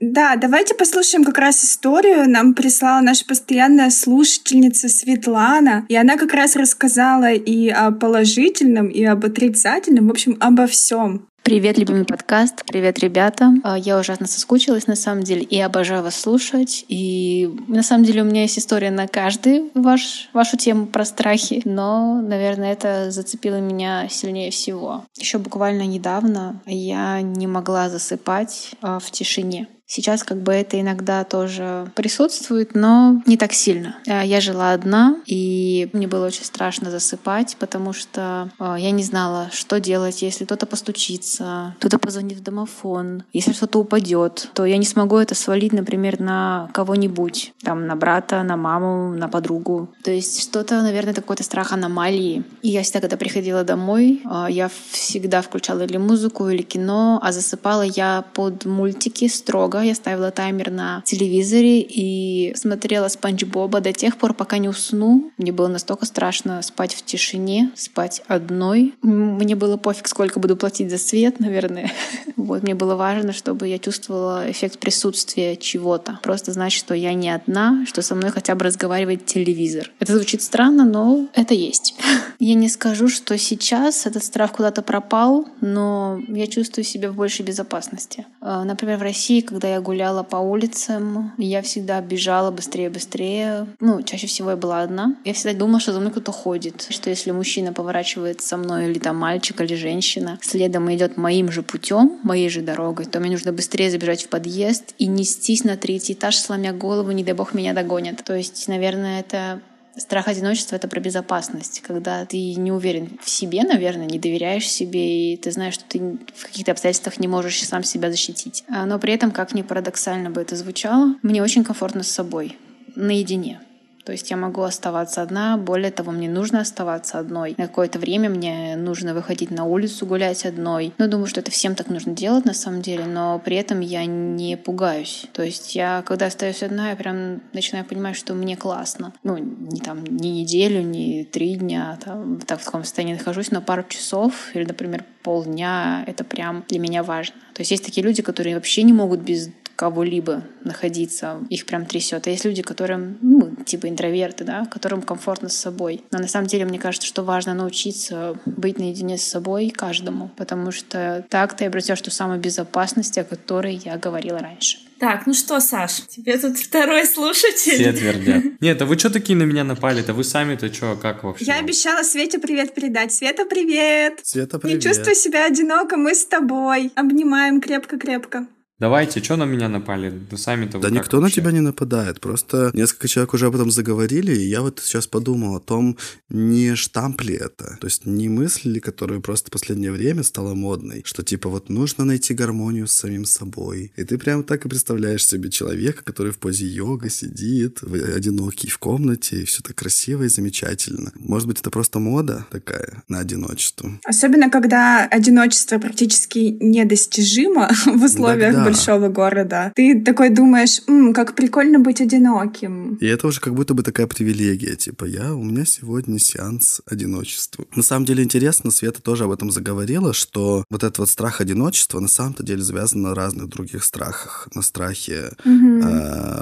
Да, 0.00 0.36
давайте 0.36 0.76
послушаем 0.76 1.24
как 1.24 1.38
раз 1.38 1.64
историю. 1.64 2.30
Нам 2.30 2.54
прислала 2.54 3.00
наша 3.00 3.24
постоянная 3.24 3.90
слушательница 3.90 4.88
Светлана, 4.88 5.86
и 5.88 5.96
она 5.96 6.16
как 6.16 6.32
раз 6.34 6.54
рассказала 6.54 7.32
и 7.32 7.68
о 7.68 7.90
положительном, 7.90 8.88
и 8.88 9.02
об 9.02 9.24
отрицательном, 9.24 10.06
в 10.06 10.10
общем, 10.12 10.36
обо 10.38 10.68
всем. 10.68 11.26
Привет, 11.42 11.78
любимый 11.78 12.04
подкаст. 12.04 12.64
Привет, 12.66 13.00
ребята. 13.00 13.54
А, 13.64 13.76
я 13.76 13.98
ужасно 13.98 14.28
соскучилась, 14.28 14.86
на 14.86 14.94
самом 14.94 15.24
деле, 15.24 15.42
и 15.42 15.58
обожаю 15.58 16.04
вас 16.04 16.14
слушать. 16.14 16.84
И 16.88 17.50
на 17.66 17.82
самом 17.82 18.04
деле 18.04 18.22
у 18.22 18.24
меня 18.26 18.42
есть 18.42 18.58
история 18.58 18.92
на 18.92 19.08
каждый 19.08 19.70
ваш, 19.74 20.28
вашу 20.32 20.56
тему 20.58 20.86
про 20.86 21.04
страхи, 21.04 21.62
но, 21.64 22.20
наверное, 22.20 22.72
это 22.72 23.10
зацепило 23.10 23.60
меня 23.60 24.08
сильнее 24.10 24.50
всего. 24.52 25.06
Еще 25.18 25.38
буквально 25.38 25.86
недавно 25.86 26.60
я 26.66 27.20
не 27.20 27.48
могла 27.48 27.88
засыпать 27.88 28.72
а, 28.80 29.00
в 29.00 29.10
тишине. 29.10 29.66
Сейчас 29.90 30.22
как 30.22 30.42
бы 30.42 30.52
это 30.52 30.78
иногда 30.78 31.24
тоже 31.24 31.90
присутствует, 31.94 32.74
но 32.74 33.22
не 33.24 33.38
так 33.38 33.54
сильно. 33.54 33.96
Э, 34.06 34.20
я 34.22 34.42
жила 34.42 34.72
одна, 34.72 35.16
и 35.24 35.88
мне 35.94 36.06
было 36.06 36.26
очень 36.26 36.44
страшно 36.44 36.90
засыпать, 36.90 37.56
потому 37.58 37.94
что 37.94 38.50
э, 38.60 38.76
я 38.78 38.90
не 38.90 39.02
знала, 39.02 39.48
что 39.50 39.80
делать, 39.80 40.20
если 40.20 40.44
кто-то 40.44 40.66
постучится, 40.66 41.74
кто-то 41.78 41.98
позвонит 41.98 42.36
в 42.36 42.42
домофон, 42.42 43.24
если 43.32 43.52
что-то 43.52 43.78
упадет, 43.78 44.50
то 44.52 44.66
я 44.66 44.76
не 44.76 44.84
смогу 44.84 45.16
это 45.16 45.34
свалить, 45.34 45.72
например, 45.72 46.20
на 46.20 46.68
кого-нибудь, 46.74 47.54
там, 47.62 47.86
на 47.86 47.96
брата, 47.96 48.42
на 48.42 48.58
маму, 48.58 49.14
на 49.14 49.28
подругу. 49.28 49.88
То 50.04 50.10
есть 50.10 50.42
что-то, 50.42 50.82
наверное, 50.82 51.14
какой-то 51.14 51.44
страх 51.44 51.72
аномалии. 51.72 52.44
И 52.60 52.68
я 52.68 52.82
всегда, 52.82 53.00
когда 53.00 53.16
приходила 53.16 53.64
домой, 53.64 54.20
э, 54.22 54.46
я 54.50 54.70
всегда 54.90 55.40
включала 55.40 55.80
или 55.80 55.96
музыку, 55.96 56.46
или 56.50 56.60
кино, 56.60 57.18
а 57.22 57.32
засыпала 57.32 57.82
я 57.82 58.22
под 58.34 58.66
мультики 58.66 59.28
строго 59.28 59.77
много. 59.78 59.88
Я 59.88 59.94
ставила 59.94 60.30
таймер 60.30 60.70
на 60.70 61.02
телевизоре 61.04 61.80
и 61.80 62.54
смотрела 62.56 63.08
Спанч 63.08 63.44
Боба 63.44 63.80
до 63.80 63.92
тех 63.92 64.16
пор, 64.16 64.34
пока 64.34 64.58
не 64.58 64.68
усну. 64.68 65.30
Мне 65.38 65.52
было 65.52 65.68
настолько 65.68 66.06
страшно 66.06 66.62
спать 66.62 66.94
в 66.94 67.04
тишине, 67.04 67.70
спать 67.74 68.22
одной. 68.26 68.94
Мне 69.02 69.56
было 69.56 69.76
пофиг, 69.76 70.08
сколько 70.08 70.40
буду 70.40 70.56
платить 70.56 70.90
за 70.90 70.98
свет, 70.98 71.40
наверное. 71.40 71.90
Вот, 72.36 72.62
мне 72.62 72.74
было 72.74 72.94
важно, 72.94 73.32
чтобы 73.32 73.68
я 73.68 73.78
чувствовала 73.78 74.50
эффект 74.50 74.78
присутствия 74.78 75.56
чего-то. 75.56 76.18
Просто 76.22 76.52
знать, 76.52 76.72
что 76.72 76.94
я 76.94 77.12
не 77.12 77.28
одна, 77.28 77.84
что 77.86 78.00
со 78.00 78.14
мной 78.14 78.30
хотя 78.30 78.54
бы 78.54 78.64
разговаривает 78.64 79.26
телевизор. 79.26 79.90
Это 79.98 80.14
звучит 80.14 80.40
странно, 80.40 80.86
но 80.86 81.26
это 81.34 81.52
есть. 81.52 81.94
Я 82.38 82.54
не 82.54 82.68
скажу, 82.68 83.08
что 83.08 83.36
сейчас 83.36 84.06
этот 84.06 84.22
страх 84.22 84.52
куда-то 84.52 84.80
пропал, 84.80 85.48
но 85.60 86.20
я 86.28 86.46
чувствую 86.46 86.84
себя 86.84 87.10
в 87.10 87.16
большей 87.16 87.44
безопасности. 87.44 88.26
А, 88.40 88.62
например, 88.64 88.98
в 88.98 89.02
России, 89.02 89.40
когда 89.40 89.67
я 89.68 89.80
гуляла 89.80 90.22
по 90.22 90.36
улицам, 90.36 91.32
я 91.38 91.62
всегда 91.62 92.00
бежала 92.00 92.50
быстрее-быстрее. 92.50 93.66
Ну, 93.80 94.02
чаще 94.02 94.26
всего 94.26 94.50
я 94.50 94.56
была 94.56 94.82
одна. 94.82 95.16
Я 95.24 95.32
всегда 95.32 95.58
думала, 95.58 95.80
что 95.80 95.92
за 95.92 96.00
мной 96.00 96.12
кто-то 96.12 96.32
ходит. 96.32 96.86
Что 96.90 97.10
если 97.10 97.30
мужчина 97.30 97.72
поворачивает 97.72 98.40
со 98.40 98.56
мной, 98.56 98.90
или 98.90 98.98
там 98.98 99.16
мальчик, 99.16 99.60
или 99.60 99.74
женщина, 99.74 100.38
следом 100.42 100.92
идет 100.94 101.16
моим 101.16 101.50
же 101.50 101.62
путем, 101.62 102.18
моей 102.22 102.48
же 102.48 102.62
дорогой, 102.62 103.06
то 103.06 103.20
мне 103.20 103.30
нужно 103.30 103.52
быстрее 103.52 103.90
забежать 103.90 104.24
в 104.24 104.28
подъезд 104.28 104.94
и 104.98 105.06
нестись 105.06 105.64
на 105.64 105.76
третий 105.76 106.14
этаж, 106.14 106.36
сломя 106.36 106.72
голову, 106.72 107.10
не 107.12 107.24
дай 107.24 107.34
бог 107.34 107.54
меня 107.54 107.74
догонят. 107.74 108.24
То 108.24 108.34
есть, 108.34 108.68
наверное, 108.68 109.20
это 109.20 109.60
Страх 109.98 110.28
одиночества— 110.28 110.76
это 110.76 110.88
про 110.88 111.00
безопасность, 111.00 111.80
когда 111.80 112.24
ты 112.24 112.54
не 112.54 112.70
уверен 112.70 113.18
в 113.22 113.28
себе, 113.28 113.62
наверное, 113.64 114.06
не 114.06 114.18
доверяешь 114.18 114.68
себе, 114.68 115.32
и 115.32 115.36
ты 115.36 115.50
знаешь, 115.50 115.74
что 115.74 115.84
ты 115.88 116.18
в 116.34 116.46
каких-то 116.46 116.72
обстоятельствах 116.72 117.18
не 117.18 117.28
можешь 117.28 117.62
сам 117.66 117.82
себя 117.82 118.10
защитить. 118.10 118.64
А, 118.68 118.86
но 118.86 118.98
при 118.98 119.12
этом, 119.12 119.32
как 119.32 119.54
ни 119.54 119.62
парадоксально 119.62 120.30
бы 120.30 120.40
это 120.40 120.56
звучало, 120.56 121.16
мне 121.22 121.42
очень 121.42 121.64
комфортно 121.64 122.02
с 122.02 122.08
собой, 122.08 122.56
наедине. 122.94 123.60
То 124.08 124.12
есть 124.12 124.30
я 124.30 124.38
могу 124.38 124.62
оставаться 124.62 125.20
одна, 125.20 125.58
более 125.58 125.90
того, 125.90 126.12
мне 126.12 126.30
нужно 126.30 126.60
оставаться 126.60 127.18
одной. 127.18 127.54
На 127.58 127.66
какое-то 127.66 127.98
время 127.98 128.30
мне 128.30 128.74
нужно 128.74 129.12
выходить 129.12 129.50
на 129.50 129.66
улицу, 129.66 130.06
гулять 130.06 130.46
одной. 130.46 130.94
Ну, 130.96 131.08
думаю, 131.08 131.26
что 131.26 131.40
это 131.40 131.50
всем 131.50 131.74
так 131.74 131.88
нужно 131.88 132.14
делать 132.14 132.46
на 132.46 132.54
самом 132.54 132.80
деле, 132.80 133.04
но 133.04 133.38
при 133.38 133.56
этом 133.56 133.80
я 133.80 134.06
не 134.06 134.56
пугаюсь. 134.56 135.26
То 135.34 135.42
есть 135.42 135.74
я, 135.74 136.02
когда 136.06 136.24
остаюсь 136.24 136.62
одна, 136.62 136.88
я 136.88 136.96
прям 136.96 137.42
начинаю 137.52 137.84
понимать, 137.84 138.16
что 138.16 138.32
мне 138.32 138.56
классно. 138.56 139.12
Ну, 139.24 139.36
не 139.36 139.80
там, 139.80 140.02
не 140.04 140.40
неделю, 140.40 140.80
не 140.80 141.24
три 141.24 141.56
дня, 141.56 141.98
там, 142.02 142.40
так 142.40 142.62
в 142.62 142.64
таком 142.64 142.84
состоянии 142.84 143.12
нахожусь, 143.12 143.50
но 143.50 143.60
пару 143.60 143.82
часов 143.86 144.32
или, 144.54 144.64
например, 144.64 145.04
полдня— 145.22 146.02
это 146.06 146.24
прям 146.24 146.64
для 146.68 146.78
меня 146.78 147.02
важно. 147.02 147.36
То 147.52 147.60
есть 147.60 147.72
есть 147.72 147.84
такие 147.84 148.02
люди, 148.02 148.22
которые 148.22 148.54
вообще 148.54 148.84
не 148.84 148.94
могут 148.94 149.20
без 149.20 149.50
кого-либо 149.78 150.42
находиться, 150.64 151.38
их 151.50 151.64
прям 151.64 151.86
трясет. 151.86 152.26
А 152.26 152.30
есть 152.30 152.44
люди, 152.44 152.62
которым, 152.62 153.16
ну, 153.22 153.54
типа 153.64 153.88
интроверты, 153.88 154.42
да, 154.42 154.64
которым 154.64 155.02
комфортно 155.02 155.48
с 155.48 155.56
собой. 155.56 156.02
Но 156.10 156.18
на 156.18 156.26
самом 156.26 156.48
деле, 156.48 156.64
мне 156.64 156.80
кажется, 156.80 157.06
что 157.06 157.22
важно 157.22 157.54
научиться 157.54 158.36
быть 158.44 158.80
наедине 158.80 159.18
с 159.18 159.22
собой 159.22 159.70
каждому, 159.70 160.32
потому 160.36 160.72
что 160.72 161.24
так 161.30 161.56
ты 161.56 161.66
обретешь 161.66 162.00
ту 162.00 162.10
самую 162.10 162.40
безопасность, 162.40 163.18
о 163.18 163.24
которой 163.24 163.76
я 163.76 163.96
говорила 163.98 164.40
раньше. 164.40 164.78
Так, 164.98 165.28
ну 165.28 165.32
что, 165.32 165.60
Саш, 165.60 166.08
тебе 166.08 166.36
тут 166.38 166.58
второй 166.58 167.06
слушатель. 167.06 167.74
Все 167.74 167.92
твердят. 167.92 168.42
Нет, 168.60 168.82
а 168.82 168.84
вы 168.84 168.98
что 168.98 169.10
такие 169.10 169.38
на 169.38 169.44
меня 169.44 169.62
напали-то? 169.62 170.12
Вы 170.12 170.24
сами-то 170.24 170.74
что, 170.74 170.96
как 171.00 171.22
вообще? 171.22 171.44
Я 171.44 171.60
обещала 171.60 172.02
Свете 172.02 172.40
привет 172.40 172.74
передать. 172.74 173.12
Света, 173.12 173.44
привет! 173.44 174.18
Света, 174.24 174.58
привет! 174.58 174.82
Не 174.82 174.82
чувствуй 174.82 175.14
себя 175.14 175.46
одиноко, 175.46 175.96
мы 175.96 176.16
с 176.16 176.26
тобой. 176.26 176.90
Обнимаем 176.96 177.60
крепко-крепко. 177.60 178.48
Давайте, 178.78 179.20
что 179.20 179.34
на 179.34 179.44
меня 179.44 179.68
напали? 179.68 180.22
Вы 180.30 180.38
сами-то 180.38 180.78
Да 180.78 180.88
никто 180.90 181.20
вообще? 181.20 181.40
на 181.40 181.42
тебя 181.42 181.52
не 181.52 181.60
нападает. 181.60 182.20
Просто 182.20 182.70
несколько 182.74 183.08
человек 183.08 183.34
уже 183.34 183.46
об 183.46 183.56
этом 183.56 183.72
заговорили, 183.72 184.32
и 184.32 184.48
я 184.48 184.62
вот 184.62 184.80
сейчас 184.84 185.08
подумал 185.08 185.56
о 185.56 185.60
том, 185.60 185.96
не 186.28 186.76
штамп 186.76 187.22
ли 187.22 187.34
это. 187.34 187.76
То 187.80 187.88
есть 187.88 188.06
не 188.06 188.28
мысль 188.28 188.70
ли, 188.70 188.80
которая 188.80 189.18
просто 189.18 189.48
в 189.48 189.52
последнее 189.52 189.90
время 189.90 190.22
стала 190.22 190.54
модной, 190.54 191.02
что 191.04 191.24
типа 191.24 191.48
вот 191.48 191.68
нужно 191.70 192.04
найти 192.04 192.34
гармонию 192.34 192.86
с 192.86 192.92
самим 192.92 193.24
собой. 193.24 193.92
И 193.96 194.04
ты 194.04 194.16
прям 194.16 194.44
так 194.44 194.64
и 194.64 194.68
представляешь 194.68 195.26
себе 195.26 195.50
человека, 195.50 196.04
который 196.04 196.30
в 196.30 196.38
позе 196.38 196.66
йога 196.66 197.10
сидит, 197.10 197.82
одинокий 197.82 198.70
в 198.70 198.78
комнате, 198.78 199.42
и 199.42 199.44
все 199.44 199.60
так 199.60 199.74
красиво 199.74 200.22
и 200.22 200.28
замечательно. 200.28 201.10
Может 201.16 201.48
быть, 201.48 201.58
это 201.58 201.70
просто 201.70 201.98
мода 201.98 202.46
такая 202.52 203.02
на 203.08 203.18
одиночество. 203.18 203.98
Особенно, 204.04 204.50
когда 204.50 205.04
одиночество 205.04 205.78
практически 205.78 206.56
недостижимо 206.60 207.70
в 207.86 208.04
условиях 208.04 208.52
да, 208.52 208.64
да 208.64 208.67
большого 208.68 209.08
города. 209.08 209.72
Ты 209.74 210.00
такой 210.00 210.30
думаешь, 210.30 210.80
М, 210.86 211.12
как 211.12 211.34
прикольно 211.34 211.78
быть 211.78 212.00
одиноким. 212.00 212.94
И 212.96 213.06
это 213.06 213.26
уже 213.26 213.40
как 213.40 213.54
будто 213.54 213.74
бы 213.74 213.82
такая 213.82 214.06
привилегия, 214.06 214.76
типа 214.76 215.04
я, 215.04 215.34
у 215.34 215.42
меня 215.42 215.64
сегодня 215.64 216.18
сеанс 216.18 216.80
одиночества. 216.86 217.64
На 217.74 217.82
самом 217.82 218.04
деле 218.04 218.24
интересно, 218.24 218.70
Света 218.70 219.02
тоже 219.02 219.24
об 219.24 219.30
этом 219.30 219.50
заговорила, 219.50 220.12
что 220.12 220.64
вот 220.70 220.82
этот 220.82 220.98
вот 220.98 221.10
страх 221.10 221.40
одиночества 221.40 222.00
на 222.00 222.08
самом-то 222.08 222.42
деле 222.42 222.62
завязан 222.62 223.02
на 223.02 223.14
разных 223.14 223.48
других 223.48 223.84
страхах. 223.84 224.48
На 224.54 224.62
страхе, 224.62 225.32
угу. 225.44 225.80
э, 225.82 226.40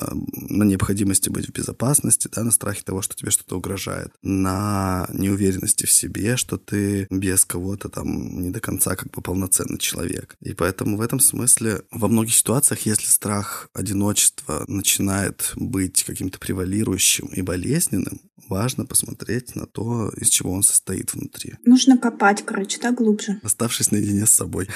на 0.49 0.64
необходимости 0.64 1.29
быть 1.29 1.49
в 1.49 1.53
безопасности, 1.53 2.29
да, 2.35 2.45
на 2.45 2.51
страхе 2.51 2.83
того, 2.85 3.03
что 3.03 3.16
тебе 3.16 3.31
что-то 3.31 3.57
угрожает, 3.57 4.12
на 4.22 5.09
неуверенности 5.12 5.87
в 5.87 5.93
себе, 5.93 6.37
что 6.37 6.57
ты 6.57 7.07
без 7.11 7.45
кого-то 7.45 7.89
там 7.89 8.41
не 8.41 8.51
до 8.51 8.61
конца 8.61 8.97
как 8.97 9.11
бы 9.11 9.22
полноценный 9.22 9.79
человек. 9.79 10.37
И 10.41 10.55
поэтому 10.55 10.97
в 10.97 11.01
этом 11.01 11.20
смысле 11.20 11.83
во 11.91 12.09
многих 12.17 12.35
ситуациях, 12.35 12.81
если 12.87 13.07
страх 13.07 13.69
одиночества 13.75 14.64
начинает 14.69 15.53
быть 15.57 16.03
каким-то 16.03 16.39
превалирующим 16.39 17.27
и 17.27 17.43
болезненным, 17.43 18.21
важно 18.49 18.87
посмотреть 18.87 19.55
на 19.57 19.67
то, 19.67 20.11
из 20.17 20.29
чего 20.29 20.53
он 20.53 20.62
состоит 20.62 21.14
внутри. 21.14 21.55
Нужно 21.64 21.99
копать, 21.99 22.45
короче, 22.45 22.79
да, 22.81 22.93
глубже. 22.93 23.41
Оставшись 23.43 23.91
наедине 23.91 24.27
с 24.27 24.31
собой. 24.31 24.69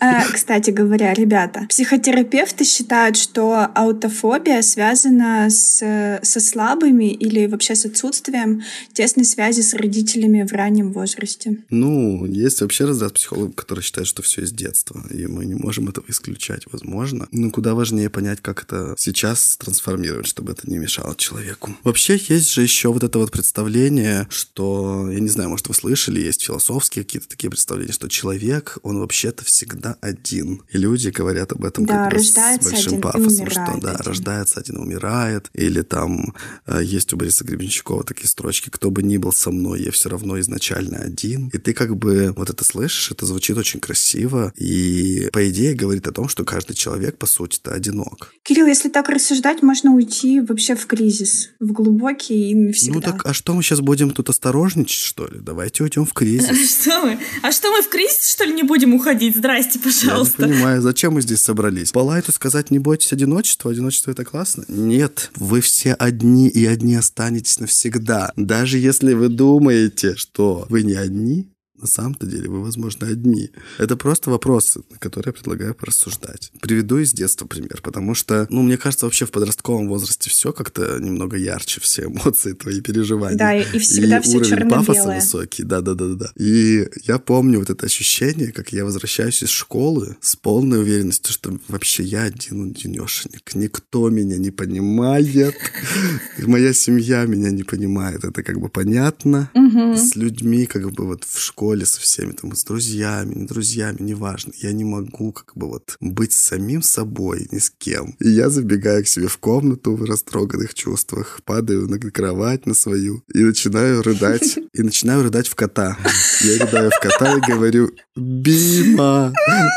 А, 0.00 0.24
кстати 0.24 0.70
говоря, 0.70 1.14
ребята, 1.14 1.66
психотерапевты 1.68 2.64
считают, 2.64 3.16
что 3.16 3.68
аутофобия 3.74 4.62
связана 4.62 5.48
с, 5.48 6.20
со 6.22 6.40
слабыми 6.40 7.12
или 7.12 7.46
вообще 7.46 7.74
с 7.74 7.86
отсутствием 7.86 8.62
тесной 8.92 9.24
связи 9.24 9.60
с 9.60 9.74
родителями 9.74 10.46
в 10.46 10.52
раннем 10.52 10.92
возрасте. 10.92 11.58
Ну, 11.70 12.24
есть 12.26 12.60
вообще 12.60 12.84
разряд 12.84 13.14
психологов, 13.14 13.54
которые 13.54 13.82
считают, 13.82 14.08
что 14.08 14.22
все 14.22 14.42
из 14.42 14.52
детства, 14.52 15.02
и 15.10 15.26
мы 15.26 15.46
не 15.46 15.54
можем 15.54 15.88
этого 15.88 16.04
исключать, 16.08 16.64
возможно. 16.70 16.81
Но 17.30 17.50
куда 17.50 17.74
важнее 17.74 18.10
понять, 18.10 18.40
как 18.40 18.62
это 18.62 18.94
сейчас 18.98 19.56
трансформировать, 19.56 20.26
чтобы 20.26 20.52
это 20.52 20.68
не 20.70 20.78
мешало 20.78 21.14
человеку. 21.16 21.76
Вообще 21.84 22.20
есть 22.28 22.52
же 22.52 22.62
еще 22.62 22.92
вот 22.92 23.02
это 23.02 23.18
вот 23.18 23.30
представление, 23.30 24.26
что, 24.30 25.08
я 25.10 25.20
не 25.20 25.28
знаю, 25.28 25.50
может, 25.50 25.68
вы 25.68 25.74
слышали, 25.74 26.20
есть 26.20 26.42
философские 26.42 27.04
какие-то 27.04 27.28
такие 27.28 27.50
представления, 27.50 27.92
что 27.92 28.08
человек, 28.08 28.78
он 28.82 28.98
вообще-то 28.98 29.44
всегда 29.44 29.96
один. 30.00 30.62
И 30.72 30.78
люди 30.78 31.08
говорят 31.08 31.52
об 31.52 31.64
этом 31.64 31.86
да, 31.86 32.08
как 32.08 32.18
бы 32.18 32.24
с 32.24 32.34
большим 32.62 33.00
пафосом, 33.00 33.50
что 33.50 33.78
да, 33.80 33.92
один. 33.92 34.06
рождается 34.06 34.60
один, 34.60 34.78
умирает. 34.78 35.50
Или 35.54 35.82
там 35.82 36.34
э, 36.66 36.80
есть 36.82 37.12
у 37.12 37.16
Бориса 37.16 37.44
Гребенщикова 37.44 38.04
такие 38.04 38.28
строчки, 38.28 38.70
кто 38.70 38.90
бы 38.90 39.02
ни 39.02 39.16
был 39.16 39.32
со 39.32 39.50
мной, 39.50 39.82
я 39.82 39.90
все 39.90 40.08
равно 40.08 40.38
изначально 40.40 40.98
один. 40.98 41.48
И 41.48 41.58
ты 41.58 41.72
как 41.72 41.96
бы 41.96 42.32
вот 42.36 42.50
это 42.50 42.64
слышишь, 42.64 43.10
это 43.10 43.26
звучит 43.26 43.56
очень 43.56 43.80
красиво, 43.80 44.52
и 44.56 45.28
по 45.32 45.48
идее 45.48 45.74
говорит 45.74 46.06
о 46.06 46.12
том, 46.12 46.28
что 46.28 46.44
каждый 46.44 46.71
человек, 46.74 47.18
по 47.18 47.26
сути-то, 47.26 47.72
одинок. 47.72 48.32
Кирилл, 48.42 48.66
если 48.66 48.88
так 48.88 49.08
рассуждать, 49.08 49.62
можно 49.62 49.94
уйти 49.94 50.40
вообще 50.40 50.74
в 50.74 50.86
кризис, 50.86 51.50
в 51.60 51.72
глубокий 51.72 52.50
и 52.50 52.54
навсегда 52.54 52.94
ну 52.94 53.00
так, 53.00 53.26
а 53.26 53.32
что 53.32 53.54
мы 53.54 53.62
сейчас 53.62 53.80
будем 53.80 54.10
тут 54.10 54.28
осторожничать, 54.30 54.98
что 54.98 55.26
ли? 55.26 55.38
Давайте 55.40 55.82
уйдем 55.82 56.04
в 56.04 56.12
кризис. 56.12 56.80
Что 56.82 57.04
мы? 57.04 57.18
А 57.42 57.52
что 57.52 57.70
мы 57.70 57.82
в 57.82 57.88
кризис, 57.88 58.28
что 58.28 58.44
ли, 58.44 58.52
не 58.52 58.62
будем 58.62 58.94
уходить? 58.94 59.36
Здрасте, 59.36 59.78
пожалуйста. 59.78 60.42
Я 60.42 60.48
не 60.48 60.54
понимаю, 60.54 60.82
зачем 60.82 61.14
мы 61.14 61.22
здесь 61.22 61.42
собрались? 61.42 61.92
По 61.92 62.00
лайту 62.00 62.32
сказать, 62.32 62.70
не 62.70 62.78
бойтесь 62.78 63.12
одиночества, 63.12 63.70
одиночество 63.70 64.10
это 64.10 64.24
классно? 64.24 64.64
Нет, 64.68 65.30
вы 65.36 65.60
все 65.60 65.94
одни 65.94 66.48
и 66.48 66.66
одни 66.66 66.94
останетесь 66.96 67.58
навсегда. 67.58 68.32
Даже 68.36 68.78
если 68.78 69.12
вы 69.12 69.28
думаете, 69.28 70.16
что 70.16 70.66
вы 70.68 70.82
не 70.82 70.94
одни, 70.94 71.51
на 71.82 71.88
самом-то 71.88 72.26
деле 72.26 72.48
вы, 72.48 72.62
возможно, 72.62 73.08
одни. 73.08 73.50
Это 73.78 73.96
просто 73.96 74.30
вопросы, 74.30 74.82
на 74.90 74.98
которые 74.98 75.30
я 75.30 75.32
предлагаю 75.32 75.74
порассуждать. 75.74 76.52
Приведу 76.60 76.98
из 76.98 77.12
детства 77.12 77.46
пример, 77.46 77.80
потому 77.82 78.14
что, 78.14 78.46
ну, 78.50 78.62
мне 78.62 78.78
кажется, 78.78 79.06
вообще 79.06 79.26
в 79.26 79.32
подростковом 79.32 79.88
возрасте 79.88 80.30
все 80.30 80.52
как-то 80.52 80.98
немного 81.00 81.36
ярче, 81.36 81.80
все 81.80 82.04
эмоции, 82.04 82.52
твои 82.52 82.80
переживания. 82.80 83.36
Да, 83.36 83.54
и 83.54 83.78
всегда 83.78 84.18
и 84.18 84.22
все 84.22 84.38
уровень 84.38 84.70
пафоса 84.70 85.14
высокий, 85.14 85.64
да-да-да-да. 85.64 86.30
И 86.36 86.88
я 87.04 87.18
помню 87.18 87.58
вот 87.58 87.70
это 87.70 87.86
ощущение, 87.86 88.52
как 88.52 88.72
я 88.72 88.84
возвращаюсь 88.84 89.42
из 89.42 89.50
школы 89.50 90.16
с 90.20 90.36
полной 90.36 90.80
уверенностью, 90.80 91.32
что 91.32 91.58
вообще 91.68 92.04
я 92.04 92.22
один 92.22 92.70
одинешенек. 92.70 93.54
Никто 93.54 94.08
меня 94.08 94.38
не 94.38 94.50
понимает. 94.50 95.56
Моя 96.38 96.72
семья 96.72 97.24
меня 97.26 97.50
не 97.50 97.64
понимает. 97.64 98.24
Это 98.24 98.42
как 98.42 98.60
бы 98.60 98.68
понятно. 98.68 99.50
С 99.96 100.16
людьми 100.16 100.66
как 100.66 100.90
бы 100.92 101.06
вот 101.06 101.24
в 101.24 101.40
школе 101.40 101.71
школе 101.72 101.86
со 101.86 102.00
всеми, 102.00 102.32
там, 102.32 102.54
с 102.54 102.64
друзьями, 102.64 103.34
не 103.34 103.46
друзьями, 103.46 103.96
неважно. 104.00 104.52
Я 104.58 104.72
не 104.72 104.84
могу 104.84 105.32
как 105.32 105.56
бы 105.56 105.68
вот 105.68 105.96
быть 106.00 106.32
самим 106.32 106.82
собой, 106.82 107.48
ни 107.50 107.58
с 107.58 107.70
кем. 107.70 108.14
И 108.20 108.28
я 108.28 108.50
забегаю 108.50 109.02
к 109.04 109.08
себе 109.08 109.26
в 109.26 109.38
комнату 109.38 109.96
в 109.96 110.04
растроганных 110.04 110.74
чувствах, 110.74 111.40
падаю 111.44 111.88
на 111.88 111.98
кровать 111.98 112.66
на 112.66 112.74
свою 112.74 113.22
и 113.32 113.38
начинаю 113.38 114.02
рыдать. 114.02 114.58
И 114.74 114.82
начинаю 114.82 115.22
рыдать 115.22 115.48
в 115.48 115.54
кота. 115.54 115.98
Я 116.40 116.64
рыдаю 116.64 116.90
в 116.90 116.98
кота 116.98 117.36
и 117.36 117.52
говорю, 117.52 117.90
Бима, 118.16 119.30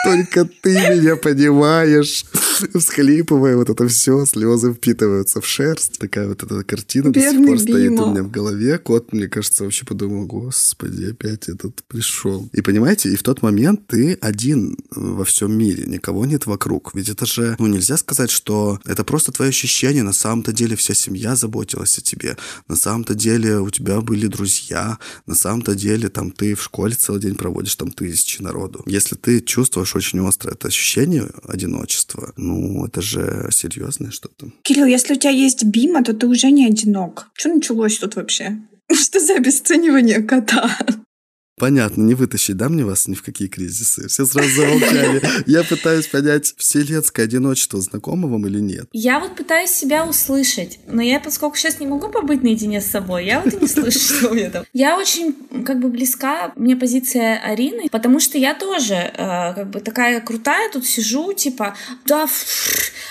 только 0.05 0.45
ты 0.45 0.69
меня 0.69 1.17
понимаешь. 1.17 2.23
всхлипывая, 2.73 3.55
вот 3.55 3.69
это 3.69 3.87
все, 3.87 4.25
слезы 4.25 4.73
впитываются 4.73 5.41
в 5.41 5.45
шерсть. 5.45 5.99
Такая 5.99 6.27
вот 6.27 6.43
эта 6.43 6.63
картина 6.63 7.11
до 7.11 7.19
сих 7.19 7.45
пор 7.45 7.59
стоит 7.59 7.99
у 7.99 8.11
меня 8.11 8.23
в 8.23 8.31
голове. 8.31 8.77
Кот, 8.77 9.13
мне 9.13 9.27
кажется, 9.27 9.63
вообще 9.63 9.85
подумал, 9.85 10.25
господи, 10.25 11.11
опять 11.11 11.49
этот 11.49 11.74
пришел. 11.83 12.49
И 12.53 12.61
понимаете, 12.61 13.09
и 13.09 13.15
в 13.15 13.23
тот 13.23 13.41
момент 13.41 13.87
ты 13.87 14.13
один 14.21 14.77
во 14.91 15.25
всем 15.25 15.57
мире, 15.57 15.85
никого 15.87 16.25
нет 16.25 16.45
вокруг. 16.45 16.91
Ведь 16.93 17.09
это 17.09 17.25
же, 17.25 17.55
ну, 17.59 17.67
нельзя 17.67 17.97
сказать, 17.97 18.31
что 18.31 18.79
это 18.85 19.03
просто 19.03 19.31
твое 19.31 19.49
ощущение. 19.49 20.03
На 20.03 20.13
самом-то 20.13 20.53
деле 20.53 20.75
вся 20.75 20.93
семья 20.93 21.35
заботилась 21.35 21.97
о 21.97 22.01
тебе. 22.01 22.37
На 22.67 22.75
самом-то 22.75 23.15
деле 23.15 23.59
у 23.59 23.69
тебя 23.69 24.01
были 24.01 24.27
друзья. 24.27 24.97
На 25.25 25.35
самом-то 25.35 25.75
деле 25.75 26.09
там 26.09 26.31
ты 26.31 26.55
в 26.55 26.63
школе 26.63 26.95
целый 26.95 27.21
день 27.21 27.35
проводишь 27.35 27.75
там 27.75 27.91
тысячи 27.91 28.41
народу. 28.41 28.83
Если 28.85 29.15
ты 29.15 29.41
чувствуешь 29.41 29.95
очень 29.95 30.19
остро 30.19 30.51
это 30.51 30.67
ощущение 30.67 31.29
одиночества, 31.47 32.33
ну, 32.37 32.85
это 32.85 33.01
же 33.01 33.49
серьезное 33.51 34.11
что-то. 34.11 34.51
Кирилл, 34.63 34.85
если 34.85 35.13
у 35.13 35.17
тебя 35.17 35.31
есть 35.31 35.63
Бима, 35.63 36.03
то 36.03 36.13
ты 36.13 36.27
уже 36.27 36.51
не 36.51 36.65
одинок. 36.65 37.27
Что 37.33 37.53
началось 37.53 37.97
тут 37.97 38.15
вообще? 38.15 38.59
Что 38.91 39.19
за 39.19 39.35
обесценивание 39.35 40.21
кота? 40.21 40.77
Понятно, 41.57 42.01
не 42.01 42.15
вытащить, 42.15 42.57
да, 42.57 42.67
мне 42.67 42.83
вас 42.83 43.07
ни 43.07 43.13
в 43.13 43.23
какие 43.23 43.47
кризисы? 43.47 44.09
Все 44.09 44.25
сразу 44.25 44.49
замолчали. 44.49 45.21
Я 45.45 45.63
пытаюсь 45.63 46.05
понять, 46.07 46.53
вселенское 46.57 47.25
одиночество 47.25 47.79
знакомо 47.79 48.27
вам 48.27 48.45
или 48.45 48.59
нет? 48.59 48.87
Я 48.91 49.21
вот 49.21 49.37
пытаюсь 49.37 49.69
себя 49.69 50.05
услышать, 50.05 50.79
но 50.87 51.01
я, 51.01 51.21
поскольку 51.21 51.55
сейчас 51.55 51.79
не 51.79 51.87
могу 51.87 52.09
побыть 52.09 52.43
наедине 52.43 52.81
с 52.81 52.87
собой, 52.87 53.25
я 53.25 53.39
вот 53.39 53.53
и 53.53 53.57
не 53.57 53.67
слышу, 53.67 53.99
что 54.17 54.29
у 54.31 54.33
меня 54.33 54.49
там. 54.49 54.65
Я 54.73 54.97
очень, 54.97 55.33
как 55.63 55.79
бы, 55.79 55.87
близка 55.87 56.51
мне 56.57 56.75
позиция 56.75 57.37
Арины, 57.37 57.87
потому 57.89 58.19
что 58.19 58.37
я 58.37 58.53
тоже, 58.53 58.95
э, 58.95 59.53
как 59.53 59.69
бы, 59.69 59.79
такая 59.79 60.19
крутая, 60.19 60.69
тут 60.69 60.85
сижу, 60.85 61.31
типа, 61.31 61.77
да, 62.05 62.27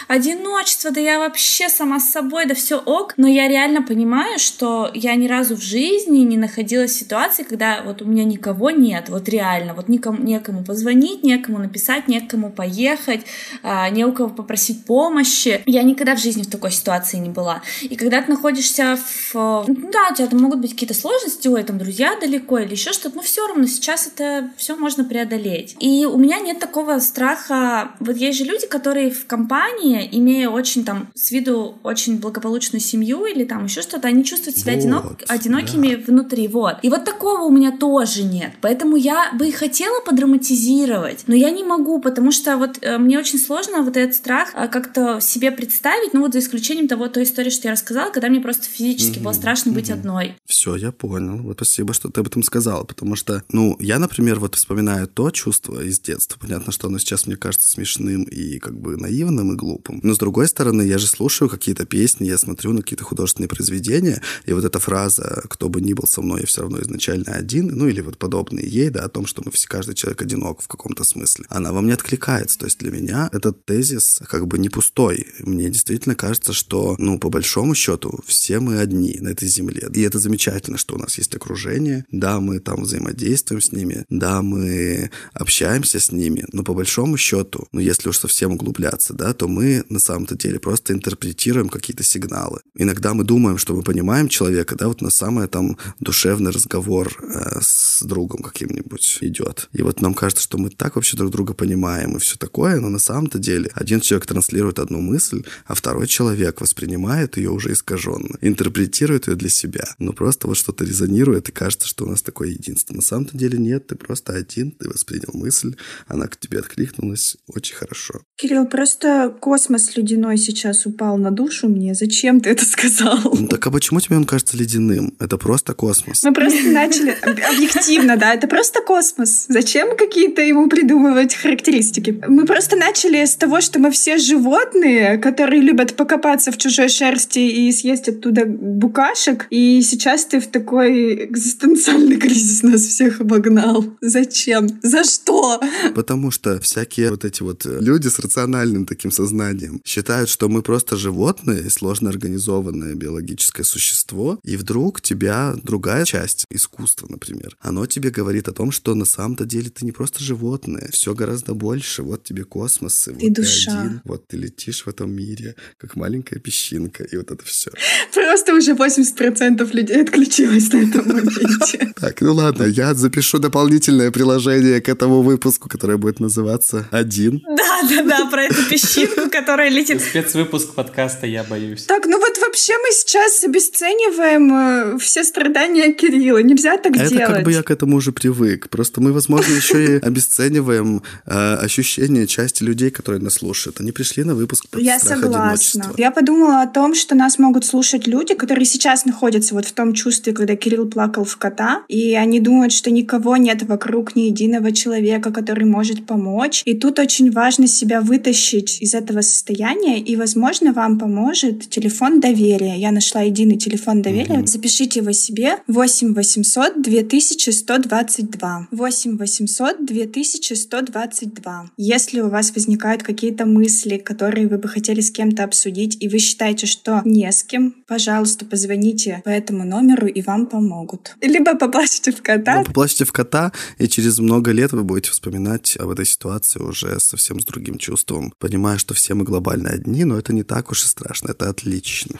одиночество, 0.06 0.90
да 0.90 1.00
я 1.00 1.18
вообще 1.18 1.70
сама 1.70 1.98
с 1.98 2.10
собой, 2.10 2.44
да 2.44 2.54
все 2.54 2.78
ок, 2.78 3.14
но 3.16 3.26
я 3.26 3.48
реально 3.48 3.80
понимаю, 3.80 4.38
что 4.38 4.90
я 4.92 5.14
ни 5.14 5.28
разу 5.28 5.56
в 5.56 5.62
жизни 5.62 6.18
не 6.18 6.36
находилась 6.36 6.92
в 6.92 6.98
ситуации, 6.98 7.42
когда 7.42 7.82
вот 7.82 8.02
у 8.02 8.04
меня 8.04 8.24
никого 8.34 8.70
нет, 8.70 9.08
вот 9.08 9.28
реально, 9.28 9.74
вот 9.74 9.88
никому, 9.88 10.22
некому 10.22 10.64
позвонить, 10.64 11.22
некому 11.22 11.58
написать, 11.58 12.08
некому 12.08 12.50
поехать, 12.50 13.22
а, 13.62 13.88
не 13.90 14.04
у 14.04 14.12
кого 14.12 14.28
попросить 14.28 14.84
помощи. 14.84 15.62
Я 15.66 15.82
никогда 15.82 16.16
в 16.16 16.20
жизни 16.20 16.42
в 16.42 16.50
такой 16.50 16.72
ситуации 16.72 17.18
не 17.18 17.30
была. 17.30 17.62
И 17.82 17.96
когда 17.96 18.22
ты 18.22 18.32
находишься 18.32 18.98
в... 19.32 19.64
Ну 19.66 19.90
да, 19.92 20.08
у 20.10 20.14
тебя 20.14 20.26
там 20.26 20.40
могут 20.40 20.60
быть 20.60 20.72
какие-то 20.72 20.94
сложности, 20.94 21.48
ой, 21.48 21.62
там 21.62 21.78
друзья 21.78 22.18
далеко 22.20 22.58
или 22.58 22.72
еще 22.72 22.92
что-то, 22.92 23.16
но 23.16 23.22
все 23.22 23.46
равно 23.46 23.66
сейчас 23.66 24.06
это 24.06 24.50
все 24.56 24.76
можно 24.76 25.04
преодолеть. 25.04 25.76
И 25.78 26.06
у 26.06 26.18
меня 26.18 26.40
нет 26.40 26.58
такого 26.58 26.98
страха. 26.98 27.92
Вот 28.00 28.16
есть 28.16 28.38
же 28.38 28.44
люди, 28.44 28.66
которые 28.66 29.10
в 29.10 29.26
компании, 29.26 30.08
имея 30.10 30.48
очень 30.48 30.84
там 30.84 31.08
с 31.14 31.30
виду 31.30 31.78
очень 31.82 32.18
благополучную 32.18 32.80
семью 32.80 33.24
или 33.26 33.44
там 33.44 33.66
еще 33.66 33.82
что-то, 33.82 34.08
они 34.08 34.24
чувствуют 34.24 34.56
себя 34.56 34.72
вот, 34.72 34.80
одинок, 34.80 35.22
одинокими 35.28 35.94
да. 35.94 36.02
внутри. 36.06 36.48
Вот. 36.48 36.78
И 36.82 36.90
вот 36.90 37.04
такого 37.04 37.42
у 37.42 37.50
меня 37.50 37.70
тоже 37.70 38.23
нет. 38.24 38.52
Поэтому 38.60 38.96
я 38.96 39.32
бы 39.32 39.48
и 39.48 39.52
хотела 39.52 40.00
подраматизировать, 40.00 41.24
но 41.26 41.34
я 41.34 41.50
не 41.50 41.64
могу, 41.64 42.00
потому 42.00 42.32
что 42.32 42.56
вот 42.56 42.78
э, 42.80 42.98
мне 42.98 43.18
очень 43.18 43.38
сложно 43.38 43.82
вот 43.82 43.96
этот 43.96 44.16
страх 44.16 44.50
э, 44.54 44.68
как-то 44.68 45.20
себе 45.20 45.50
представить, 45.50 46.14
ну 46.14 46.20
вот 46.20 46.32
за 46.32 46.40
исключением 46.40 46.88
того, 46.88 47.08
той 47.08 47.24
истории, 47.24 47.50
что 47.50 47.68
я 47.68 47.72
рассказала, 47.72 48.10
когда 48.10 48.28
мне 48.28 48.40
просто 48.40 48.64
физически 48.64 49.18
mm-hmm. 49.18 49.22
было 49.22 49.32
страшно 49.32 49.70
mm-hmm. 49.70 49.74
быть 49.74 49.90
одной. 49.90 50.36
Все, 50.46 50.76
я 50.76 50.92
понял. 50.92 51.38
Вот 51.38 51.56
спасибо, 51.56 51.94
что 51.94 52.10
ты 52.10 52.20
об 52.20 52.26
этом 52.26 52.42
сказала, 52.42 52.84
потому 52.84 53.16
что, 53.16 53.42
ну, 53.50 53.76
я, 53.80 53.98
например, 53.98 54.40
вот 54.40 54.54
вспоминаю 54.54 55.06
то 55.08 55.30
чувство 55.30 55.82
из 55.82 56.00
детства. 56.00 56.38
Понятно, 56.40 56.72
что 56.72 56.88
оно 56.88 56.98
сейчас 56.98 57.26
мне 57.26 57.36
кажется 57.36 57.70
смешным 57.70 58.24
и 58.24 58.58
как 58.58 58.78
бы 58.78 58.96
наивным 58.96 59.52
и 59.52 59.56
глупым. 59.56 60.00
Но 60.02 60.14
с 60.14 60.18
другой 60.18 60.48
стороны, 60.48 60.82
я 60.82 60.98
же 60.98 61.06
слушаю 61.06 61.48
какие-то 61.48 61.86
песни, 61.86 62.26
я 62.26 62.38
смотрю 62.38 62.72
на 62.72 62.82
какие-то 62.82 63.04
художественные 63.04 63.48
произведения, 63.48 64.20
и 64.46 64.52
вот 64.52 64.64
эта 64.64 64.78
фраза 64.78 65.44
«кто 65.48 65.68
бы 65.68 65.80
ни 65.80 65.92
был 65.92 66.06
со 66.06 66.22
мной, 66.22 66.40
я 66.40 66.46
все 66.46 66.62
равно 66.62 66.80
изначально 66.80 67.32
один», 67.32 67.68
ну 67.68 67.88
или 67.88 68.00
вот 68.00 68.13
вот 68.14 68.18
подобные 68.18 68.66
ей, 68.66 68.90
да, 68.90 69.04
о 69.04 69.08
том, 69.08 69.26
что 69.26 69.42
мы 69.44 69.50
все, 69.50 69.68
каждый 69.68 69.94
человек 69.94 70.22
одинок 70.22 70.62
в 70.62 70.68
каком-то 70.68 71.04
смысле, 71.04 71.44
она 71.48 71.72
во 71.72 71.80
мне 71.80 71.94
откликается. 71.94 72.58
То 72.58 72.66
есть 72.66 72.78
для 72.78 72.90
меня 72.90 73.28
этот 73.32 73.64
тезис 73.64 74.20
как 74.28 74.46
бы 74.46 74.58
не 74.58 74.68
пустой. 74.68 75.26
Мне 75.40 75.68
действительно 75.68 76.14
кажется, 76.14 76.52
что, 76.52 76.96
ну, 76.98 77.18
по 77.18 77.28
большому 77.28 77.74
счету, 77.74 78.20
все 78.26 78.60
мы 78.60 78.78
одни 78.78 79.18
на 79.20 79.28
этой 79.28 79.48
земле. 79.48 79.88
И 79.92 80.00
это 80.02 80.18
замечательно, 80.18 80.78
что 80.78 80.94
у 80.94 80.98
нас 80.98 81.18
есть 81.18 81.34
окружение, 81.34 82.04
да, 82.10 82.40
мы 82.40 82.60
там 82.60 82.82
взаимодействуем 82.82 83.60
с 83.60 83.72
ними, 83.72 84.04
да, 84.08 84.42
мы 84.42 85.10
общаемся 85.32 85.98
с 85.98 86.12
ними, 86.12 86.44
но 86.52 86.62
по 86.62 86.74
большому 86.74 87.16
счету, 87.16 87.66
ну, 87.72 87.80
если 87.80 88.08
уж 88.08 88.18
совсем 88.18 88.52
углубляться, 88.52 89.14
да, 89.14 89.34
то 89.34 89.48
мы 89.48 89.84
на 89.88 89.98
самом-то 89.98 90.36
деле 90.36 90.58
просто 90.58 90.92
интерпретируем 90.92 91.68
какие-то 91.68 92.02
сигналы. 92.02 92.60
Иногда 92.76 93.14
мы 93.14 93.24
думаем, 93.24 93.58
что 93.58 93.74
мы 93.74 93.82
понимаем 93.82 94.28
человека, 94.28 94.76
да, 94.76 94.88
вот 94.88 95.00
на 95.02 95.10
самое 95.10 95.48
там 95.48 95.76
душевный 96.00 96.50
разговор 96.50 97.12
э, 97.20 97.60
с 97.60 98.03
другом 98.06 98.42
каким-нибудь 98.42 99.18
идет. 99.20 99.68
И 99.72 99.82
вот 99.82 100.00
нам 100.00 100.14
кажется, 100.14 100.42
что 100.42 100.58
мы 100.58 100.70
так 100.70 100.96
вообще 100.96 101.16
друг 101.16 101.30
друга 101.30 101.54
понимаем 101.54 102.16
и 102.16 102.20
все 102.20 102.36
такое, 102.36 102.80
но 102.80 102.88
на 102.88 102.98
самом-то 102.98 103.38
деле 103.38 103.70
один 103.74 104.00
человек 104.00 104.26
транслирует 104.26 104.78
одну 104.78 105.00
мысль, 105.00 105.42
а 105.66 105.74
второй 105.74 106.06
человек 106.06 106.60
воспринимает 106.60 107.36
ее 107.36 107.50
уже 107.50 107.72
искаженно, 107.72 108.36
интерпретирует 108.40 109.28
ее 109.28 109.36
для 109.36 109.48
себя. 109.48 109.84
Но 109.98 110.12
просто 110.12 110.46
вот 110.46 110.56
что-то 110.56 110.84
резонирует, 110.84 111.48
и 111.48 111.52
кажется, 111.52 111.88
что 111.88 112.04
у 112.04 112.08
нас 112.08 112.22
такое 112.22 112.48
единство. 112.48 112.94
На 112.94 113.02
самом-то 113.02 113.36
деле 113.36 113.58
нет, 113.58 113.86
ты 113.86 113.94
просто 113.94 114.32
один, 114.32 114.72
ты 114.72 114.88
воспринял 114.88 115.30
мысль, 115.32 115.76
она 116.06 116.26
к 116.26 116.36
тебе 116.36 116.58
откликнулась 116.58 117.36
очень 117.46 117.74
хорошо. 117.74 118.20
Кирилл, 118.36 118.66
просто 118.66 119.34
космос 119.40 119.96
ледяной 119.96 120.38
сейчас 120.38 120.86
упал 120.86 121.16
на 121.18 121.30
душу 121.30 121.68
мне. 121.68 121.94
Зачем 121.94 122.40
ты 122.40 122.50
это 122.50 122.64
сказал? 122.64 123.18
Ну 123.34 123.46
так 123.48 123.66
а 123.66 123.70
почему 123.70 124.00
тебе 124.00 124.16
он 124.16 124.24
кажется 124.24 124.56
ледяным? 124.56 125.14
Это 125.18 125.38
просто 125.38 125.74
космос. 125.74 126.22
Мы 126.22 126.32
просто 126.32 126.62
начали 126.64 127.10
объективно 127.22 127.93
объективно, 127.94 128.16
да, 128.16 128.34
это 128.34 128.46
просто 128.46 128.80
космос. 128.80 129.46
Зачем 129.48 129.96
какие-то 129.96 130.42
ему 130.42 130.68
придумывать 130.68 131.34
характеристики? 131.34 132.22
Мы 132.28 132.44
просто 132.44 132.76
начали 132.76 133.24
с 133.24 133.36
того, 133.36 133.60
что 133.60 133.78
мы 133.78 133.90
все 133.90 134.18
животные, 134.18 135.18
которые 135.18 135.62
любят 135.62 135.94
покопаться 135.96 136.50
в 136.50 136.58
чужой 136.58 136.88
шерсти 136.88 137.38
и 137.38 137.72
съесть 137.72 138.08
оттуда 138.08 138.44
букашек, 138.46 139.46
и 139.50 139.82
сейчас 139.82 140.24
ты 140.26 140.40
в 140.40 140.46
такой 140.46 141.26
экзистенциальный 141.26 142.16
кризис 142.20 142.62
нас 142.62 142.80
всех 142.80 143.20
обогнал. 143.20 143.84
Зачем? 144.00 144.68
За 144.82 145.04
что? 145.04 145.60
Потому 145.94 146.30
что 146.30 146.60
всякие 146.60 147.10
вот 147.10 147.24
эти 147.24 147.42
вот 147.42 147.64
люди 147.64 148.08
с 148.08 148.18
рациональным 148.18 148.86
таким 148.86 149.10
сознанием 149.10 149.80
считают, 149.84 150.28
что 150.28 150.48
мы 150.48 150.62
просто 150.62 150.96
животные, 150.96 151.70
сложно 151.70 152.10
организованное 152.10 152.94
биологическое 152.94 153.64
существо, 153.64 154.38
и 154.44 154.56
вдруг 154.56 155.00
тебя 155.00 155.54
другая 155.62 156.04
часть 156.04 156.44
искусства, 156.50 157.06
например, 157.08 157.56
оно 157.60 157.83
тебе 157.86 158.10
говорит 158.10 158.48
о 158.48 158.52
том, 158.52 158.70
что 158.70 158.94
на 158.94 159.04
самом-то 159.04 159.44
деле 159.44 159.70
ты 159.70 159.84
не 159.84 159.92
просто 159.92 160.22
животное, 160.22 160.88
все 160.92 161.14
гораздо 161.14 161.54
больше. 161.54 162.02
Вот 162.02 162.24
тебе 162.24 162.44
космос, 162.44 163.08
и 163.08 163.12
вот 163.12 163.32
душа. 163.32 163.70
ты 163.70 163.78
один, 163.78 164.00
вот 164.04 164.26
ты 164.28 164.36
летишь 164.36 164.86
в 164.86 164.88
этом 164.88 165.12
мире, 165.12 165.56
как 165.78 165.96
маленькая 165.96 166.38
песчинка, 166.38 167.04
и 167.04 167.16
вот 167.16 167.30
это 167.30 167.44
все. 167.44 167.70
Просто 168.12 168.54
уже 168.54 168.72
80% 168.72 169.72
людей 169.72 170.02
отключилось 170.02 170.72
на 170.72 170.78
этом 170.78 171.08
моменте. 171.08 171.92
Так, 172.00 172.20
ну 172.20 172.34
ладно, 172.34 172.64
я 172.64 172.92
запишу 172.94 173.38
дополнительное 173.38 174.10
приложение 174.10 174.80
к 174.80 174.88
этому 174.88 175.22
выпуску, 175.22 175.68
которое 175.68 175.96
будет 175.96 176.20
называться 176.20 176.86
«Один». 176.90 177.42
Да, 177.56 177.82
да, 177.88 178.02
да, 178.02 178.26
про 178.26 178.44
эту 178.44 178.68
песчинку, 178.68 179.30
которая 179.30 179.70
летит. 179.70 180.02
Спецвыпуск 180.02 180.74
подкаста 180.74 181.26
«Я 181.26 181.44
боюсь». 181.44 181.84
Так, 181.84 182.06
ну 182.06 182.18
вот 182.18 182.33
вообще 182.54 182.74
мы 182.74 182.92
сейчас 182.92 183.42
обесцениваем 183.42 184.94
э, 184.94 184.98
все 184.98 185.24
страдания 185.24 185.92
Кирилла. 185.92 186.38
Нельзя 186.38 186.76
так 186.78 186.94
делать. 186.94 187.12
Это 187.12 187.32
как 187.32 187.42
бы 187.42 187.52
я 187.52 187.64
к 187.64 187.70
этому 187.72 187.96
уже 187.96 188.12
привык. 188.12 188.68
Просто 188.68 189.00
мы, 189.00 189.12
возможно, 189.12 189.52
еще 189.52 189.96
и 189.96 190.00
обесцениваем 190.02 191.02
э, 191.26 191.54
ощущения 191.56 192.28
части 192.28 192.62
людей, 192.62 192.90
которые 192.90 193.20
нас 193.20 193.34
слушают. 193.34 193.80
Они 193.80 193.90
пришли 193.90 194.22
на 194.22 194.36
выпуск 194.36 194.66
Я 194.76 195.00
согласна. 195.00 195.92
Я 195.96 196.12
подумала 196.12 196.62
о 196.62 196.68
том, 196.68 196.94
что 196.94 197.16
нас 197.16 197.40
могут 197.40 197.64
слушать 197.64 198.06
люди, 198.06 198.34
которые 198.34 198.66
сейчас 198.66 199.04
находятся 199.04 199.54
вот 199.54 199.64
в 199.64 199.72
том 199.72 199.92
чувстве, 199.92 200.32
когда 200.32 200.54
Кирилл 200.54 200.86
плакал 200.86 201.24
в 201.24 201.36
кота, 201.36 201.82
и 201.88 202.14
они 202.14 202.38
думают, 202.38 202.72
что 202.72 202.92
никого 202.92 203.36
нет 203.36 203.64
вокруг, 203.64 204.14
ни 204.14 204.22
единого 204.22 204.70
человека, 204.70 205.32
который 205.32 205.64
может 205.64 206.06
помочь. 206.06 206.62
И 206.66 206.74
тут 206.74 207.00
очень 207.00 207.32
важно 207.32 207.66
себя 207.66 208.00
вытащить 208.00 208.80
из 208.80 208.94
этого 208.94 209.22
состояния, 209.22 209.98
и, 209.98 210.14
возможно, 210.14 210.72
вам 210.72 211.00
поможет 211.00 211.68
телефон 211.68 212.20
доверия 212.20 212.43
доверия. 212.44 212.78
Я 212.78 212.92
нашла 212.92 213.22
единый 213.22 213.56
телефон 213.56 214.02
доверия. 214.02 214.40
Mm-hmm. 214.40 214.46
Запишите 214.46 215.00
его 215.00 215.12
себе. 215.12 215.56
8 215.66 216.14
800 216.14 216.82
2122. 216.82 218.68
8 218.70 219.16
800 219.16 219.86
2122. 219.86 221.70
Если 221.76 222.20
у 222.20 222.28
вас 222.28 222.52
возникают 222.54 223.02
какие-то 223.02 223.46
мысли, 223.46 223.96
которые 223.96 224.46
вы 224.48 224.58
бы 224.58 224.68
хотели 224.68 225.00
с 225.00 225.10
кем-то 225.10 225.44
обсудить, 225.44 225.96
и 226.00 226.08
вы 226.08 226.18
считаете, 226.18 226.66
что 226.66 227.02
не 227.04 227.30
с 227.30 227.42
кем, 227.42 227.74
пожалуйста, 227.86 228.44
позвоните 228.44 229.22
по 229.24 229.30
этому 229.30 229.64
номеру, 229.64 230.06
и 230.06 230.20
вам 230.22 230.46
помогут. 230.46 231.16
Либо 231.22 231.54
поплачьте 231.56 232.12
в 232.12 232.22
кота. 232.22 232.58
Вы 232.58 232.64
поплачьте 232.64 233.04
в 233.04 233.12
кота, 233.12 233.52
и 233.78 233.88
через 233.88 234.18
много 234.18 234.52
лет 234.52 234.72
вы 234.72 234.84
будете 234.84 235.10
вспоминать 235.10 235.76
об 235.78 235.90
этой 235.90 236.04
ситуации 236.04 236.60
уже 236.60 237.00
совсем 237.00 237.40
с 237.40 237.44
другим 237.44 237.78
чувством, 237.78 238.32
понимая, 238.38 238.78
что 238.78 238.94
все 238.94 239.14
мы 239.14 239.24
глобально 239.24 239.70
одни, 239.70 240.04
но 240.04 240.18
это 240.18 240.32
не 240.32 240.42
так 240.42 240.70
уж 240.70 240.84
и 240.84 240.86
страшно, 240.86 241.30
это 241.30 241.48
отлично. 241.48 242.18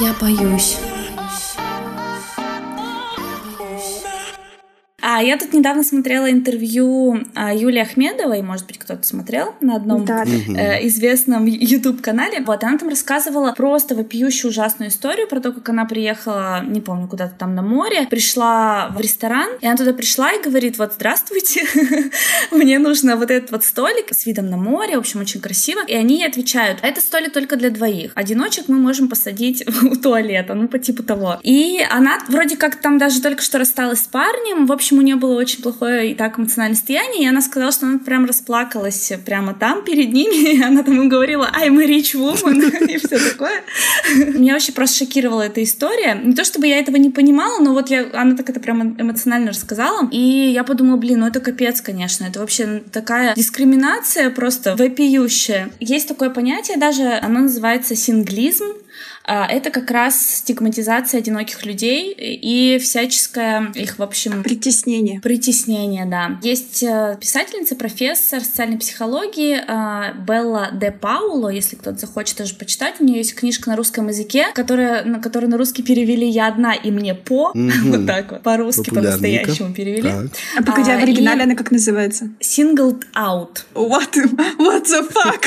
Я 0.00 0.12
боюсь. 0.20 0.76
А 5.06 5.22
я 5.22 5.36
тут 5.36 5.52
недавно 5.52 5.82
смотрела 5.82 6.30
интервью 6.30 7.18
а, 7.34 7.54
Юлии 7.54 7.80
Ахмедовой, 7.80 8.40
может 8.40 8.66
быть, 8.66 8.78
кто-то 8.78 9.06
смотрел 9.06 9.54
на 9.60 9.76
одном 9.76 10.06
да. 10.06 10.24
э, 10.24 10.86
известном 10.86 11.44
YouTube-канале. 11.44 12.40
Вот, 12.40 12.64
она 12.64 12.78
там 12.78 12.88
рассказывала 12.88 13.52
просто 13.52 13.94
вопиющую 13.94 14.50
ужасную 14.50 14.90
историю 14.90 15.28
про 15.28 15.40
то, 15.40 15.52
как 15.52 15.68
она 15.68 15.84
приехала, 15.84 16.64
не 16.64 16.80
помню, 16.80 17.06
куда-то 17.06 17.34
там 17.38 17.54
на 17.54 17.60
море, 17.60 18.06
пришла 18.08 18.88
в 18.96 18.98
ресторан, 18.98 19.50
и 19.60 19.66
она 19.66 19.76
туда 19.76 19.92
пришла 19.92 20.32
и 20.32 20.42
говорит, 20.42 20.78
вот, 20.78 20.94
здравствуйте, 20.94 21.64
мне 22.50 22.78
нужно 22.78 23.16
вот 23.16 23.30
этот 23.30 23.50
вот 23.50 23.62
столик 23.62 24.06
с 24.10 24.24
видом 24.24 24.48
на 24.48 24.56
море, 24.56 24.96
в 24.96 25.00
общем, 25.00 25.20
очень 25.20 25.42
красиво. 25.42 25.82
И 25.86 25.92
они 25.92 26.20
ей 26.20 26.26
отвечают, 26.26 26.78
это 26.80 27.02
столик 27.02 27.34
только 27.34 27.56
для 27.56 27.68
двоих. 27.68 28.12
Одиночек 28.14 28.68
мы 28.68 28.78
можем 28.78 29.10
посадить 29.10 29.66
у 29.82 29.96
туалета, 29.96 30.54
ну, 30.54 30.66
по 30.66 30.78
типу 30.78 31.02
того. 31.02 31.40
И 31.42 31.86
она 31.90 32.20
вроде 32.28 32.56
как 32.56 32.76
там 32.76 32.96
даже 32.96 33.20
только 33.20 33.42
что 33.42 33.58
рассталась 33.58 34.00
с 34.00 34.06
парнем, 34.06 34.64
в 34.64 34.72
общем, 34.72 34.93
у 34.98 35.02
нее 35.02 35.16
было 35.16 35.34
очень 35.38 35.62
плохое 35.62 36.10
и 36.10 36.14
так 36.14 36.38
эмоциональное 36.38 36.76
состояние, 36.76 37.24
и 37.24 37.26
она 37.26 37.40
сказала, 37.40 37.72
что 37.72 37.86
она 37.86 37.98
прям 37.98 38.24
расплакалась 38.24 39.12
прямо 39.24 39.54
там 39.54 39.84
перед 39.84 40.12
ними, 40.12 40.54
и 40.56 40.62
она 40.62 40.82
там 40.82 41.00
им 41.00 41.08
говорила 41.08 41.50
«I'm 41.54 41.80
a 41.80 41.86
rich 41.86 42.14
woman» 42.14 42.86
и 42.88 42.98
все 42.98 43.18
такое. 43.18 43.62
Меня 44.14 44.54
вообще 44.54 44.72
просто 44.72 45.04
шокировала 45.04 45.42
эта 45.42 45.62
история. 45.62 46.14
Не 46.14 46.34
то 46.34 46.44
чтобы 46.44 46.66
я 46.66 46.78
этого 46.78 46.96
не 46.96 47.10
понимала, 47.10 47.60
но 47.60 47.72
вот 47.72 47.90
я, 47.90 48.06
она 48.12 48.36
так 48.36 48.48
это 48.50 48.60
прям 48.60 49.00
эмоционально 49.00 49.50
рассказала, 49.50 50.08
и 50.10 50.18
я 50.18 50.64
подумала, 50.64 50.96
блин, 50.96 51.20
ну 51.20 51.26
это 51.26 51.40
капец, 51.40 51.80
конечно, 51.80 52.24
это 52.24 52.40
вообще 52.40 52.82
такая 52.92 53.34
дискриминация 53.34 54.30
просто 54.30 54.76
вопиющая. 54.76 55.70
Есть 55.80 56.08
такое 56.08 56.30
понятие 56.30 56.76
даже, 56.76 57.04
оно 57.22 57.40
называется 57.40 57.96
синглизм, 57.96 58.66
это 59.26 59.70
как 59.70 59.90
раз 59.90 60.38
стигматизация 60.38 61.18
одиноких 61.18 61.64
людей 61.64 62.12
и 62.12 62.78
всяческое 62.78 63.72
их, 63.74 63.98
в 63.98 64.02
общем... 64.02 64.42
Притеснение. 64.42 65.20
Притеснение, 65.20 66.06
да. 66.06 66.38
Есть 66.42 66.82
э, 66.82 67.16
писательница, 67.20 67.76
профессор 67.76 68.42
социальной 68.42 68.78
психологии 68.78 69.62
а, 69.66 70.12
Белла 70.12 70.68
де 70.72 70.90
Пауло, 70.90 71.48
если 71.48 71.76
кто-то 71.76 71.98
захочет 71.98 72.36
тоже 72.36 72.54
почитать. 72.54 72.96
У 73.00 73.04
нее 73.04 73.18
есть 73.18 73.34
книжка 73.34 73.70
на 73.70 73.76
русском 73.76 74.08
языке, 74.08 74.48
которая, 74.54 75.04
на 75.04 75.20
которую 75.20 75.50
на 75.50 75.58
русский 75.58 75.82
перевели 75.82 76.28
«Я 76.28 76.48
одна 76.48 76.74
и 76.74 76.90
мне 76.90 77.14
по». 77.14 77.52
вот 77.54 78.06
так 78.06 78.32
вот. 78.32 78.42
По-русски, 78.42 78.90
по-настоящему 78.90 79.72
перевели. 79.72 80.08
А 80.56 80.62
погоди, 80.62 80.90
а 80.90 80.98
в 80.98 81.02
оригинале 81.02 81.44
она 81.44 81.54
как 81.54 81.70
называется? 81.70 82.30
Singled 82.40 83.04
Out. 83.14 83.64
What, 83.74 84.14
what 84.58 84.84
the 84.84 85.08
fuck? 85.10 85.44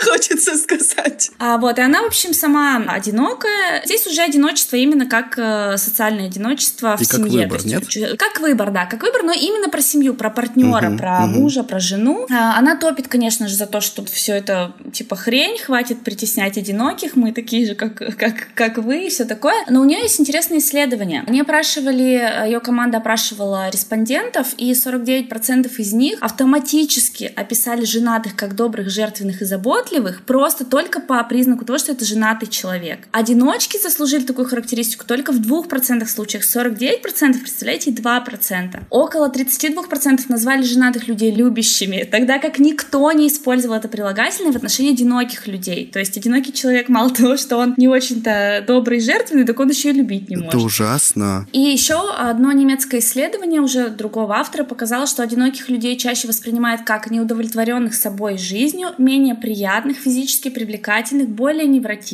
Хочется 0.10 0.56
сказать. 0.56 1.30
А, 1.38 1.58
вот, 1.58 1.78
и 1.78 1.82
она, 1.82 2.02
в 2.02 2.06
общем, 2.06 2.31
сама 2.32 2.76
одинокая. 2.88 3.82
Здесь 3.84 4.06
уже 4.06 4.22
одиночество 4.22 4.76
именно 4.76 5.06
как 5.06 5.38
э, 5.38 5.76
социальное 5.76 6.26
одиночество 6.26 6.96
в 6.96 7.00
и 7.00 7.04
семье. 7.04 7.48
Как 7.48 7.62
выбор, 7.62 7.66
нет? 7.66 8.18
Как 8.18 8.40
выбор, 8.40 8.70
да, 8.70 8.86
как 8.86 9.02
выбор, 9.02 9.22
но 9.22 9.32
именно 9.32 9.68
про 9.68 9.80
семью, 9.80 10.14
про 10.14 10.30
партнера, 10.30 10.90
угу, 10.90 10.98
про 10.98 11.24
угу. 11.24 11.40
мужа, 11.40 11.62
про 11.62 11.78
жену. 11.80 12.26
А, 12.30 12.58
она 12.58 12.76
топит, 12.76 13.08
конечно 13.08 13.48
же, 13.48 13.56
за 13.56 13.66
то, 13.66 13.80
что 13.80 14.04
все 14.04 14.34
это 14.34 14.72
типа 14.92 15.16
хрень, 15.16 15.58
хватит 15.58 16.02
притеснять 16.02 16.58
одиноких, 16.58 17.16
мы 17.16 17.32
такие 17.32 17.66
же, 17.66 17.74
как, 17.74 17.94
как, 18.16 18.48
как 18.54 18.78
вы, 18.78 19.06
и 19.06 19.08
все 19.08 19.24
такое. 19.24 19.64
Но 19.68 19.80
у 19.80 19.84
нее 19.84 20.00
есть 20.00 20.20
интересные 20.20 20.60
исследования. 20.60 21.24
Они 21.26 21.40
опрашивали, 21.40 22.46
ее 22.46 22.60
команда 22.60 22.98
опрашивала 22.98 23.70
респондентов, 23.70 24.54
и 24.56 24.72
49% 24.72 25.70
из 25.76 25.92
них 25.92 26.18
автоматически 26.20 27.32
описали 27.34 27.84
женатых 27.84 28.36
как 28.36 28.54
добрых, 28.54 28.90
жертвенных 28.90 29.42
и 29.42 29.44
заботливых, 29.44 30.22
просто 30.22 30.64
только 30.64 31.00
по 31.00 31.22
признаку 31.24 31.64
того, 31.64 31.78
что 31.78 31.92
это 31.92 32.04
женатый 32.22 32.48
человек. 32.48 33.08
Одиночки 33.10 33.78
заслужили 33.82 34.24
такую 34.24 34.46
характеристику 34.46 35.04
только 35.06 35.32
в 35.32 35.40
2% 35.40 36.06
случаях, 36.06 36.44
49%, 36.44 37.38
представляете, 37.40 37.90
2%. 37.90 38.82
Около 38.90 39.28
32% 39.28 40.20
назвали 40.28 40.62
женатых 40.62 41.08
людей 41.08 41.34
любящими, 41.34 42.04
тогда 42.04 42.38
как 42.38 42.58
никто 42.58 43.10
не 43.12 43.26
использовал 43.26 43.76
это 43.76 43.88
прилагательное 43.88 44.52
в 44.52 44.56
отношении 44.56 44.92
одиноких 44.92 45.48
людей. 45.48 45.90
То 45.92 45.98
есть 45.98 46.16
одинокий 46.16 46.52
человек 46.52 46.88
мало 46.88 47.10
того, 47.14 47.36
что 47.36 47.56
он 47.56 47.74
не 47.76 47.88
очень-то 47.88 48.64
добрый 48.66 48.98
и 48.98 49.00
жертвенный, 49.00 49.44
так 49.44 49.58
он 49.58 49.70
еще 49.70 49.90
и 49.90 49.92
любить 49.92 50.30
не 50.30 50.36
может. 50.36 50.54
Это 50.54 50.58
ужасно. 50.58 51.48
И 51.52 51.60
еще 51.60 51.98
одно 52.16 52.52
немецкое 52.52 53.00
исследование 53.00 53.60
уже 53.60 53.88
другого 53.88 54.36
автора 54.36 54.64
показало, 54.64 55.06
что 55.06 55.22
одиноких 55.22 55.68
людей 55.68 55.96
чаще 55.96 56.28
воспринимают 56.28 56.82
как 56.82 57.10
неудовлетворенных 57.10 57.94
собой 57.94 58.38
жизнью, 58.38 58.90
менее 58.98 59.34
приятных, 59.34 59.96
физически 59.96 60.50
привлекательных, 60.50 61.28
более 61.28 61.66
невротичных, 61.66 62.11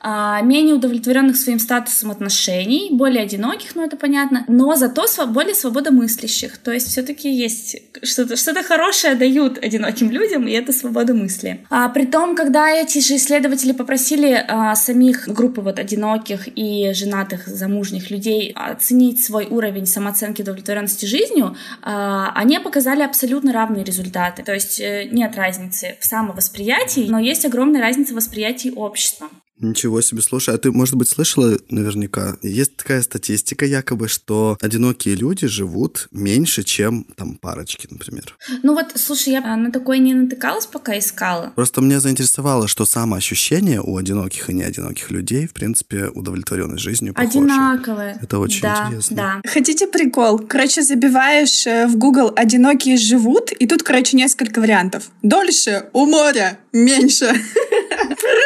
а, 0.00 0.40
менее 0.42 0.74
удовлетворенных 0.74 1.36
своим 1.36 1.58
статусом 1.58 2.10
отношений, 2.10 2.88
более 2.92 3.22
одиноких, 3.22 3.74
ну 3.74 3.84
это 3.84 3.96
понятно, 3.96 4.44
но 4.48 4.74
зато 4.76 5.06
более 5.26 5.54
свободомыслящих. 5.54 6.58
То 6.58 6.72
есть 6.72 6.88
все-таки 6.88 7.32
есть 7.32 7.76
что-то 8.02 8.36
что 8.36 8.62
хорошее 8.62 9.14
дают 9.14 9.58
одиноким 9.58 10.10
людям, 10.10 10.46
и 10.46 10.52
это 10.52 10.72
свобода 10.72 11.14
мысли. 11.14 11.64
А, 11.70 11.88
при 11.88 12.06
том, 12.06 12.34
когда 12.34 12.70
эти 12.70 12.98
же 12.98 13.16
исследователи 13.16 13.72
попросили 13.72 14.44
а, 14.46 14.74
самих 14.74 15.28
группы 15.28 15.60
вот 15.60 15.78
одиноких 15.78 16.48
и 16.56 16.92
женатых 16.94 17.46
замужних 17.46 18.10
людей 18.10 18.52
оценить 18.54 19.24
свой 19.24 19.46
уровень 19.46 19.86
самооценки 19.86 20.42
удовлетворенности 20.42 21.06
жизнью, 21.06 21.56
а, 21.82 22.32
они 22.34 22.58
показали 22.58 23.02
абсолютно 23.02 23.52
равные 23.52 23.84
результаты. 23.84 24.42
То 24.42 24.54
есть 24.54 24.80
э, 24.80 25.08
нет 25.10 25.36
разницы 25.36 25.96
в 26.00 26.06
самовосприятии, 26.06 27.06
но 27.08 27.18
есть 27.18 27.44
огромная 27.44 27.80
разница 27.80 28.12
в 28.12 28.16
восприятии 28.16 28.70
общества. 28.74 29.28
Ничего 29.62 30.00
себе, 30.00 30.22
слушай, 30.22 30.54
а 30.54 30.58
ты, 30.58 30.72
может 30.72 30.96
быть, 30.96 31.08
слышала 31.08 31.56
наверняка, 31.70 32.36
есть 32.42 32.76
такая 32.76 33.00
статистика 33.00 33.64
якобы, 33.64 34.08
что 34.08 34.58
одинокие 34.60 35.14
люди 35.14 35.46
живут 35.46 36.08
меньше, 36.10 36.64
чем 36.64 37.04
там 37.16 37.36
парочки, 37.36 37.86
например. 37.88 38.36
Ну 38.64 38.74
вот, 38.74 38.86
слушай, 38.96 39.32
я 39.32 39.56
на 39.56 39.70
такое 39.70 39.98
не 39.98 40.14
натыкалась, 40.14 40.66
пока 40.66 40.98
искала. 40.98 41.52
Просто 41.54 41.80
меня 41.80 42.00
заинтересовало, 42.00 42.66
что 42.66 42.84
самоощущение 42.84 43.80
у 43.80 43.96
одиноких 43.96 44.50
и 44.50 44.54
неодиноких 44.54 45.12
людей, 45.12 45.46
в 45.46 45.52
принципе, 45.52 46.08
удовлетворенность 46.08 46.82
жизнью 46.82 47.14
похожи. 47.14 47.38
Одинаковое. 47.38 48.18
Это 48.20 48.40
очень 48.40 48.62
да, 48.62 48.86
интересно. 48.88 49.16
Да. 49.16 49.40
Хотите 49.48 49.86
прикол? 49.86 50.40
Короче, 50.40 50.82
забиваешь 50.82 51.66
э, 51.68 51.86
в 51.86 51.96
Google 51.96 52.32
«одинокие 52.34 52.96
живут», 52.96 53.52
и 53.52 53.66
тут, 53.68 53.84
короче, 53.84 54.16
несколько 54.16 54.60
вариантов. 54.60 55.10
Дольше 55.22 55.84
у 55.92 56.06
моря, 56.06 56.58
меньше. 56.72 57.32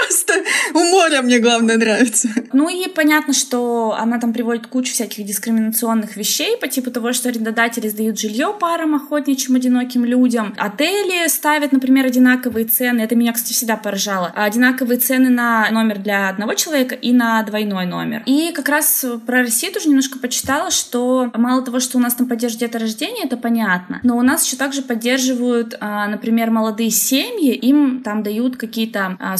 Просто 0.06 0.34
у 0.74 0.78
моря 0.78 1.22
мне 1.22 1.38
главное 1.38 1.76
нравится. 1.76 2.28
Ну 2.52 2.68
и 2.68 2.88
понятно, 2.88 3.34
что 3.34 3.96
она 3.98 4.18
там 4.18 4.32
приводит 4.32 4.66
кучу 4.66 4.92
всяких 4.92 5.24
дискриминационных 5.24 6.16
вещей 6.16 6.56
по 6.56 6.68
типу 6.68 6.90
того, 6.90 7.12
что 7.12 7.28
арендодатели 7.28 7.88
сдают 7.88 8.18
жилье 8.18 8.54
парам 8.58 8.94
охотничьим 8.94 9.56
одиноким 9.56 10.04
людям. 10.04 10.54
Отели 10.56 11.26
ставят, 11.28 11.72
например, 11.72 12.06
одинаковые 12.06 12.66
цены. 12.66 13.00
Это 13.00 13.16
меня, 13.16 13.32
кстати, 13.32 13.52
всегда 13.52 13.76
поражало. 13.76 14.32
Одинаковые 14.34 14.98
цены 14.98 15.28
на 15.28 15.70
номер 15.70 15.98
для 15.98 16.28
одного 16.28 16.54
человека 16.54 16.94
и 16.94 17.12
на 17.12 17.42
двойной 17.42 17.86
номер. 17.86 18.22
И 18.26 18.52
как 18.52 18.68
раз 18.68 19.04
про 19.26 19.42
Россию 19.42 19.72
тоже 19.72 19.88
немножко 19.88 20.18
почитала, 20.18 20.70
что 20.70 21.30
мало 21.34 21.62
того, 21.62 21.80
что 21.80 21.98
у 21.98 22.00
нас 22.00 22.14
там 22.14 22.28
поддерживают 22.28 22.70
деторождение, 22.70 23.24
это 23.24 23.36
понятно, 23.36 24.00
но 24.02 24.16
у 24.16 24.22
нас 24.22 24.44
еще 24.44 24.56
также 24.56 24.82
поддерживают, 24.82 25.76
а, 25.80 26.06
например, 26.06 26.50
молодые 26.50 26.90
семьи, 26.90 27.54
им 27.54 28.02
там 28.02 28.22
дают 28.22 28.56
какие-то 28.56 29.16
а, 29.18 29.36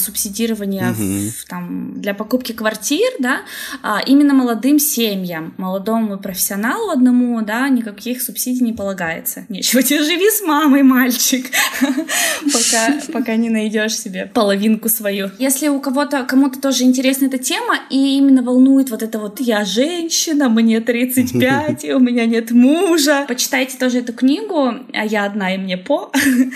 субсидирования 0.57 0.91
угу. 0.91 1.31
в, 1.31 1.45
там, 1.49 1.67
там 1.67 2.01
для 2.01 2.15
покупки 2.15 2.53
квартир, 2.53 3.11
да, 3.19 3.41
а, 3.83 4.01
именно 4.07 4.35
молодым 4.35 4.79
семьям, 4.79 5.55
молодому 5.57 6.19
профессионалу 6.19 6.91
одному, 6.91 7.43
да, 7.43 7.69
никаких 7.69 8.23
субсидий 8.23 8.65
не 8.65 8.73
полагается. 8.73 9.47
Нечего 9.49 9.83
тебе 9.83 10.03
живи 10.03 10.31
с 10.31 10.43
мамой, 10.43 10.83
мальчик, 10.83 11.47
пока, 11.81 13.01
пока 13.13 13.37
не 13.37 13.51
найдешь 13.51 13.97
себе 13.97 14.31
половинку 14.33 14.89
свою. 14.89 15.31
Если 15.39 15.69
у 15.69 15.81
кого-то, 15.81 16.25
кому-то 16.25 16.61
тоже 16.61 16.85
интересна 16.85 17.27
эта 17.27 17.39
тема 17.39 17.79
и 17.91 18.19
именно 18.19 18.43
волнует 18.43 18.91
вот 18.91 19.03
это 19.03 19.19
вот 19.19 19.41
«я 19.41 19.65
женщина, 19.65 20.49
мне 20.49 20.81
35, 20.81 21.85
и 21.85 21.93
у 21.93 22.01
меня 22.01 22.27
нет 22.27 22.51
мужа», 22.51 23.25
почитайте 23.29 23.77
тоже 23.79 23.99
эту 23.99 24.13
книгу, 24.13 24.75
а 24.93 25.05
я 25.05 25.25
одна, 25.25 25.55
и 25.55 25.59
мне 25.59 25.77
по. 25.77 26.13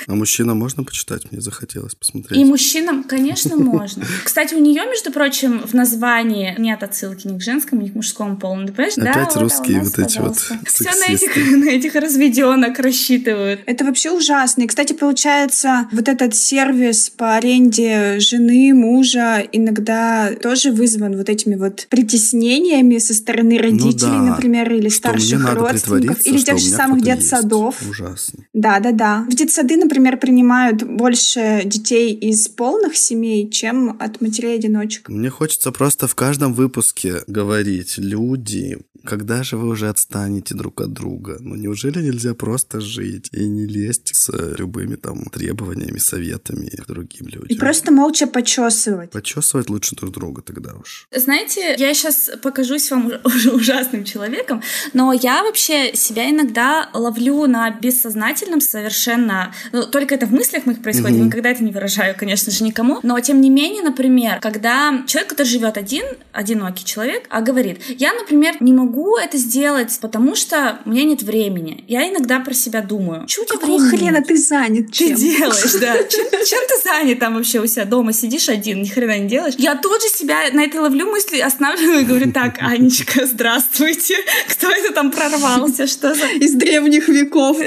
А 0.06 0.14
мужчинам 0.14 0.58
можно 0.58 0.84
почитать? 0.84 1.30
Мне 1.30 1.40
захотелось 1.40 1.94
посмотреть. 1.94 2.38
И 2.40 2.44
мужчинам, 2.44 3.04
конечно, 3.04 3.56
можно. 3.56 3.89
Кстати, 4.24 4.54
у 4.54 4.58
нее, 4.58 4.82
между 4.88 5.12
прочим, 5.12 5.62
в 5.66 5.74
названии 5.74 6.54
нет 6.58 6.82
отсылки 6.82 7.26
ни 7.26 7.38
к 7.38 7.42
женскому, 7.42 7.82
ни 7.82 7.88
к 7.88 7.94
мужскому 7.94 8.36
полу. 8.36 8.66
Ты 8.66 8.72
понимаешь? 8.72 8.98
Опять 8.98 9.34
да, 9.34 9.40
русские 9.40 9.80
вот, 9.80 9.96
вот 9.96 9.98
эти 9.98 10.18
вот 10.18 10.36
Все 10.36 10.90
на 11.08 11.12
этих, 11.12 11.36
на 11.36 11.68
этих 11.68 11.94
разведенок 11.94 12.78
рассчитывают. 12.78 13.60
Это 13.66 13.84
вообще 13.84 14.10
ужасно. 14.10 14.62
И, 14.62 14.66
кстати, 14.66 14.92
получается, 14.92 15.88
вот 15.92 16.08
этот 16.08 16.34
сервис 16.34 17.10
по 17.10 17.36
аренде 17.36 18.20
жены, 18.20 18.72
мужа 18.74 19.44
иногда 19.52 20.30
тоже 20.42 20.70
вызван 20.72 21.16
вот 21.16 21.28
этими 21.28 21.54
вот 21.54 21.86
притеснениями 21.88 22.98
со 22.98 23.14
стороны 23.14 23.58
родителей, 23.58 24.12
ну 24.12 24.26
да, 24.26 24.30
например, 24.32 24.72
или 24.72 24.88
что 24.88 24.98
старших 24.98 25.38
мне 25.38 25.38
надо 25.38 25.60
родственников, 25.60 26.26
или 26.26 26.38
тех 26.38 26.58
же 26.58 26.66
самых 26.66 27.02
детсадов. 27.02 27.76
Ужасно. 27.88 28.44
Да, 28.52 28.80
да, 28.80 28.92
да. 28.92 29.26
В 29.28 29.34
детсады, 29.34 29.76
например, 29.76 30.16
принимают 30.16 30.82
больше 30.82 31.62
детей 31.64 32.12
из 32.14 32.48
полных 32.48 32.96
семей, 32.96 33.48
чем 33.50 33.79
от 33.88 34.20
матерей-одиночек. 34.20 35.08
Мне 35.08 35.30
хочется 35.30 35.72
просто 35.72 36.06
в 36.06 36.14
каждом 36.14 36.54
выпуске 36.54 37.22
говорить, 37.26 37.98
люди, 37.98 38.78
когда 39.04 39.42
же 39.42 39.56
вы 39.56 39.68
уже 39.68 39.88
отстанете 39.88 40.54
друг 40.54 40.80
от 40.80 40.92
друга? 40.92 41.38
Ну 41.40 41.54
неужели 41.54 42.02
нельзя 42.02 42.34
просто 42.34 42.80
жить 42.80 43.28
и 43.32 43.46
не 43.48 43.66
лезть 43.66 44.14
с 44.14 44.30
любыми 44.58 44.96
там 44.96 45.24
требованиями, 45.26 45.98
советами 45.98 46.68
к 46.68 46.86
другим 46.86 47.26
людям? 47.28 47.48
И 47.48 47.56
просто 47.56 47.92
молча 47.92 48.26
почесывать. 48.26 49.10
Почесывать 49.10 49.70
лучше 49.70 49.96
друг 49.96 50.12
друга 50.12 50.42
тогда 50.42 50.74
уж. 50.74 51.06
Знаете, 51.14 51.74
я 51.78 51.94
сейчас 51.94 52.30
покажусь 52.42 52.90
вам 52.90 53.12
уже 53.24 53.50
ужасным 53.50 54.04
человеком, 54.04 54.62
но 54.92 55.12
я 55.12 55.42
вообще 55.42 55.94
себя 55.94 56.28
иногда 56.30 56.90
ловлю 56.92 57.46
на 57.46 57.70
бессознательном 57.70 58.60
совершенно... 58.60 59.52
Ну, 59.72 59.86
только 59.86 60.14
это 60.14 60.26
в 60.26 60.32
мыслях 60.32 60.66
моих 60.66 60.82
происходит, 60.82 61.18
mm-hmm. 61.18 61.24
никогда 61.24 61.50
это 61.50 61.64
не 61.64 61.72
выражаю, 61.72 62.14
конечно 62.18 62.52
же, 62.52 62.64
никому. 62.64 63.00
Но 63.02 63.18
тем 63.20 63.40
не 63.40 63.50
менее, 63.50 63.69
например, 63.82 64.40
когда 64.40 65.02
человек, 65.06 65.30
который 65.30 65.48
живет 65.48 65.76
один, 65.76 66.04
одинокий 66.32 66.84
человек, 66.84 67.26
а 67.30 67.40
говорит, 67.40 67.80
я, 67.88 68.12
например, 68.12 68.56
не 68.60 68.72
могу 68.72 69.16
это 69.16 69.36
сделать, 69.38 69.96
потому 70.00 70.34
что 70.34 70.78
у 70.84 70.90
меня 70.90 71.04
нет 71.04 71.22
времени. 71.22 71.84
Я 71.88 72.08
иногда 72.08 72.40
про 72.40 72.54
себя 72.54 72.82
думаю. 72.82 73.26
Чего 73.26 73.44
Какого 73.46 73.80
хрена 73.80 74.22
ты 74.22 74.36
занят? 74.36 74.92
Чем? 74.92 75.08
Ты 75.08 75.14
делаешь, 75.14 75.74
да. 75.80 75.96
Чем, 76.10 76.26
чем 76.30 76.60
ты 76.68 76.82
занят 76.82 77.18
там 77.18 77.34
вообще 77.34 77.60
у 77.60 77.66
себя 77.66 77.84
дома? 77.84 78.12
Сидишь 78.12 78.48
один, 78.48 78.82
ни 78.82 78.88
хрена 78.88 79.18
не 79.18 79.28
делаешь. 79.28 79.54
Я 79.58 79.76
тут 79.76 80.02
же 80.02 80.08
себя 80.08 80.40
на 80.52 80.64
это 80.64 80.80
ловлю 80.80 81.06
мысли, 81.06 81.38
останавливаю 81.38 82.00
и 82.00 82.04
говорю, 82.04 82.32
так, 82.32 82.56
Анечка, 82.60 83.26
здравствуйте. 83.26 84.16
Кто 84.48 84.70
это 84.70 84.92
там 84.92 85.10
прорвался? 85.10 85.86
Что 85.86 86.14
за... 86.14 86.26
Из 86.26 86.54
древних 86.54 87.08
веков. 87.08 87.58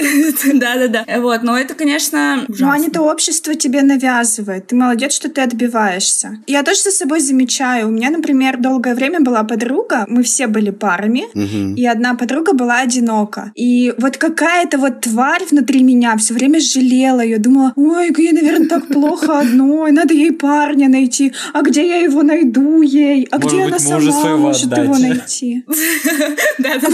Да-да-да. 0.54 1.06
Вот, 1.20 1.44
но 1.44 1.58
это, 1.58 1.74
конечно, 1.74 2.46
ужасно. 2.48 2.66
Ну, 2.66 2.72
Аня, 2.72 2.90
общество 3.02 3.56
тебе 3.56 3.82
навязывает. 3.82 4.68
Ты 4.68 4.76
молодец, 4.76 5.14
что 5.14 5.30
ты 5.30 5.42
отбиваешься. 5.94 6.38
Я 6.48 6.64
тоже 6.64 6.82
за 6.82 6.92
собой 6.92 7.20
замечаю. 7.20 7.88
У 7.88 7.92
меня, 7.92 8.10
например, 8.10 8.58
долгое 8.58 8.96
время 8.96 9.20
была 9.20 9.44
подруга, 9.44 10.06
мы 10.08 10.24
все 10.24 10.48
были 10.48 10.72
парами, 10.72 11.24
Угу. 11.34 11.76
и 11.76 11.86
одна 11.86 12.16
подруга 12.16 12.54
была 12.54 12.80
одинока. 12.80 13.52
И 13.56 13.94
вот 13.98 14.18
какая-то 14.18 14.78
вот 14.78 15.02
тварь 15.02 15.44
внутри 15.50 15.84
меня 15.84 16.16
все 16.18 16.34
время 16.34 16.60
жалела 16.60 17.22
ее. 17.22 17.38
Думала, 17.40 17.74
ой, 17.76 18.14
ей, 18.18 18.32
наверное, 18.32 18.68
так 18.68 18.88
плохо 18.88 19.40
одной, 19.40 19.92
надо 19.92 20.14
ей 20.14 20.32
парня 20.32 20.90
найти. 20.90 21.34
А 21.54 21.62
где 21.62 21.88
я 21.88 21.98
его 21.98 22.24
найду 22.24 22.82
ей? 22.82 23.28
А 23.32 23.38
где 23.38 23.64
она 23.64 23.80
сама 23.80 24.38
может 24.38 24.78
его 24.78 24.98
найти? 24.98 25.66
Да, 26.60 26.78
да, 26.80 26.88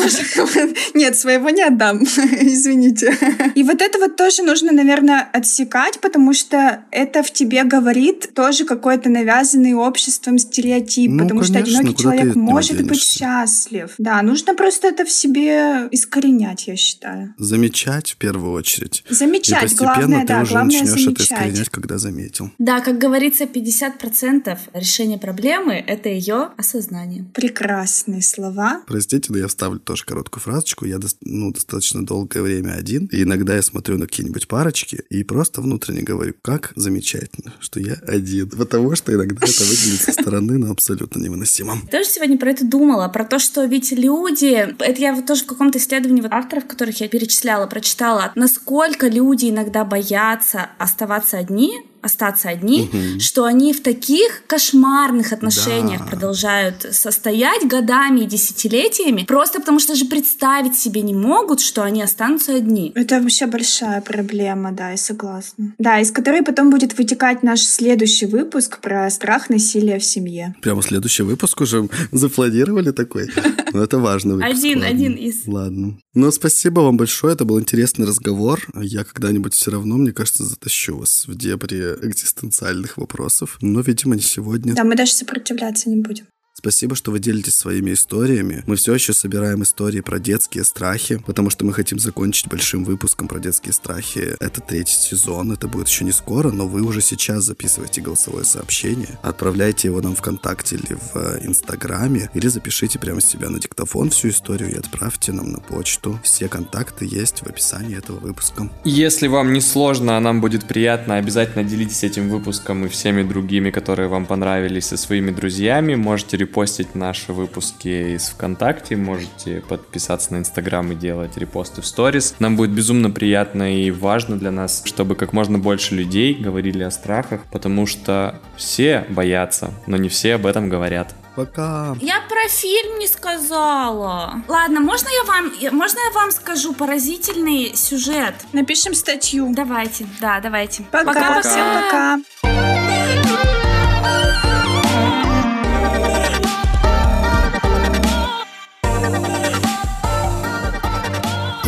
Нет, 0.93 1.17
своего 1.17 1.49
не 1.49 1.61
отдам, 1.61 2.03
извините. 2.41 3.17
И 3.55 3.63
вот 3.63 3.81
это 3.81 3.99
вот 3.99 4.15
тоже 4.15 4.41
нужно, 4.43 4.71
наверное, 4.71 5.27
отсекать, 5.33 5.99
потому 5.99 6.33
что 6.33 6.83
это 6.91 7.23
в 7.23 7.31
тебе 7.31 7.63
говорит 7.63 8.33
тоже 8.33 8.65
какой-то 8.89 9.09
навязанный 9.09 9.73
обществом 9.73 10.39
стереотип, 10.39 11.11
Ну, 11.11 11.23
потому 11.23 11.43
что 11.43 11.53
конечно, 11.53 11.79
одинокий 11.79 11.97
куда 11.97 12.11
ты 12.11 12.17
человек 12.17 12.35
может 12.35 12.87
быть 12.87 13.01
счастлив. 13.01 13.93
Да, 13.99 14.21
нужно 14.23 14.55
просто 14.55 14.87
это 14.87 15.05
в 15.05 15.11
себе 15.11 15.87
искоренять, 15.91 16.67
я 16.67 16.75
считаю. 16.75 17.35
Замечать 17.37 18.11
в 18.11 18.17
первую 18.17 18.53
очередь. 18.53 19.03
И 19.09 19.13
Замечать, 19.13 19.61
постепенно 19.61 19.95
главное, 19.95 20.21
ты 20.21 20.27
да, 20.27 20.41
уже 20.41 20.51
главное 20.53 20.79
начнешь 20.79 20.89
это 20.93 21.01
замечать. 21.03 21.21
искоренять, 21.31 21.69
когда 21.69 21.97
заметил. 21.99 22.51
Да, 22.57 22.81
как 22.81 22.97
говорится, 22.97 23.43
50% 23.43 24.57
решения 24.73 25.17
проблемы— 25.19 25.73
это 25.87 26.09
ее 26.09 26.49
осознание. 26.57 27.25
Прекрасные 27.35 28.23
слова. 28.23 28.81
Простите, 28.87 29.31
но 29.31 29.37
я 29.37 29.47
вставлю 29.47 29.79
тоже 29.79 30.03
короткую 30.05 30.41
фразочку. 30.41 30.85
Я 30.85 30.99
ну, 31.21 31.51
достаточно 31.51 32.03
долгое 32.03 32.41
время 32.41 32.71
один, 32.71 33.05
и 33.11 33.21
иногда 33.21 33.55
я 33.55 33.61
смотрю 33.61 33.99
на 33.99 34.07
какие-нибудь 34.07 34.47
парочки 34.47 35.03
и 35.11 35.23
просто 35.23 35.61
внутренне 35.61 36.01
говорю, 36.01 36.33
как 36.41 36.73
замечательно, 36.75 37.53
что 37.59 37.79
я 37.79 37.93
один. 38.07 38.49
Потому 38.69 38.95
что 38.95 39.13
иногда 39.13 39.45
это 39.45 39.63
выглядит 39.63 40.01
со 40.01 40.11
стороны, 40.11 40.57
но 40.57 40.71
абсолютно 40.71 41.19
невыносимо. 41.19 41.77
Тоже 41.91 42.05
сегодня 42.05 42.37
про 42.37 42.51
это 42.51 42.65
думала, 42.65 43.07
про 43.07 43.25
то, 43.25 43.39
что 43.39 43.65
ведь 43.65 43.91
люди, 43.91 44.75
это 44.79 45.01
я 45.01 45.13
вот 45.13 45.25
тоже 45.25 45.43
в 45.43 45.47
каком-то 45.47 45.79
исследовании 45.79 46.21
вот 46.21 46.31
авторов, 46.31 46.65
которых 46.65 47.01
я 47.01 47.07
перечисляла, 47.07 47.67
прочитала, 47.67 48.31
насколько 48.35 49.07
люди 49.07 49.49
иногда 49.49 49.83
боятся 49.83 50.69
оставаться 50.77 51.37
одни, 51.37 51.81
остаться 52.01 52.49
одни, 52.49 52.89
что 53.19 53.43
они 53.45 53.73
в 53.73 53.81
таких 53.81 54.43
кошмарных 54.47 55.33
отношениях 55.33 56.01
Да. 56.01 56.05
продолжают 56.05 56.85
состоять 56.91 57.67
годами 57.67 58.21
и 58.21 58.25
десятилетиями, 58.25 59.23
просто 59.23 59.59
потому 59.59 59.79
что 59.79 59.95
же 59.95 60.05
представить 60.05 60.75
себе 60.77 61.01
не 61.01 61.13
могут, 61.13 61.59
что 61.59 61.83
они 61.83 62.01
останутся 62.01 62.55
одни. 62.55 62.91
Это 62.95 63.21
вообще 63.21 63.45
большая 63.47 64.01
проблема, 64.01 64.71
да, 64.71 64.91
я 64.91 64.97
согласна. 64.97 65.73
Да, 65.77 65.99
из 65.99 66.11
которой 66.11 66.41
потом 66.43 66.69
будет 66.69 66.97
вытекать 66.97 67.43
наш 67.43 67.61
следующий 67.61 68.25
выпуск 68.25 68.79
про 68.79 69.09
страх 69.09 69.49
насилия 69.49 69.99
в 69.99 70.05
семье. 70.05 70.55
Прямо 70.61 70.81
следующий 70.81 71.23
выпуск 71.23 71.61
уже 71.61 71.89
запланировали 72.11 72.91
такой. 72.91 73.29
Ну, 73.73 73.81
это 73.81 73.97
важно. 73.99 74.35
выпуск, 74.35 74.51
Один, 74.57 74.83
один 74.83 75.13
из. 75.13 75.45
Ладно. 75.47 75.97
Ну, 76.13 76.31
спасибо 76.31 76.81
вам 76.81 76.97
большое. 76.97 77.33
Это 77.33 77.45
был 77.45 77.59
интересный 77.59 78.05
разговор. 78.07 78.61
Я 78.81 79.03
когда-нибудь 79.03 79.53
все 79.53 79.71
равно, 79.71 79.95
мне 79.97 80.11
кажется, 80.11 80.43
затащу 80.43 80.97
вас 80.97 81.25
в 81.27 81.35
дебри 81.35 81.88
экзистенциальных 82.01 82.97
вопросов. 82.97 83.57
Но, 83.61 83.81
видимо, 83.81 84.15
не 84.15 84.21
сегодня. 84.21 84.73
Да, 84.75 84.83
мы 84.83 84.95
даже 84.95 85.13
сопротивляться 85.13 85.89
не 85.89 86.01
будем. 86.01 86.25
Спасибо, 86.59 86.93
что 86.93 87.11
вы 87.11 87.19
делитесь 87.19 87.55
своими 87.55 87.93
историями. 87.93 88.63
Мы 88.67 88.75
все 88.75 88.93
еще 88.93 89.13
собираем 89.13 89.63
истории 89.63 90.01
про 90.01 90.19
детские 90.19 90.65
страхи, 90.65 91.23
потому 91.25 91.49
что 91.49 91.63
мы 91.63 91.71
хотим 91.71 91.99
закончить 91.99 92.49
большим 92.49 92.83
выпуском 92.83 93.29
про 93.29 93.39
детские 93.39 93.71
страхи. 93.71 94.35
Это 94.41 94.59
третий 94.59 94.95
сезон, 94.95 95.53
это 95.53 95.69
будет 95.69 95.87
еще 95.87 96.03
не 96.03 96.11
скоро, 96.11 96.51
но 96.51 96.67
вы 96.67 96.81
уже 96.81 96.99
сейчас 96.99 97.45
записываете 97.45 98.01
голосовое 98.01 98.43
сообщение, 98.43 99.17
отправляйте 99.21 99.87
его 99.87 100.01
нам 100.01 100.15
ВКонтакте 100.15 100.75
или 100.75 100.95
в 100.95 101.15
э, 101.15 101.39
Инстаграме, 101.45 102.29
или 102.33 102.47
запишите 102.49 102.99
прямо 102.99 103.21
с 103.21 103.25
себя 103.25 103.49
на 103.49 103.61
диктофон 103.61 104.09
всю 104.09 104.27
историю 104.27 104.69
и 104.71 104.77
отправьте 104.77 105.31
нам 105.31 105.53
на 105.53 105.59
почту. 105.59 106.19
Все 106.25 106.49
контакты 106.49 107.07
есть 107.09 107.39
в 107.39 107.47
описании 107.47 107.97
этого 107.97 108.19
выпуска. 108.19 108.69
Если 108.83 109.27
вам 109.27 109.53
не 109.53 109.61
сложно, 109.61 110.17
а 110.17 110.19
нам 110.19 110.41
будет 110.41 110.67
приятно, 110.67 111.15
обязательно 111.15 111.63
делитесь 111.63 112.03
этим 112.03 112.29
выпуском 112.29 112.83
и 112.83 112.89
всеми 112.89 113.23
другими, 113.23 113.71
которые 113.71 114.09
вам 114.09 114.25
понравились, 114.25 114.87
со 114.87 114.97
своими 114.97 115.31
друзьями. 115.31 115.95
Можете 115.95 116.35
репостить 116.49 116.95
наши 116.95 117.31
выпуски 117.31 118.15
из 118.15 118.29
ВКонтакте, 118.29 118.95
можете 118.95 119.61
подписаться 119.61 120.33
на 120.33 120.37
Инстаграм 120.37 120.91
и 120.91 120.95
делать 120.95 121.37
репосты 121.37 121.81
в 121.81 121.85
сторис. 121.85 122.35
Нам 122.39 122.57
будет 122.57 122.71
безумно 122.71 123.11
приятно 123.11 123.75
и 123.75 123.91
важно 123.91 124.37
для 124.37 124.49
нас, 124.49 124.81
чтобы 124.85 125.15
как 125.15 125.31
можно 125.31 125.59
больше 125.59 125.93
людей 125.93 126.33
говорили 126.33 126.81
о 126.81 126.89
страхах, 126.89 127.41
потому 127.51 127.85
что 127.85 128.39
все 128.57 129.05
боятся, 129.09 129.71
но 129.85 129.97
не 129.97 130.09
все 130.09 130.35
об 130.35 130.47
этом 130.47 130.69
говорят. 130.69 131.13
Пока! 131.35 131.95
Я 132.01 132.21
про 132.27 132.49
фильм 132.49 132.97
не 132.97 133.07
сказала. 133.07 134.41
Ладно, 134.47 134.79
можно 134.79 135.07
я 135.07 135.23
вам, 135.25 135.51
можно 135.71 135.99
я 135.99 136.11
вам 136.19 136.31
скажу 136.31 136.73
поразительный 136.73 137.75
сюжет? 137.75 138.33
Напишем 138.53 138.95
статью. 138.95 139.53
Давайте, 139.53 140.07
да, 140.19 140.39
давайте. 140.39 140.83
Пока, 140.91 141.13
Пока-пока. 141.13 141.41
всем 141.41 141.65
пока. 141.83 142.19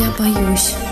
я 0.02 0.10
боюсь. 0.18 0.91